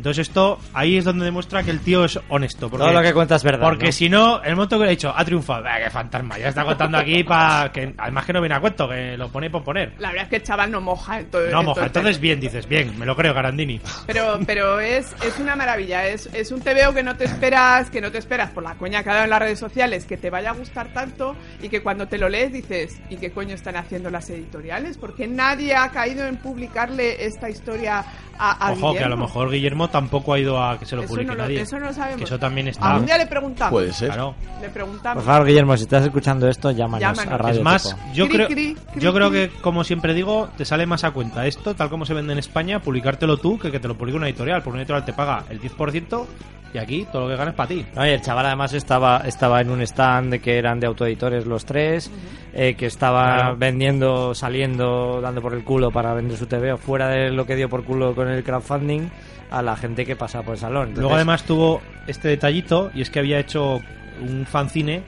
Entonces 0.00 0.28
esto, 0.28 0.58
ahí 0.72 0.96
es 0.96 1.04
donde 1.04 1.26
demuestra 1.26 1.62
que 1.62 1.70
el 1.70 1.80
tío 1.80 2.06
es 2.06 2.18
honesto. 2.30 2.70
Porque, 2.70 2.84
Todo 2.86 2.92
lo 2.94 3.02
que 3.02 3.12
cuenta 3.12 3.36
es 3.36 3.42
verdad. 3.44 3.66
Porque 3.68 3.86
¿no? 3.86 3.92
si 3.92 4.08
no, 4.08 4.42
el 4.42 4.54
momento 4.56 4.78
que 4.78 4.84
le 4.84 4.90
he 4.92 4.96
dicho, 4.96 5.12
ha 5.14 5.22
triunfado. 5.26 5.62
"Bah, 5.62 5.78
¡Qué 5.84 5.90
fantasma! 5.90 6.38
Ya 6.38 6.48
está 6.48 6.64
contando 6.64 6.96
aquí 6.98 7.22
para 7.22 7.70
que 7.70 7.94
además 7.98 8.24
que 8.24 8.32
no 8.32 8.40
viene 8.40 8.54
a 8.54 8.60
cuento, 8.60 8.88
que 8.88 9.16
lo 9.18 9.28
pone 9.30 9.50
por 9.50 9.62
poner. 9.62 9.92
La 9.98 10.08
verdad 10.08 10.24
es 10.24 10.30
que 10.30 10.36
el 10.36 10.42
chaval 10.42 10.70
no 10.70 10.80
moja. 10.80 11.20
en 11.20 11.26
todo- 11.30 11.50
No, 11.50 11.60
en 11.60 11.66
moja. 11.66 11.86
Entonces 11.86 12.18
bien, 12.18 12.40
dices, 12.40 12.66
bien, 12.66 12.98
me 12.98 13.04
lo 13.06 13.14
creo, 13.14 13.34
Garandini. 13.34 13.78
Pero, 14.06 14.40
pero 14.46 14.80
es, 14.80 15.14
es 15.22 15.38
una 15.38 15.54
maravilla. 15.54 16.06
Es, 16.06 16.26
es 16.32 16.50
un 16.50 16.60
TVO 16.62 16.94
que 16.94 17.02
no 17.02 17.14
te 17.16 17.24
esperas, 17.24 17.90
que 17.90 18.00
no 18.00 18.10
te 18.10 18.18
esperas 18.18 18.50
por 18.50 18.62
la 18.62 18.74
coña 18.76 19.02
que 19.02 19.10
ha 19.10 19.12
dado 19.12 19.24
en 19.24 19.30
las 19.30 19.40
redes 19.40 19.58
sociales, 19.58 20.06
que 20.06 20.16
te 20.16 20.30
vaya 20.30 20.50
a 20.50 20.54
gustar 20.54 20.88
tanto 20.94 21.36
y 21.62 21.68
que 21.68 21.82
cuando 21.82 22.08
te 22.08 22.16
lo 22.16 22.28
lees 22.30 22.52
dices, 22.52 22.98
¿y 23.10 23.16
qué 23.16 23.30
coño 23.32 23.54
están 23.54 23.76
haciendo 23.76 24.08
las 24.10 24.30
editoriales? 24.30 24.96
Porque 24.96 25.28
nadie 25.28 25.74
ha 25.74 25.90
caído 25.90 26.26
en 26.26 26.36
publicarle 26.38 27.26
esta 27.26 27.50
historia 27.50 28.04
a, 28.38 28.68
a 28.68 28.72
Ojo, 28.72 28.80
que 28.80 28.86
a 28.86 28.86
lo 28.86 28.92
Guillermo. 29.16 29.24
mejor 29.26 29.50
Guillermo 29.50 29.89
tampoco 29.90 30.32
ha 30.34 30.38
ido 30.38 30.62
a 30.62 30.78
que 30.78 30.86
se 30.86 30.96
lo 30.96 31.02
Eso 31.02 31.08
publique 31.10 31.28
no 31.30 31.34
lo- 31.36 31.42
nadie. 31.42 31.60
eso 31.60 31.78
no 31.78 31.86
lo 31.86 31.92
sabemos. 31.92 32.18
Que 32.18 32.24
eso 32.24 32.38
también 32.38 32.68
está. 32.68 32.90
Algún 32.92 33.06
día 33.06 33.18
le 33.18 33.26
preguntamos. 33.26 33.70
Puede 33.72 33.92
ser. 33.92 34.08
Claro. 34.08 34.34
Le 34.60 34.68
preguntamos. 34.68 35.22
Por 35.24 35.32
favor, 35.32 35.46
Guillermo, 35.46 35.76
si 35.76 35.82
estás 35.84 36.04
escuchando 36.04 36.48
esto, 36.48 36.70
llámanos, 36.70 37.00
Llámanos. 37.00 37.32
a 37.34 37.36
Radio 37.38 37.58
Es 37.58 37.64
más, 37.64 37.82
Topo. 37.90 37.96
yo 38.14 38.26
Cri, 38.26 38.34
creo, 38.36 38.46
cri, 38.48 38.74
cri, 38.74 39.00
yo 39.00 39.12
creo 39.12 39.30
que, 39.30 39.50
como 39.60 39.84
siempre 39.84 40.14
digo, 40.14 40.48
te 40.56 40.64
sale 40.64 40.86
más 40.86 41.04
a 41.04 41.10
cuenta 41.10 41.46
esto, 41.46 41.74
tal 41.74 41.90
como 41.90 42.04
se 42.06 42.14
vende 42.14 42.32
en 42.32 42.38
España, 42.38 42.80
publicártelo 42.80 43.36
tú 43.36 43.58
que 43.58 43.70
que 43.70 43.80
te 43.80 43.88
lo 43.88 43.96
publique 43.96 44.16
una 44.16 44.28
editorial. 44.28 44.62
Porque 44.62 44.74
una 44.74 44.82
editorial 44.82 45.04
te 45.04 45.12
paga 45.12 45.44
el 45.50 45.60
10% 45.60 46.26
y 46.72 46.78
aquí 46.78 47.04
todo 47.10 47.22
lo 47.22 47.28
que 47.28 47.36
ganas 47.36 47.54
para 47.54 47.68
ti. 47.68 47.84
No, 47.96 48.06
y 48.06 48.10
el 48.10 48.20
chaval 48.20 48.46
además 48.46 48.72
estaba, 48.74 49.22
estaba 49.26 49.60
en 49.60 49.70
un 49.70 49.80
stand 49.82 50.30
de 50.30 50.38
que 50.40 50.56
eran 50.56 50.78
de 50.78 50.86
autoeditores 50.86 51.44
los 51.46 51.64
tres, 51.64 52.08
eh, 52.52 52.74
que 52.76 52.86
estaba 52.86 53.34
Claro. 53.34 53.56
vendiendo, 53.56 54.34
saliendo, 54.34 55.20
dando 55.20 55.40
por 55.42 55.54
el 55.54 55.64
culo 55.64 55.90
para 55.90 56.14
vender 56.14 56.36
su 56.36 56.46
TVO, 56.46 56.76
fuera 56.76 57.08
de 57.08 57.30
lo 57.30 57.44
que 57.44 57.56
dio 57.56 57.68
por 57.68 57.82
culo 57.84 58.14
con 58.14 58.28
el 58.28 58.44
crowdfunding, 58.44 59.08
a 59.50 59.62
la 59.62 59.76
gente 59.76 60.06
que 60.06 60.16
pasa 60.16 60.42
por 60.42 60.54
el 60.54 60.60
salón. 60.60 60.88
Entonces, 60.88 61.02
Luego 61.02 61.16
además 61.16 61.44
tuvo 61.44 61.82
este 62.06 62.28
detallito 62.28 62.90
y 62.94 63.02
es 63.02 63.10
que 63.10 63.18
había 63.18 63.38
hecho 63.38 63.80
un 64.20 64.46
fanzine 64.46 65.02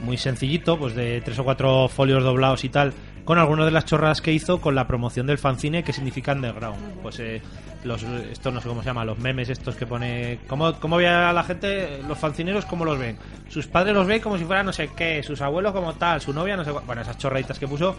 muy 0.00 0.16
sencillito, 0.16 0.78
pues 0.78 0.94
de 0.94 1.20
tres 1.22 1.38
o 1.38 1.44
cuatro 1.44 1.88
folios 1.88 2.22
doblados 2.22 2.64
y 2.64 2.68
tal, 2.68 2.92
con 3.26 3.38
algunas 3.38 3.66
de 3.66 3.72
las 3.72 3.84
chorradas 3.84 4.22
que 4.22 4.32
hizo 4.32 4.60
con 4.60 4.76
la 4.76 4.86
promoción 4.86 5.26
del 5.26 5.36
fanzine 5.36 5.82
que 5.82 5.92
significa 5.92 6.32
underground. 6.32 7.00
Pues 7.02 7.18
eh, 7.18 7.42
los, 7.82 8.02
esto 8.04 8.52
no 8.52 8.60
sé 8.60 8.68
cómo 8.68 8.82
se 8.82 8.86
llama, 8.86 9.04
los 9.04 9.18
memes 9.18 9.50
estos 9.50 9.74
que 9.74 9.84
pone... 9.84 10.38
¿Cómo, 10.46 10.72
cómo 10.74 10.96
ve 10.96 11.08
a 11.08 11.32
la 11.32 11.42
gente, 11.42 12.00
los 12.06 12.16
fancineros, 12.16 12.64
cómo 12.66 12.84
los 12.84 12.96
ven? 12.96 13.18
Sus 13.48 13.66
padres 13.66 13.94
los 13.94 14.06
ven 14.06 14.20
como 14.20 14.38
si 14.38 14.44
fuera 14.44 14.62
no 14.62 14.72
sé 14.72 14.90
qué, 14.96 15.24
sus 15.24 15.40
abuelos 15.40 15.72
como 15.72 15.92
tal, 15.94 16.20
su 16.20 16.32
novia 16.32 16.56
no 16.56 16.64
sé... 16.64 16.70
Bueno, 16.70 17.02
esas 17.02 17.18
chorraditas 17.18 17.58
que 17.58 17.66
puso... 17.66 17.96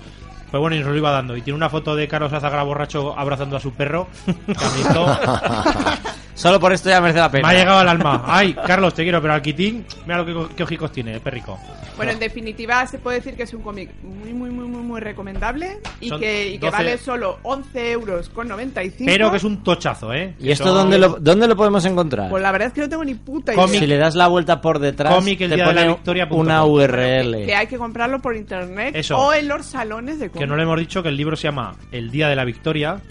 Pues 0.49 0.61
bueno, 0.61 0.77
y 0.77 0.79
nos 0.79 0.87
lo 0.87 0.95
iba 0.95 1.11
dando. 1.11 1.35
Y 1.35 1.41
tiene 1.41 1.57
una 1.57 1.69
foto 1.69 1.93
de 1.93 2.07
Carlos 2.07 2.31
Azagra 2.31 2.63
borracho 2.63 3.19
abrazando 3.19 3.57
a 3.57 3.59
su 3.59 3.73
perro. 3.73 4.07
Solo 6.37 6.59
por 6.59 6.71
esto 6.71 6.89
ya 6.89 7.01
merece 7.01 7.19
la 7.19 7.31
pena. 7.31 7.47
me 7.47 7.53
ha 7.55 7.57
llegado 7.57 7.79
al 7.79 7.89
alma. 7.89 8.23
Ay, 8.27 8.53
Carlos, 8.65 8.93
te 8.93 9.01
quiero, 9.03 9.19
pero 9.21 9.33
al 9.33 9.41
Quitín, 9.41 9.85
mira 10.05 10.19
lo 10.23 10.25
que, 10.47 10.55
qué 10.55 10.63
ojicos 10.63 10.91
tiene, 10.91 11.15
el 11.15 11.19
perrico. 11.21 11.59
Bueno, 11.95 12.11
en 12.11 12.19
definitiva 12.19 12.85
se 12.85 12.99
puede 12.99 13.17
decir 13.17 13.35
que 13.35 13.41
es 13.43 13.53
un 13.55 13.63
cómic 13.63 13.89
muy, 14.03 14.31
muy, 14.33 14.51
muy, 14.51 14.67
muy, 14.67 14.81
muy 14.83 15.01
recomendable 15.01 15.79
y 15.99 16.09
Son 16.09 16.19
que, 16.19 16.49
y 16.49 16.59
que 16.59 16.67
12 16.67 16.71
vale 16.71 16.97
solo 16.99 17.39
11 17.41 17.91
euros 17.91 18.29
con 18.29 18.47
95. 18.47 19.03
Pero 19.11 19.31
que 19.31 19.37
es 19.37 19.43
un 19.43 19.63
tochazo, 19.63 20.13
¿eh? 20.13 20.35
¿Y 20.39 20.51
esto 20.51 20.65
Son- 20.65 20.75
dónde 20.75 20.99
lo, 20.99 21.17
dónde 21.19 21.47
lo 21.47 21.55
podemos 21.55 21.83
encontrar? 21.85 22.29
Pues 22.29 22.43
la 22.43 22.51
verdad 22.51 22.67
es 22.67 22.73
que 22.75 22.81
no 22.81 22.89
tengo 22.89 23.03
ni 23.03 23.15
puta 23.15 23.53
Cómic. 23.53 23.69
idea. 23.71 23.79
Si 23.79 23.87
le 23.87 23.97
das 23.97 24.13
la 24.13 24.27
vuelta 24.27 24.61
por 24.61 24.77
detrás, 24.77 25.15
Cómic 25.15 25.41
el 25.41 25.49
te 25.49 25.55
día 25.55 25.65
de 25.67 25.73
la 25.73 25.81
pone 25.81 25.93
victoria.com. 25.95 26.39
una 26.39 26.63
URL. 26.65 27.45
Que 27.47 27.55
hay 27.55 27.65
que 27.65 27.77
comprarlo 27.79 28.19
por 28.21 28.35
internet 28.35 28.95
Eso. 28.95 29.17
o 29.17 29.33
en 29.33 29.47
los 29.47 29.65
salones 29.65 30.19
de 30.19 30.29
cómic. 30.29 30.41
Que 30.43 30.47
no 30.47 30.55
le 30.55 30.61
hemos 30.63 30.77
dicho 30.77 31.01
que 31.01 31.09
el 31.09 31.17
libro 31.17 31.35
se 31.35 31.47
llama 31.47 31.73
El 31.91 32.11
Día 32.11 32.29
de 32.29 32.35
la 32.35 32.45
Victoria. 32.45 33.01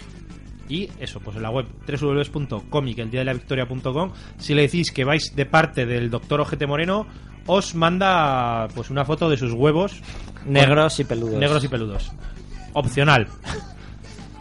Y 0.69 0.89
eso, 0.99 1.19
pues 1.19 1.35
en 1.37 1.43
la 1.43 1.49
web 1.49 1.65
www.comiceldiadelavictoria.com 1.87 4.11
Si 4.37 4.53
le 4.53 4.63
decís 4.63 4.91
que 4.91 5.05
vais 5.05 5.33
de 5.35 5.45
parte 5.45 5.85
del 5.85 6.09
doctor 6.09 6.41
Ojete 6.41 6.67
Moreno, 6.67 7.07
os 7.45 7.73
manda 7.75 8.67
pues 8.75 8.89
una 8.89 9.05
foto 9.05 9.29
de 9.29 9.37
sus 9.37 9.53
huevos 9.53 10.01
Negros 10.45 10.99
y 10.99 11.03
peludos. 11.05 11.39
negros 11.39 11.63
y 11.63 11.67
peludos. 11.67 12.11
Opcional. 12.73 13.27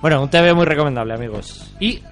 Bueno, 0.02 0.22
un 0.22 0.28
TV 0.28 0.52
muy 0.52 0.66
recomendable, 0.66 1.14
amigos. 1.14 1.74
Y 1.80 2.02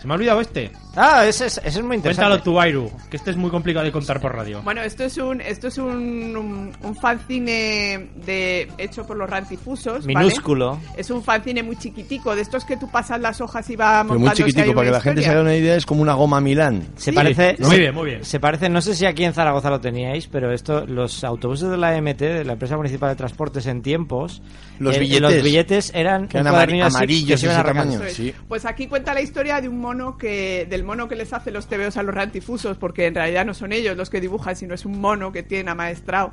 se 0.00 0.06
me 0.06 0.12
ha 0.12 0.16
olvidado 0.16 0.40
este. 0.40 0.72
Ah, 0.96 1.24
ese 1.26 1.46
es, 1.46 1.58
ese 1.58 1.78
es 1.78 1.84
muy 1.84 1.96
interesante. 1.96 2.28
Cuéntalo 2.30 2.42
tú, 2.42 2.60
Airu, 2.60 2.90
que 3.08 3.16
este 3.16 3.30
es 3.30 3.36
muy 3.36 3.50
complicado 3.50 3.84
de 3.86 3.92
contar 3.92 4.20
por 4.20 4.34
radio. 4.34 4.60
Bueno, 4.62 4.82
esto 4.82 5.04
es 5.04 5.16
un 5.18 5.40
esto 5.40 5.68
es 5.68 5.78
un, 5.78 6.36
un, 6.36 6.72
un 6.82 6.96
fanzine 6.96 8.08
de 8.26 8.68
hecho 8.78 9.06
por 9.06 9.16
los 9.16 9.28
rantifusos, 9.30 10.06
¿vale? 10.06 10.18
Minúsculo. 10.18 10.78
Es 10.96 11.10
un 11.10 11.22
fanzine 11.22 11.62
muy 11.62 11.76
chiquitico, 11.76 12.34
de 12.34 12.42
estos 12.42 12.64
que 12.64 12.76
tú 12.76 12.90
pasas 12.90 13.20
las 13.20 13.40
hojas 13.40 13.68
y 13.70 13.76
va 13.76 14.02
Pero 14.02 14.18
montando 14.18 14.42
muy 14.42 14.50
chiquitico, 14.52 14.74
para 14.74 14.86
que 14.86 14.92
la 14.92 15.00
gente 15.00 15.22
se 15.22 15.30
haga 15.30 15.42
una 15.42 15.54
idea, 15.56 15.76
es 15.76 15.86
como 15.86 16.02
una 16.02 16.14
goma 16.14 16.40
Milán. 16.40 16.88
Se 16.96 17.10
Sí. 17.10 17.12
parece. 17.12 17.56
Muy 17.60 17.70
se- 17.70 17.78
bien, 17.78 17.94
muy 17.94 18.06
bien. 18.10 18.24
Se 18.24 18.40
parece, 18.40 18.68
no 18.68 18.80
sé 18.80 18.94
si 18.94 19.06
aquí 19.06 19.24
en 19.24 19.32
Zaragoza 19.32 19.70
lo 19.70 19.80
teníais, 19.80 20.26
pero 20.26 20.52
esto, 20.52 20.86
los 20.86 21.22
autobuses 21.24 21.70
de 21.70 21.76
la 21.76 21.96
MT, 21.96 22.20
de 22.24 22.44
la 22.44 22.54
empresa 22.54 22.76
municipal 22.76 23.10
de 23.10 23.16
transportes 23.16 23.66
en 23.66 23.82
tiempos, 23.82 24.42
Los 24.78 24.96
eh, 24.96 25.00
billetes. 25.00 25.20
los 25.34 25.42
billetes 25.42 25.92
eran 25.94 26.28
eran 26.32 26.46
así 26.82 26.96
amarillos 26.96 27.40
que 27.40 27.46
se 27.48 27.52
iban. 27.60 28.00
Sí. 28.10 28.34
Pues 28.48 28.64
aquí 28.64 28.86
cuenta 28.86 29.14
la 29.14 29.20
historia 29.20 29.60
de 29.60 29.68
un 29.68 29.78
mono 29.80 30.16
que 30.16 30.66
del 30.80 30.86
mono 30.86 31.08
que 31.08 31.14
les 31.14 31.34
hace 31.34 31.50
los 31.50 31.66
tebeos 31.66 31.98
a 31.98 32.02
los 32.02 32.14
rantifusos, 32.14 32.78
porque 32.78 33.04
en 33.04 33.14
realidad 33.14 33.44
no 33.44 33.52
son 33.52 33.72
ellos 33.72 33.98
los 33.98 34.08
que 34.08 34.18
dibujan, 34.18 34.56
sino 34.56 34.74
es 34.74 34.86
un 34.86 34.98
mono 34.98 35.30
que 35.30 35.42
tienen 35.42 35.68
amaestrado. 35.68 36.32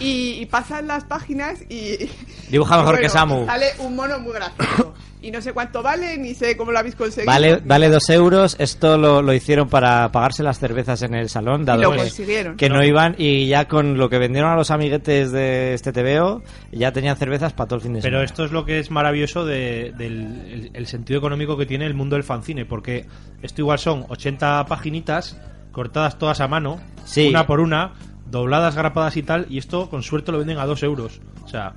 Y, 0.00 0.38
y 0.40 0.46
pasan 0.46 0.86
las 0.88 1.04
páginas 1.04 1.62
y 1.68 2.10
Dibuja 2.50 2.78
mejor 2.78 2.98
que 3.00 3.08
Samu. 3.08 3.46
Sale 3.46 3.66
un 3.78 3.94
mono 3.96 4.18
muy 4.18 4.32
gracioso. 4.32 4.92
Y 5.22 5.30
no 5.30 5.40
sé 5.40 5.54
cuánto 5.54 5.82
vale, 5.82 6.18
ni 6.18 6.34
sé 6.34 6.54
cómo 6.54 6.70
lo 6.70 6.78
habéis 6.80 6.96
conseguido. 6.96 7.32
Vale, 7.32 7.56
vale 7.64 7.88
dos 7.88 8.10
euros. 8.10 8.56
Esto 8.58 8.98
lo, 8.98 9.22
lo 9.22 9.32
hicieron 9.32 9.70
para 9.70 10.12
pagarse 10.12 10.42
las 10.42 10.58
cervezas 10.58 11.00
en 11.00 11.14
el 11.14 11.30
salón, 11.30 11.64
dado 11.64 11.80
lo 11.82 11.92
que- 11.92 11.96
consiguieron. 11.96 12.56
que 12.58 12.68
no 12.68 12.84
iban 12.84 13.14
y 13.16 13.46
ya 13.46 13.66
con 13.66 13.96
lo 13.96 14.10
que 14.10 14.18
vendieron 14.18 14.50
a 14.50 14.56
los 14.56 14.70
amiguetes 14.70 15.32
de 15.32 15.72
este 15.72 15.92
TVO, 15.92 16.42
ya 16.72 16.92
tenían 16.92 17.16
cervezas 17.16 17.54
para 17.54 17.68
todo 17.68 17.76
el 17.76 17.82
fin 17.82 17.94
de 17.94 18.00
Pero 18.02 18.16
semana. 18.18 18.24
esto 18.26 18.44
es 18.44 18.52
lo 18.52 18.66
que 18.66 18.80
es 18.80 18.90
maravilloso 18.90 19.46
de- 19.46 19.94
del 19.96 20.12
el- 20.52 20.70
el 20.74 20.86
sentido 20.86 21.20
económico 21.20 21.56
que 21.56 21.64
tiene 21.64 21.86
el 21.86 21.94
mundo 21.94 22.16
del 22.16 22.24
fanzine, 22.24 22.66
porque 22.66 23.06
esto 23.40 23.62
igual 23.62 23.78
son 23.78 24.04
80 24.10 24.66
paginitas 24.66 25.38
cortadas 25.72 26.18
todas 26.18 26.42
a 26.42 26.48
mano, 26.48 26.80
Sí. 27.06 27.28
una 27.28 27.46
por 27.46 27.60
una, 27.60 27.94
dobladas, 28.38 28.74
grapadas 28.76 29.16
y 29.16 29.22
tal, 29.22 29.46
y 29.48 29.58
esto 29.58 29.88
con 29.88 30.02
suerte 30.02 30.32
lo 30.32 30.38
venden 30.38 30.58
a 30.58 30.66
2 30.66 30.82
euros. 30.82 31.20
O 31.44 31.48
sea, 31.48 31.72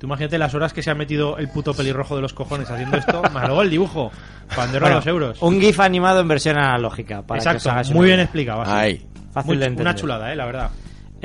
tú 0.00 0.06
imagínate 0.06 0.38
las 0.38 0.54
horas 0.54 0.72
que 0.72 0.82
se 0.82 0.90
ha 0.90 0.94
metido 0.94 1.38
el 1.38 1.48
puto 1.48 1.74
pelirrojo 1.74 2.16
de 2.16 2.22
los 2.22 2.32
cojones 2.32 2.70
haciendo 2.70 2.96
esto, 2.96 3.22
más 3.32 3.46
luego 3.46 3.62
el 3.62 3.70
dibujo, 3.70 4.10
cuando 4.54 4.76
era 4.78 4.86
Bueno, 4.86 4.96
2 4.96 5.06
euros. 5.06 5.38
Un 5.42 5.60
GIF 5.60 5.80
animado 5.80 6.20
en 6.20 6.28
versión 6.28 6.56
analógica. 6.58 7.22
Para 7.22 7.40
que 7.40 7.48
os 7.48 7.54
Exacto, 7.56 7.70
una 7.90 7.96
muy 7.96 8.06
bien 8.06 8.16
idea. 8.18 8.24
explicado. 8.24 8.62
así. 8.62 8.70
Ahí. 8.72 9.06
Fácil 9.32 9.48
Muy- 9.50 9.56
de 9.58 9.64
entender. 9.66 9.86
una 9.86 9.94
chulada, 9.94 10.32
eh, 10.32 10.36
la 10.36 10.46
verdad. 10.46 10.70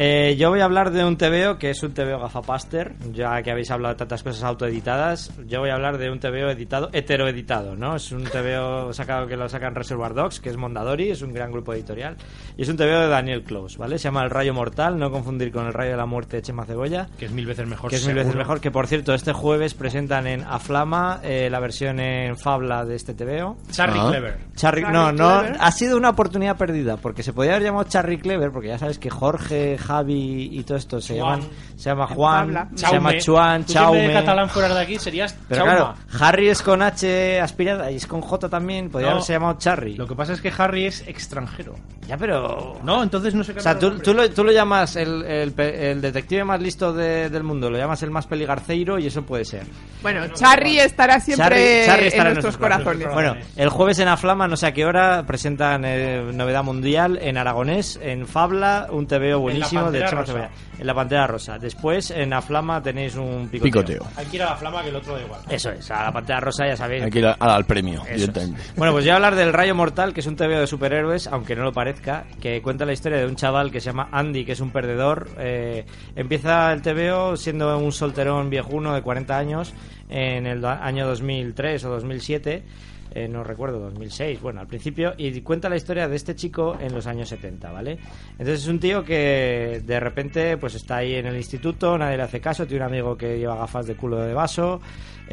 Eh, 0.04 0.36
yo 0.36 0.50
voy 0.50 0.62
a 0.62 0.66
hablar 0.66 0.90
de 0.90 1.06
un 1.06 1.16
TVO 1.16 1.60
que 1.60 1.70
es 1.70 1.84
un 1.84 1.94
TVO 1.94 2.18
gafapaster, 2.20 2.96
ya 3.14 3.44
que 3.44 3.52
habéis 3.52 3.70
hablado 3.70 3.94
de 3.94 4.00
tantas 4.00 4.24
cosas 4.24 4.42
autoeditadas. 4.44 5.32
Yo 5.46 5.60
voy 5.60 5.70
a 5.70 5.76
hablar 5.76 6.00
de 6.00 6.10
un 6.10 6.20
TVO 6.20 6.50
editado, 6.50 6.90
heteroeditado, 6.92 7.76
¿no? 7.76 7.96
Es 7.98 8.12
un 8.12 8.24
TVO 8.24 8.94
sacado 8.94 9.28
que 9.28 9.38
lo 9.38 9.48
sacan 9.48 9.76
Reservoir 9.76 10.16
Dogs, 10.16 10.40
que 10.40 10.50
es 10.50 10.58
Mondadori, 10.58 11.12
es 11.12 11.22
un 11.22 11.32
gran 11.36 11.52
grupo 11.52 11.72
editorial. 11.76 12.18
Y 12.58 12.64
es 12.64 12.70
un 12.70 12.78
TVO 12.78 13.00
de 13.02 13.08
Daniel 13.10 13.44
Close, 13.44 13.78
¿vale? 13.78 14.00
Se 14.00 14.06
llama 14.06 14.24
El 14.24 14.32
Rayo 14.32 14.56
Mortal, 14.56 14.98
no 14.98 15.12
confundir 15.12 15.52
con 15.52 15.68
El 15.68 15.74
Rayo 15.74 15.92
de 15.92 15.98
la 15.98 16.08
Muerte 16.08 16.38
de 16.38 16.42
Chema 16.42 16.66
Cebolla. 16.66 17.08
Que 17.20 17.26
es 17.26 17.32
mil 17.32 17.46
veces 17.46 17.68
mejor. 17.68 17.92
Que 17.92 17.98
es 17.98 18.08
mil 18.08 18.16
veces 18.16 18.34
mejor. 18.36 18.60
Que 18.60 18.72
por 18.72 18.88
cierto, 18.88 19.14
este 19.14 19.34
jueves 19.34 19.76
presentan 19.76 20.26
en 20.26 20.42
Aflama 20.46 21.20
eh, 21.22 21.48
la 21.52 21.60
versión 21.60 22.00
en 22.00 22.40
Fabla 22.40 22.86
de 22.86 22.96
este 22.96 23.14
TVO. 23.14 23.56
Charlie 23.70 24.00
Ah. 24.02 24.08
Clever. 24.10 24.38
Charry, 24.56 24.82
Charry 24.82 24.94
no, 24.96 25.12
no, 25.12 25.42
Clever. 25.42 25.58
ha 25.62 25.72
sido 25.72 25.96
una 25.96 26.10
oportunidad 26.10 26.58
perdida, 26.58 26.98
porque 26.98 27.22
se 27.22 27.34
podía 27.34 27.52
haber 27.52 27.66
llamado 27.66 27.84
Charry 27.84 28.18
Clever, 28.18 28.50
porque 28.52 28.70
ya 28.70 28.80
sabes 28.80 28.98
que 28.98 29.12
Jorge, 29.12 29.78
Javi 29.92 30.50
y 30.52 30.64
todo 30.64 30.78
esto 30.78 31.02
se 31.02 31.20
Juan. 31.20 31.40
llaman 31.42 31.56
se 31.76 31.90
llama 31.90 32.08
Juan, 32.08 32.46
Pabla. 32.46 32.68
se 32.76 32.92
llama 32.92 33.18
Chuan, 33.18 33.64
Tú 33.66 33.72
siempre 33.74 33.92
de 34.00 34.06
Chaume. 34.08 34.14
catalán 34.14 34.50
fuera 34.50 34.74
de 34.76 34.80
aquí 34.82 35.00
serías 35.00 35.36
Pero 35.50 35.66
Chauma. 35.66 35.76
claro, 35.76 35.96
Harry 36.26 36.50
es 36.50 36.62
con 36.62 36.82
H 36.82 37.42
aspirada 37.42 37.92
y 37.92 37.96
es 37.96 38.06
con 38.08 38.22
J 38.22 38.50
también, 38.50 38.90
podría 38.90 39.10
No. 39.10 39.16
haberse 39.16 39.34
llamado 39.34 39.58
Charry. 39.58 39.96
Lo 39.96 40.08
que 40.08 40.16
pasa 40.16 40.34
es 40.34 40.42
que 40.42 40.54
Harry 40.56 40.86
es 40.86 41.02
extranjero. 41.08 41.76
Ya, 42.08 42.18
pero 42.18 42.80
No, 42.84 43.02
entonces 43.04 43.34
no 43.34 43.44
sé 43.44 43.54
qué. 43.54 43.60
O 43.60 43.64
sea, 43.64 43.80
tú, 43.80 43.98
tú 44.00 44.14
lo, 44.14 44.30
tú 44.30 44.44
lo 44.44 44.52
llamas 44.52 44.96
el, 44.96 45.24
el 45.24 45.52
pe- 45.54 45.92
el 45.92 46.02
detective 46.02 46.44
más 46.44 46.62
listo 46.62 46.94
de- 46.94 47.30
del 47.30 47.44
mundo, 47.44 47.70
lo 47.70 47.78
llamas 47.78 48.04
el 48.04 48.12
más 48.12 48.28
peligarceiro 48.28 49.00
y 49.00 49.08
eso 49.08 49.24
puede 49.24 49.46
ser. 49.46 49.64
Bueno, 50.04 50.28
Charry 50.34 50.80
estará 50.80 51.20
siempre 51.20 51.46
Charry- 51.46 51.86
Charry 51.86 52.08
estará 52.08 52.30
en 52.30 52.36
nuestros 52.36 52.58
corazones. 52.58 53.08
Bueno, 53.14 53.36
el 53.56 53.70
jueves 53.70 53.98
en 54.00 54.08
Aflama, 54.08 54.48
no 54.48 54.56
sé 54.58 54.68
a 54.68 54.74
qué 54.74 54.86
hora, 54.86 55.24
presentan 55.26 55.84
eh, 55.86 56.22
Novedad 56.34 56.64
Mundial 56.64 57.18
en 57.22 57.38
aragonés, 57.38 58.00
en 58.02 58.28
Fabla, 58.28 58.88
un 58.92 59.08
TVO 59.08 59.40
buenísimo 59.40 59.71
de 59.92 60.06
Chema. 60.06 60.26
Cebolla. 60.26 60.50
En 60.80 60.88
la 60.88 60.94
Pantera 60.94 61.28
Rosa. 61.28 61.58
Después 61.60 62.12
en 62.12 62.34
Aflama 62.34 62.82
tenéis 62.82 63.16
un 63.16 63.48
picoteo. 63.50 63.72
Picoteo. 63.72 64.08
Hay 64.18 64.26
que 64.26 64.36
ir 64.38 64.44
a 64.44 64.52
la 64.52 64.56
flama 64.56 64.82
que 64.84 64.90
el 64.90 64.96
otro 64.96 65.16
da 65.16 65.22
igual. 65.24 65.42
Eso 65.50 65.72
es, 65.72 65.90
a 65.92 66.04
la 66.04 66.12
Pantera 66.12 66.40
Rosa 66.40 66.68
ya 66.68 66.76
sabéis. 66.76 67.04
Hay 67.04 67.10
que 67.12 67.20
ir 67.20 67.26
a- 67.28 67.34
al 67.40 67.66
premio, 67.66 68.02
Eso 68.04 68.12
es. 68.12 68.20
directamente. 68.22 68.62
Bueno, 68.76 68.94
pues 68.94 69.06
voy 69.06 69.10
a 69.12 69.16
hablar 69.16 69.36
del 69.36 69.54
Rayo 69.54 69.76
Mortal, 69.76 70.14
que 70.14 70.20
es 70.20 70.28
un 70.28 70.36
TVO 70.36 70.60
de 70.60 70.68
superhéroes, 70.68 71.28
aunque 71.28 71.56
no 71.56 71.64
lo 71.64 71.72
parezca, 71.72 72.26
que 72.42 72.62
cuenta 72.62 72.86
la 72.86 72.94
historia 72.94 73.18
de 73.20 73.26
un 73.26 73.36
chaval 73.36 73.72
que 73.72 73.80
se 73.80 73.88
llama 73.88 74.10
Andy, 74.12 74.46
que 74.46 74.52
es 74.54 74.60
un 74.60 74.72
perdedor. 74.72 75.30
Eh, 75.40 75.86
empieza 76.16 76.72
el 76.74 76.82
TVO 76.82 77.38
siendo 77.38 77.78
un 77.78 77.92
solterón 77.92 78.50
viejuno 78.50 78.94
de 78.94 79.02
40 79.02 79.38
años 79.38 79.74
en 80.10 80.46
el 80.48 80.62
do- 80.62 80.68
año 80.70 81.08
2003 81.08 81.86
o 81.86 81.90
2007. 81.92 82.64
Eh, 83.14 83.28
no 83.28 83.44
recuerdo, 83.44 83.80
2006, 83.80 84.42
bueno, 84.42 84.62
al 84.62 84.68
principio, 84.68 85.14
y 85.18 85.42
cuenta 85.42 85.70
la 85.70 85.76
historia 85.76 86.08
de 86.08 86.16
este 86.16 86.36
chico 86.36 86.78
en 86.80 86.94
los 86.94 87.08
años 87.08 87.30
70, 87.30 87.72
¿vale? 87.72 87.98
Entonces 88.32 88.62
es 88.62 88.68
un 88.68 88.80
tío 88.80 89.04
que 89.04 89.82
de 89.86 90.00
repente 90.00 90.58
pues 90.58 90.76
está 90.76 90.98
ahí 90.98 91.16
en 91.16 91.28
el 91.28 91.36
instituto, 91.36 91.98
nadie 91.98 92.18
le 92.18 92.24
hace 92.24 92.40
caso, 92.40 92.66
tiene 92.66 92.86
un 92.86 92.92
amigo 92.92 93.18
que 93.18 93.38
lleva 93.38 93.56
gafas 93.56 93.86
de 93.88 93.96
culo 93.96 94.18
de 94.22 94.34
vaso, 94.34 94.82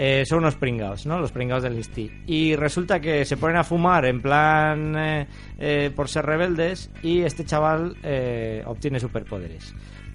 eh, 0.00 0.24
son 0.24 0.38
unos 0.38 0.54
pringados, 0.54 1.06
¿no? 1.06 1.18
Los 1.18 1.32
pringados 1.32 1.64
del 1.64 1.74
Insti. 1.74 2.22
Y 2.26 2.54
resulta 2.54 3.00
que 3.00 3.24
se 3.24 3.36
ponen 3.36 3.56
a 3.56 3.64
fumar 3.64 4.04
en 4.04 4.22
plan 4.22 4.96
eh, 4.96 5.26
eh, 5.58 5.90
por 5.94 6.08
ser 6.08 6.24
rebeldes 6.24 6.90
y 7.02 7.22
este 7.22 7.44
chaval 7.44 7.96
eh, 8.04 8.62
obtiene 8.66 9.00
superpoderes. 9.00 9.74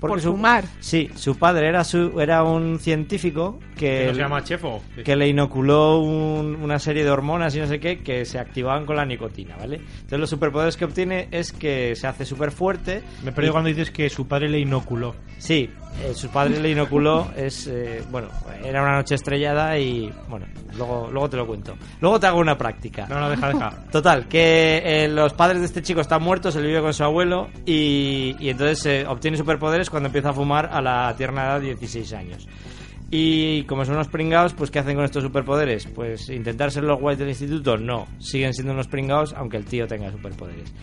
Por 0.10 0.22
su- 0.22 0.32
fumar. 0.32 0.66
Sí, 0.80 1.10
su 1.16 1.38
padre 1.38 1.68
era, 1.68 1.84
su, 1.84 2.20
era 2.20 2.44
un 2.44 2.80
científico 2.80 3.60
que, 3.78 4.06
no 4.08 4.14
se 4.14 4.20
llama 4.22 4.44
Chefo. 4.44 4.82
que 5.04 5.16
le 5.16 5.28
inoculó 5.28 6.00
un- 6.00 6.56
una 6.62 6.80
serie 6.80 7.04
de 7.04 7.10
hormonas 7.12 7.56
y 7.56 7.60
no 7.60 7.68
sé 7.68 7.80
qué 7.80 8.00
que 8.00 8.26
se 8.26 8.40
activaban 8.40 8.86
con 8.86 8.96
la 8.96 9.06
nicotina, 9.06 9.56
¿vale? 9.58 9.78
Entonces 9.78 10.20
los 10.20 10.30
superpoderes 10.30 10.78
que 10.78 10.86
obtiene 10.86 11.28
es 11.32 11.52
que 11.52 11.96
se 11.96 12.08
hace 12.08 12.26
súper 12.26 12.52
fuerte. 12.52 13.02
Me 13.24 13.30
he 13.30 13.34
perdido 13.34 13.54
cuando 13.54 13.70
dices 13.70 13.92
que 13.92 14.10
su 14.10 14.28
padre 14.28 14.50
le 14.50 14.60
inoculó. 14.60 15.16
Sí, 15.38 15.70
eh, 16.02 16.14
su 16.14 16.30
padre 16.30 16.60
le 16.60 16.72
inoculó, 16.72 17.32
es, 17.36 17.68
eh, 17.68 18.04
bueno, 18.10 18.28
era 18.64 18.82
una 18.82 18.98
noche 18.98 19.16
estrellada 19.16 19.78
y, 19.78 20.12
bueno, 20.28 20.46
luego, 20.76 21.10
luego 21.12 21.30
te 21.30 21.38
lo 21.38 21.48
cuento. 21.48 21.76
Luego 22.02 22.20
te 22.20 22.28
hago 22.28 22.40
una 22.40 22.58
práctica. 22.58 23.06
No, 23.08 23.20
no, 23.20 23.30
deja, 23.30 23.50
deja. 23.50 23.70
Total, 23.92 24.28
que 24.28 24.82
eh, 24.84 25.08
los 25.08 25.34
padres 25.34 25.60
de 25.60 25.66
este 25.66 25.82
chico 25.82 26.02
están 26.02 26.24
muertos, 26.24 26.56
él 26.56 26.66
vive 26.66 26.82
con 26.82 26.94
su 26.94 27.04
abuelo 27.04 27.50
y, 27.66 28.36
y 28.40 28.50
entonces 28.50 28.86
eh, 28.86 29.06
obtiene 29.08 29.38
superpoderes 29.38 29.90
cuando 29.90 30.08
empieza 30.08 30.30
a 30.30 30.34
fumar 30.34 30.70
a 30.72 30.82
la 30.82 31.14
tierna 31.16 31.44
edad 31.44 31.62
de 31.62 31.68
16 31.68 32.14
años. 32.14 32.48
Y 33.16 33.64
como 33.66 33.86
son 33.86 33.94
unos 33.94 34.08
pringados, 34.08 34.56
pues 34.56 34.72
¿qué 34.72 34.80
hacen 34.80 34.96
con 34.96 35.06
estos 35.06 35.22
superpoderes? 35.24 35.86
Pues 35.86 36.30
intentar 36.30 36.72
ser 36.72 36.84
los 36.84 37.00
guays 37.00 37.20
del 37.20 37.30
instituto, 37.30 37.78
no, 37.78 38.08
siguen 38.20 38.54
siendo 38.56 38.74
unos 38.74 38.88
pringados 38.88 39.34
aunque 39.38 39.58
el 39.58 39.66
tío 39.66 39.86
tenga 39.86 40.12
superpoderes. 40.12 40.74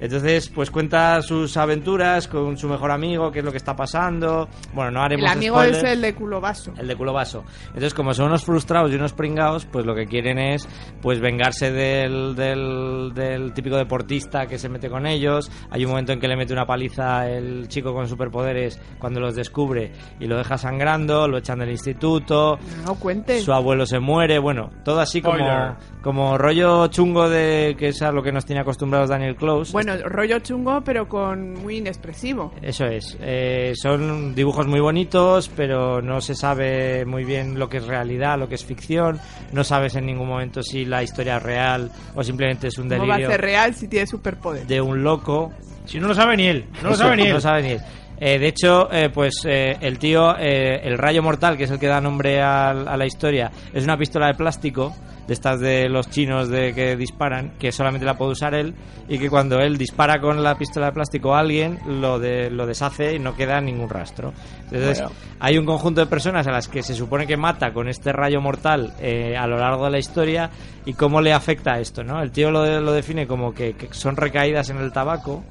Entonces, 0.00 0.48
pues 0.48 0.70
cuenta 0.70 1.20
sus 1.22 1.56
aventuras 1.56 2.28
con 2.28 2.56
su 2.56 2.68
mejor 2.68 2.90
amigo, 2.90 3.30
qué 3.32 3.40
es 3.40 3.44
lo 3.44 3.50
que 3.50 3.56
está 3.56 3.74
pasando. 3.74 4.48
Bueno, 4.74 4.90
no 4.92 5.02
haremos 5.02 5.24
El 5.26 5.32
amigo 5.36 5.56
spoilers. 5.56 5.78
es 5.78 5.84
el 5.92 6.00
de 6.00 6.14
culo 6.14 6.40
vaso. 6.40 6.72
El 6.78 6.86
de 6.88 6.96
culo 6.96 7.12
vaso. 7.12 7.44
Entonces, 7.68 7.94
como 7.94 8.14
son 8.14 8.26
unos 8.26 8.44
frustrados 8.44 8.92
y 8.92 8.94
unos 8.94 9.12
pringados, 9.12 9.64
pues 9.66 9.84
lo 9.84 9.94
que 9.94 10.06
quieren 10.06 10.38
es 10.38 10.68
pues 11.02 11.20
vengarse 11.20 11.72
del, 11.72 12.34
del, 12.36 13.12
del 13.14 13.52
típico 13.52 13.76
deportista 13.76 14.46
que 14.46 14.58
se 14.58 14.68
mete 14.68 14.88
con 14.88 15.06
ellos. 15.06 15.50
Hay 15.70 15.84
un 15.84 15.90
momento 15.90 16.12
en 16.12 16.20
que 16.20 16.28
le 16.28 16.36
mete 16.36 16.52
una 16.52 16.66
paliza 16.66 17.28
el 17.28 17.68
chico 17.68 17.92
con 17.92 18.08
superpoderes 18.08 18.80
cuando 18.98 19.20
los 19.20 19.34
descubre 19.34 19.92
y 20.20 20.26
lo 20.26 20.36
deja 20.36 20.58
sangrando, 20.58 21.26
lo 21.28 21.38
echan 21.38 21.58
del 21.58 21.70
instituto, 21.70 22.58
No 22.84 22.94
cuentes. 22.94 23.42
su 23.44 23.52
abuelo 23.52 23.86
se 23.86 23.98
muere, 23.98 24.38
bueno, 24.38 24.70
todo 24.84 25.00
así 25.00 25.20
como, 25.20 25.36
Spoiler. 25.38 25.72
como 26.02 26.38
rollo 26.38 26.86
chungo 26.88 27.28
de 27.28 27.74
que 27.78 27.88
es 27.88 28.02
a 28.02 28.12
lo 28.12 28.22
que 28.22 28.32
nos 28.32 28.44
tiene 28.44 28.60
acostumbrados 28.62 29.08
Daniel 29.10 29.36
Close. 29.36 29.72
Bueno, 29.72 29.87
rollo 29.96 30.38
chungo, 30.40 30.82
pero 30.84 31.08
con 31.08 31.54
muy 31.54 31.78
inexpresivo. 31.78 32.52
Eso 32.62 32.86
es. 32.86 33.16
Eh, 33.20 33.72
son 33.74 34.34
dibujos 34.34 34.66
muy 34.66 34.80
bonitos, 34.80 35.50
pero 35.56 36.00
no 36.02 36.20
se 36.20 36.34
sabe 36.34 37.04
muy 37.04 37.24
bien 37.24 37.58
lo 37.58 37.68
que 37.68 37.78
es 37.78 37.86
realidad, 37.86 38.38
lo 38.38 38.48
que 38.48 38.54
es 38.56 38.64
ficción. 38.64 39.18
No 39.52 39.64
sabes 39.64 39.94
en 39.96 40.06
ningún 40.06 40.28
momento 40.28 40.62
si 40.62 40.84
la 40.84 41.02
historia 41.02 41.36
es 41.38 41.42
real 41.42 41.90
o 42.14 42.22
simplemente 42.22 42.68
es 42.68 42.78
un 42.78 42.88
¿Cómo 42.88 43.06
va 43.06 43.14
a 43.14 43.16
delirio 43.16 43.30
ser 43.30 43.40
real 43.40 43.74
si 43.74 43.88
tiene 43.88 44.06
superpoder? 44.06 44.66
de 44.66 44.80
un 44.80 45.02
loco. 45.02 45.52
Si 45.84 45.98
no 45.98 46.08
lo 46.08 46.14
sabe 46.14 46.36
ni 46.36 46.46
él. 46.46 46.66
No 46.82 46.90
lo 46.90 46.94
sabe 46.96 47.16
ni 47.16 47.22
él. 47.22 47.28
No 47.28 47.34
lo 47.34 47.40
sabe 47.40 47.62
ni 47.62 47.68
él. 47.70 47.80
Eh, 48.20 48.38
de 48.38 48.48
hecho, 48.48 48.92
eh, 48.92 49.10
pues 49.14 49.42
eh, 49.46 49.76
el 49.80 49.98
tío, 49.98 50.36
eh, 50.38 50.80
el 50.82 50.98
rayo 50.98 51.22
mortal, 51.22 51.56
que 51.56 51.64
es 51.64 51.70
el 51.70 51.78
que 51.78 51.86
da 51.86 52.00
nombre 52.00 52.42
al- 52.42 52.88
a, 52.88 52.96
la 52.96 53.06
historia, 53.06 53.50
es 53.72 53.84
una 53.84 53.96
pistola 53.96 54.26
de 54.26 54.34
plástico, 54.34 54.92
de 55.28 55.34
estas 55.34 55.60
de 55.60 55.88
los 55.90 56.08
chinos 56.10 56.48
de 56.48 56.74
que 56.74 56.96
disparan, 56.96 57.52
que 57.58 57.70
solamente 57.70 58.06
la 58.06 58.16
puede 58.16 58.32
usar 58.32 58.54
él, 58.54 58.74
y 59.08 59.18
que 59.18 59.28
cuando 59.28 59.58
él 59.60 59.76
dispara 59.78 60.20
con 60.20 60.42
la 60.42 60.56
pistola 60.56 60.86
de 60.86 60.92
plástico 60.92 61.34
a 61.34 61.40
alguien, 61.40 61.78
lo, 61.86 62.18
de, 62.18 62.50
lo 62.50 62.66
deshace 62.66 63.14
y 63.14 63.18
no 63.18 63.36
queda 63.36 63.60
ningún 63.60 63.90
rastro. 63.90 64.32
Entonces, 64.64 65.00
Bueno. 65.02 65.14
hay 65.38 65.58
un 65.58 65.66
conjunto 65.66 66.00
de 66.00 66.06
personas 66.06 66.46
a 66.46 66.50
las 66.50 66.66
que 66.66 66.82
se 66.82 66.94
supone 66.94 67.26
que 67.26 67.36
mata 67.36 67.72
con 67.72 67.88
este 67.88 68.10
rayo 68.10 68.40
mortal 68.40 68.94
eh, 69.00 69.36
a 69.36 69.46
lo 69.46 69.58
largo 69.58 69.84
de 69.84 69.90
la 69.92 69.98
historia 69.98 70.50
y 70.86 70.94
cómo 70.94 71.20
le 71.20 71.32
afecta 71.34 71.78
esto, 71.78 72.02
¿no? 72.02 72.22
El 72.22 72.32
tío 72.32 72.50
lo, 72.50 72.80
lo 72.80 72.92
define 72.92 73.26
como 73.26 73.52
que, 73.52 73.74
que 73.74 73.88
son 73.92 74.16
recaídas 74.16 74.70
en 74.70 74.78
el 74.78 74.92
tabaco, 74.92 75.44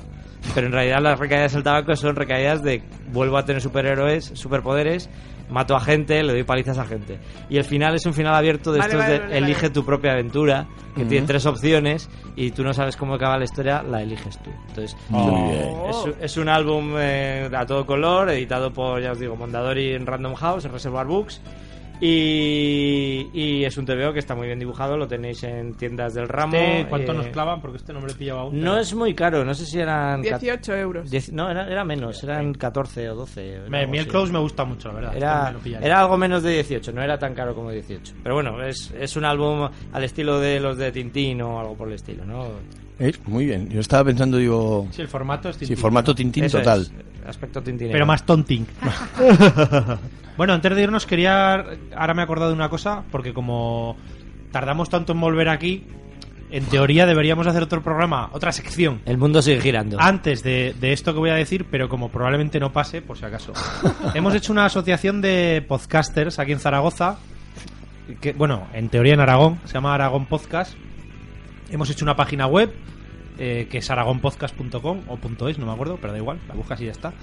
pero 0.56 0.66
en 0.68 0.74
realidad 0.74 0.98
las 1.02 1.20
recaídas 1.20 1.54
del 1.54 1.62
tabaco 1.64 1.96
son 1.96 2.16
recaídas 2.16 2.64
de 2.64 2.82
vuelvo 3.12 3.38
a 3.38 3.46
tener 3.46 3.62
superhéroes, 3.62 4.32
superpoderes, 4.34 5.08
mato 5.50 5.76
a 5.76 5.80
gente, 5.80 6.22
le 6.24 6.34
doy 6.34 6.44
palizas 6.44 6.78
a 6.78 6.86
gente. 6.86 7.20
Y 7.50 7.58
el 7.58 7.64
final 7.64 7.96
es 7.96 8.06
un 8.06 8.14
final 8.14 8.34
abierto 8.36 8.72
de 8.72 8.80
Vale, 8.80 8.92
estos 8.92 9.06
vale, 9.06 9.14
de 9.14 9.20
vale, 9.26 9.38
elige 9.38 9.62
vale. 9.62 9.70
tu 9.74 9.86
propia 9.86 10.12
aventura, 10.14 10.68
que 10.96 11.02
Ujú. 11.02 11.10
tiene 11.10 11.28
tres 11.28 11.46
opciones 11.46 12.10
y 12.36 12.52
tú 12.52 12.64
no 12.64 12.74
sabes 12.74 12.98
cómo 12.98 13.14
acaba 13.16 13.38
la 13.38 13.46
historia, 13.46 13.84
la 13.84 14.02
eliges 14.02 14.38
tú. 14.40 14.50
Entonces, 14.70 14.98
Muy 15.10 15.52
bien. 15.52 15.64
Oh. 15.74 15.90
es, 15.90 15.96
un- 16.06 16.16
es 16.24 16.38
un 16.38 16.50
álbum 16.50 16.94
eh, 16.98 17.50
a 17.56 17.66
todo 17.66 17.86
color, 17.86 18.30
editado 18.30 18.72
por, 18.74 19.02
ya 19.02 19.12
os 19.12 19.20
digo, 19.20 19.36
Mondadori 19.36 19.94
en 19.94 20.06
Random 20.06 20.36
House, 20.36 20.66
en 20.66 20.72
Reservoir 20.72 21.06
Books. 21.08 21.42
Y, 22.00 23.30
y 23.34 23.64
es 23.66 23.78
un 23.78 23.86
TVO 23.86 24.14
que 24.14 24.20
está 24.20 24.36
muy 24.36 24.48
bien 24.48 24.60
dibujado, 24.60 24.98
lo 24.98 25.08
tenéis 25.08 25.44
en 25.44 25.74
tiendas 25.74 26.14
del 26.14 26.28
ramo. 26.28 26.56
Este, 26.56 26.86
¿Cuánto 26.90 27.12
eh, 27.12 27.16
nos 27.16 27.28
clavan? 27.28 27.60
Porque 27.62 27.78
este 27.78 27.94
no 27.94 28.00
me 28.02 28.08
lo 28.08 28.12
he 28.14 28.16
pillado 28.16 28.40
aún. 28.42 28.60
No 28.62 28.78
es 28.78 28.94
muy 28.94 29.14
caro, 29.14 29.44
no 29.44 29.54
sé 29.54 29.66
si 29.66 29.80
eran... 29.80 30.22
cat- 30.24 30.40
18 30.42 30.76
euros. 30.76 31.12
Diez- 31.12 31.32
no, 31.32 31.50
era, 31.50 31.68
era 31.68 31.84
menos, 31.84 32.24
eran 32.24 32.54
14 32.54 33.10
o 33.10 33.16
12. 33.16 33.62
Me, 33.70 33.88
mi 33.88 33.98
el. 33.98 34.08
Close 34.08 34.32
me 34.32 34.40
gusta 34.40 34.64
mucho, 34.66 34.90
la 34.90 34.94
verdad. 34.96 35.12
Este 35.14 35.26
Era, 35.26 35.56
pillaré. 35.64 35.86
era 35.86 36.00
algo 36.02 36.18
menos 36.18 36.44
de 36.44 36.52
18, 36.54 36.92
no 36.92 37.02
era 37.02 37.18
tan 37.18 37.34
caro 37.34 37.56
como 37.56 37.72
18. 37.72 38.14
Pero 38.24 38.36
bueno, 38.36 38.62
es, 38.64 38.94
es 39.00 39.16
un 39.16 39.26
álbum 39.26 39.68
al 39.92 40.04
estilo 40.04 40.40
de 40.40 40.60
los 40.60 40.78
de 40.78 40.92
Tintín 40.92 41.42
o 41.42 41.60
algo 41.60 41.76
por 41.76 41.88
el 41.88 41.96
estilo, 41.96 42.26
¿no? 42.26 42.46
Eh, 43.00 43.12
Muy 43.26 43.46
bien. 43.46 43.70
Yo 43.70 43.80
estaba 43.80 44.04
pensando, 44.06 44.38
digo, 44.38 44.88
Sí, 44.92 45.02
el 45.02 45.08
formato 45.08 45.50
es 45.50 45.56
sí, 45.56 45.60
Tintín. 45.66 45.78
formato 45.78 46.16
Tintín 46.16 46.44
Eso 46.46 46.60
total. 46.60 46.82
es, 46.82 46.92
aspecto 47.28 47.62
Tintín. 47.62 47.90
Pero 47.92 48.06
más 48.06 48.26
tonting. 48.26 48.66
bueno, 50.38 50.54
antes 50.54 50.76
de 50.76 50.84
irnos 50.84 51.06
quería... 51.06 51.66
Ahora 51.96 52.14
me 52.14 52.22
he 52.22 52.24
acordado 52.24 52.50
de 52.50 52.56
una 52.56 52.70
cosa, 52.70 53.04
porque 53.12 53.34
como 53.34 53.98
tardamos 54.52 54.90
tanto 54.90 55.14
en 55.14 55.20
volver 55.20 55.50
aquí, 55.50 55.86
en 56.50 56.64
teoría 56.66 57.06
deberíamos 57.06 57.46
hacer 57.48 57.64
otro 57.64 57.84
programa, 57.84 58.30
otra 58.32 58.52
sección. 58.52 59.02
El 59.06 59.18
mundo 59.18 59.42
sigue 59.42 59.60
girando. 59.60 59.98
Antes 60.00 60.44
de, 60.44 60.74
de 60.80 60.94
esto 60.94 61.14
que 61.14 61.20
voy 61.20 61.30
a 61.30 61.36
decir, 61.36 61.66
pero 61.70 61.90
como 61.90 62.10
probablemente 62.10 62.60
no 62.60 62.72
pase, 62.72 63.02
por 63.02 63.18
si 63.18 63.26
acaso. 63.26 63.54
Hemos 64.14 64.34
hecho 64.36 64.54
una 64.54 64.66
asociación 64.66 65.22
de 65.22 65.66
podcasters 65.68 66.40
aquí 66.40 66.54
en 66.54 66.60
Zaragoza, 66.60 67.18
que, 68.22 68.34
bueno, 68.34 68.68
en 68.74 68.90
teoría 68.90 69.14
en 69.14 69.20
Aragón, 69.20 69.60
se 69.66 69.74
llama 69.74 69.94
Aragón 69.94 70.26
Podcast. 70.26 70.74
Hemos 71.70 71.90
hecho 71.90 72.06
una 72.06 72.16
página 72.16 72.48
web, 72.48 72.74
eh, 73.38 73.68
que 73.70 73.80
es 73.80 73.90
aragonpodcast.com 73.90 75.02
o 75.08 75.18
punto 75.18 75.48
.es, 75.48 75.58
no 75.58 75.66
me 75.66 75.72
acuerdo, 75.72 75.98
pero 76.02 76.14
da 76.14 76.20
igual, 76.20 76.40
la 76.48 76.54
buscas 76.56 76.82
y 76.82 76.86
ya 76.86 76.92
está. 76.92 77.14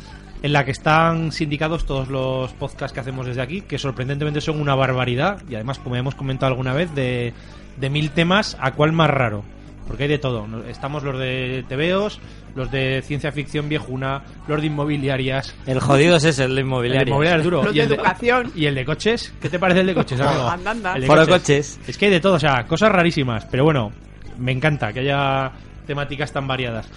En 0.42 0.52
la 0.52 0.64
que 0.64 0.70
están 0.70 1.32
sindicados 1.32 1.86
todos 1.86 2.08
los 2.08 2.52
podcasts 2.52 2.92
que 2.92 3.00
hacemos 3.00 3.26
desde 3.26 3.42
aquí, 3.42 3.62
que 3.62 3.78
sorprendentemente 3.78 4.40
son 4.40 4.60
una 4.60 4.74
barbaridad, 4.74 5.42
y 5.48 5.54
además, 5.54 5.78
como 5.78 5.96
hemos 5.96 6.14
comentado 6.14 6.52
alguna 6.52 6.72
vez, 6.74 6.94
de, 6.94 7.32
de 7.78 7.90
mil 7.90 8.10
temas, 8.10 8.56
¿a 8.60 8.72
cuál 8.72 8.92
más 8.92 9.10
raro? 9.10 9.44
Porque 9.86 10.04
hay 10.04 10.08
de 10.08 10.18
todo. 10.18 10.46
Estamos 10.66 11.02
los 11.02 11.18
de 11.18 11.62
TVOs, 11.68 12.18
los 12.54 12.70
de 12.70 13.02
ciencia 13.02 13.32
ficción 13.32 13.68
viejuna, 13.68 14.22
los 14.48 14.60
de 14.62 14.68
inmobiliarias. 14.68 15.54
El 15.66 15.78
jodido 15.78 16.16
es 16.16 16.24
ese, 16.24 16.44
el 16.44 16.48
de 16.48 16.52
El 16.52 16.56
de 16.56 16.60
inmobiliario. 16.62 17.08
inmobiliarias 17.08 17.40
es 17.40 17.44
duro. 17.44 17.62
Los 17.64 17.74
y 17.74 17.78
de 17.78 17.84
el 17.84 17.92
educación. 17.92 18.52
¿Y 18.54 18.64
el 18.64 18.74
de 18.74 18.84
coches? 18.86 19.34
¿Qué 19.42 19.50
te 19.50 19.58
parece 19.58 19.80
el 19.80 19.88
de 19.88 19.94
coches, 19.94 20.18
amigo? 20.20 20.48
Anda, 20.48 20.70
anda. 20.70 20.94
El 20.94 21.02
de 21.02 21.06
Foro 21.06 21.26
coches. 21.26 21.78
Es 21.86 21.98
que 21.98 22.06
hay 22.06 22.12
de 22.12 22.20
todo, 22.20 22.34
o 22.34 22.38
sea, 22.40 22.64
cosas 22.66 22.90
rarísimas. 22.92 23.44
Pero 23.50 23.64
bueno, 23.64 23.92
me 24.38 24.52
encanta 24.52 24.90
que 24.90 25.00
haya 25.00 25.52
temáticas 25.86 26.32
tan 26.32 26.46
variadas. 26.46 26.88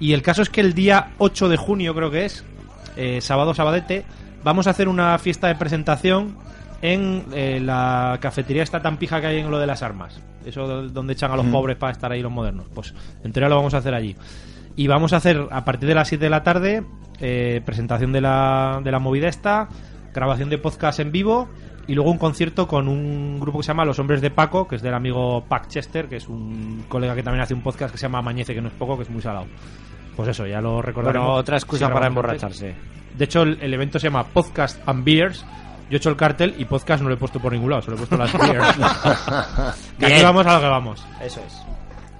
Y 0.00 0.12
el 0.12 0.22
caso 0.22 0.42
es 0.42 0.50
que 0.50 0.60
el 0.60 0.74
día 0.74 1.10
8 1.18 1.48
de 1.48 1.56
junio, 1.56 1.94
creo 1.94 2.10
que 2.10 2.24
es, 2.24 2.44
eh, 2.96 3.20
sábado, 3.20 3.54
sabadete, 3.54 4.04
vamos 4.42 4.66
a 4.66 4.70
hacer 4.70 4.88
una 4.88 5.16
fiesta 5.18 5.48
de 5.48 5.54
presentación 5.54 6.36
en 6.82 7.24
eh, 7.32 7.60
la 7.62 8.18
cafetería 8.20 8.62
esta 8.64 8.82
tan 8.82 8.96
pija 8.96 9.20
que 9.20 9.28
hay 9.28 9.38
en 9.38 9.50
lo 9.50 9.58
de 9.58 9.66
las 9.66 9.82
armas. 9.82 10.20
Eso 10.44 10.66
do- 10.66 10.88
donde 10.88 11.12
echan 11.12 11.30
a 11.30 11.36
los 11.36 11.46
pobres 11.46 11.76
para 11.76 11.92
estar 11.92 12.10
ahí 12.10 12.20
los 12.22 12.32
modernos. 12.32 12.66
Pues 12.74 12.92
en 13.22 13.32
teoría 13.32 13.48
lo 13.48 13.56
vamos 13.56 13.74
a 13.74 13.78
hacer 13.78 13.94
allí. 13.94 14.16
Y 14.74 14.88
vamos 14.88 15.12
a 15.12 15.18
hacer 15.18 15.46
a 15.50 15.64
partir 15.64 15.88
de 15.88 15.94
las 15.94 16.08
7 16.08 16.24
de 16.24 16.30
la 16.30 16.42
tarde 16.42 16.82
eh, 17.20 17.60
presentación 17.64 18.10
de 18.12 18.20
la, 18.20 18.80
de 18.82 18.90
la 18.90 18.98
movida 18.98 19.28
esta, 19.28 19.68
grabación 20.12 20.50
de 20.50 20.58
podcast 20.58 20.98
en 20.98 21.12
vivo 21.12 21.48
y 21.86 21.94
luego 21.94 22.10
un 22.10 22.18
concierto 22.18 22.66
con 22.68 22.88
un 22.88 23.40
grupo 23.40 23.58
que 23.58 23.64
se 23.64 23.68
llama 23.68 23.84
Los 23.84 23.98
Hombres 23.98 24.20
de 24.20 24.30
Paco, 24.30 24.68
que 24.68 24.76
es 24.76 24.82
del 24.82 24.94
amigo 24.94 25.44
Pac 25.48 25.68
Chester, 25.68 26.08
que 26.08 26.16
es 26.16 26.28
un 26.28 26.84
colega 26.88 27.14
que 27.14 27.22
también 27.22 27.42
hace 27.42 27.54
un 27.54 27.62
podcast 27.62 27.92
que 27.92 27.98
se 27.98 28.02
llama 28.02 28.18
Amañece, 28.18 28.54
que 28.54 28.60
no 28.60 28.68
es 28.68 28.74
poco, 28.74 28.96
que 28.96 29.02
es 29.02 29.10
muy 29.10 29.20
salado. 29.22 29.46
Pues 30.16 30.28
eso, 30.28 30.46
ya 30.46 30.60
lo 30.60 30.82
recordaremos. 30.82 31.26
Bueno, 31.26 31.40
otra 31.40 31.56
excusa 31.56 31.86
para 31.86 32.06
antes. 32.06 32.08
emborracharse. 32.08 32.74
De 33.16 33.24
hecho, 33.24 33.42
el, 33.42 33.58
el 33.60 33.74
evento 33.74 33.98
se 33.98 34.08
llama 34.08 34.24
Podcast 34.24 34.86
and 34.86 35.04
Beers. 35.04 35.44
Yo 35.90 35.96
he 35.96 35.98
hecho 35.98 36.10
el 36.10 36.16
cartel 36.16 36.54
y 36.56 36.64
podcast 36.64 37.02
no 37.02 37.08
lo 37.08 37.14
he 37.16 37.18
puesto 37.18 37.38
por 37.40 37.52
ningún 37.52 37.70
lado, 37.70 37.82
solo 37.82 37.96
he 37.96 37.98
puesto 37.98 38.16
las 38.16 38.32
beers. 38.32 38.76
Que 39.98 40.06
aquí 40.06 40.22
vamos 40.22 40.46
a 40.46 40.54
lo 40.54 40.60
que 40.60 40.66
vamos. 40.68 41.04
Eso 41.22 41.40
es. 41.46 41.62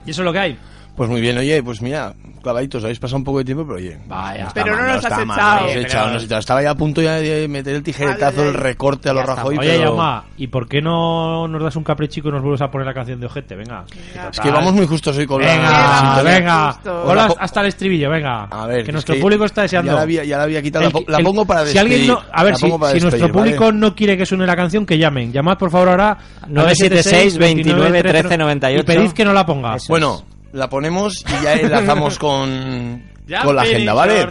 Y 0.04 0.10
eso 0.10 0.22
es 0.22 0.24
lo 0.26 0.32
que 0.32 0.38
hay. 0.38 0.58
Pues 0.96 1.08
muy 1.08 1.22
bien, 1.22 1.38
oye, 1.38 1.62
pues 1.62 1.80
mira, 1.80 2.12
clavaditos, 2.42 2.84
habéis 2.84 2.98
pasado 2.98 3.16
un 3.16 3.24
poco 3.24 3.38
de 3.38 3.44
tiempo, 3.46 3.64
pero 3.64 3.76
oye. 3.76 3.98
Vaya. 4.06 4.48
Pero 4.52 4.76
no 4.76 4.82
nos 4.88 4.96
has 4.96 5.04
echado. 5.06 5.24
nos 5.24 5.36
echado, 5.38 5.58
pero- 5.64 6.10
no 6.10 6.16
os 6.16 6.22
he 6.22 6.26
echado. 6.26 6.38
Estaba 6.40 6.62
ya 6.62 6.70
a 6.70 6.74
punto 6.74 7.00
ya 7.00 7.14
de 7.14 7.48
meter 7.48 7.74
el 7.76 7.82
tijeretazo, 7.82 8.42
el 8.44 8.52
recorte 8.54 9.08
a 9.08 9.14
los 9.14 9.24
Rajoy, 9.24 9.56
Oye, 9.56 9.70
pero... 9.78 9.90
Yama, 9.96 10.24
¿y 10.36 10.48
por 10.48 10.68
qué 10.68 10.82
no 10.82 11.48
nos 11.48 11.62
das 11.62 11.76
un 11.76 11.82
caprichico 11.84 12.28
y 12.28 12.32
nos 12.32 12.42
vuelves 12.42 12.60
a 12.60 12.70
poner 12.70 12.86
la 12.86 12.92
canción 12.92 13.18
de 13.20 13.24
Ojete? 13.26 13.56
Venga. 13.56 13.84
Es 14.30 14.38
que 14.38 14.50
vamos 14.50 14.74
muy 14.74 14.86
justos 14.86 15.16
hoy 15.16 15.26
con 15.26 15.40
la 15.40 15.48
Venga, 15.48 16.22
venga. 16.22 16.80
Hola, 17.04 17.34
hasta 17.38 17.60
el 17.62 17.66
estribillo, 17.68 18.10
venga. 18.10 18.44
A 18.44 18.66
ver, 18.66 18.84
que 18.84 18.90
es 18.90 18.92
nuestro 18.92 19.14
que 19.14 19.20
público 19.22 19.46
está 19.46 19.62
deseando. 19.62 19.92
Ya 19.92 19.96
la 19.96 20.02
había, 20.02 20.24
ya 20.24 20.36
la 20.36 20.42
había 20.44 20.60
quitado, 20.60 20.84
El- 20.84 20.92
la, 20.92 20.98
po- 21.00 21.04
la 21.10 21.18
el- 21.18 21.24
pongo 21.24 21.46
para 21.46 21.64
si 21.64 21.78
alguien 21.78 22.00
despedir. 22.06 22.22
no, 22.22 22.30
A 22.38 22.44
ver, 22.44 22.56
si, 22.56 22.68
nuestro 22.68 22.90
despedir, 22.92 23.20
¿vale? 23.22 23.32
público 23.32 23.72
no 23.72 23.94
quiere 23.94 24.16
que 24.18 24.26
suene 24.26 24.46
la 24.46 24.56
canción, 24.56 24.84
que 24.84 24.98
llamen. 24.98 25.32
Llamad, 25.32 25.56
por 25.56 25.70
favor, 25.70 25.88
ahora. 25.88 26.18
al 26.42 26.52
976 26.52 27.38
29 27.38 28.02
13 28.02 28.36
98. 28.36 28.80
Y 28.82 28.84
pedid 28.84 29.12
que 29.12 29.24
no 29.24 29.32
la 29.32 29.46
ponga. 29.46 29.76
Eso. 29.76 29.86
Bueno, 29.88 30.22
la 30.52 30.68
ponemos 30.68 31.24
y 31.26 31.44
ya 31.44 31.54
enlazamos 31.54 32.18
con, 32.20 33.02
con 33.42 33.56
la 33.56 33.62
agenda, 33.62 33.94
¿vale? 33.94 34.26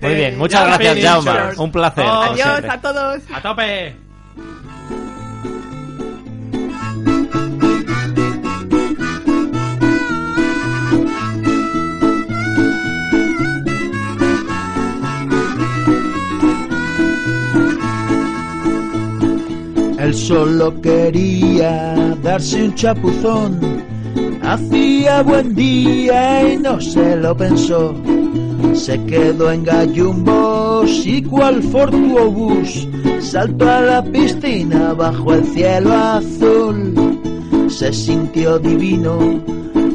Muy 0.00 0.14
bien, 0.14 0.38
muchas 0.38 0.66
gracias, 0.66 0.98
Jaume. 1.04 1.30
Un 1.58 1.72
placer. 1.72 2.04
Oh, 2.06 2.22
Adiós 2.22 2.64
a 2.68 2.80
todos. 2.80 3.22
A 3.32 3.40
tope. 3.42 3.94
Él 19.98 20.14
solo 20.14 20.80
quería 20.82 22.14
darse 22.22 22.62
un 22.62 22.74
chapuzón. 22.76 23.75
Hacía 24.46 25.22
buen 25.22 25.56
día 25.56 26.52
y 26.52 26.56
no 26.58 26.80
se 26.80 27.16
lo 27.16 27.36
pensó. 27.36 27.92
Se 28.74 29.02
quedó 29.04 29.50
en 29.50 29.64
gallumbos 29.64 31.04
y 31.04 31.20
cual 31.20 31.60
fortuobús 31.64 32.86
saltó 33.18 33.68
a 33.68 33.80
la 33.80 34.04
piscina 34.04 34.92
bajo 34.92 35.34
el 35.34 35.44
cielo 35.46 35.92
azul. 35.92 37.18
Se 37.68 37.92
sintió 37.92 38.60
divino, 38.60 39.42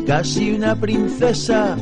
casi 0.05 0.51
una 0.51 0.75
princesa, 0.75 1.77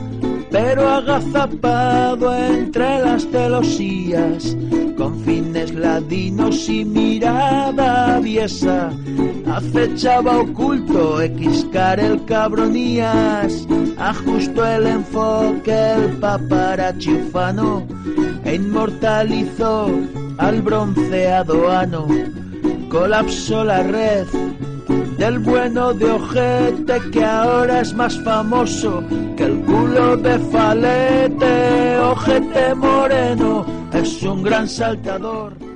pero 0.52 0.88
agazapado 0.88 2.36
entre 2.36 3.00
las 3.00 3.26
celosías, 3.30 4.56
con 5.00 5.18
fines 5.22 5.74
ladinos 5.74 6.68
y 6.68 6.84
mirada 6.84 8.18
aviesa, 8.18 8.92
acechaba 9.48 10.40
oculto 10.40 11.20
Xcar 11.20 12.02
el 12.02 12.26
cabronías, 12.26 13.66
ajustó 13.98 14.66
el 14.66 14.88
enfoque 14.88 15.94
el 15.94 16.18
paparazzi 16.18 17.14
ufano, 17.14 17.88
e 18.44 18.56
inmortalizó 18.56 19.90
al 20.38 20.62
bronceado 20.62 21.72
ano, 21.72 22.06
colapsó 22.90 23.64
la 23.64 23.82
red 23.84 24.28
del 25.18 25.40
bueno 25.40 25.94
de 25.94 26.12
ojete 26.12 27.00
que 27.12 27.24
ahora 27.24 27.82
es 27.82 27.94
más 27.94 28.22
famoso 28.24 29.02
que 29.38 29.44
el 29.46 29.60
culo 29.62 30.18
de 30.18 30.40
falete. 30.40 31.98
Ojete 32.00 32.74
moreno 32.76 33.69
es 33.94 34.24
un 34.24 34.44
gran 34.44 34.68
saltador. 34.68 35.69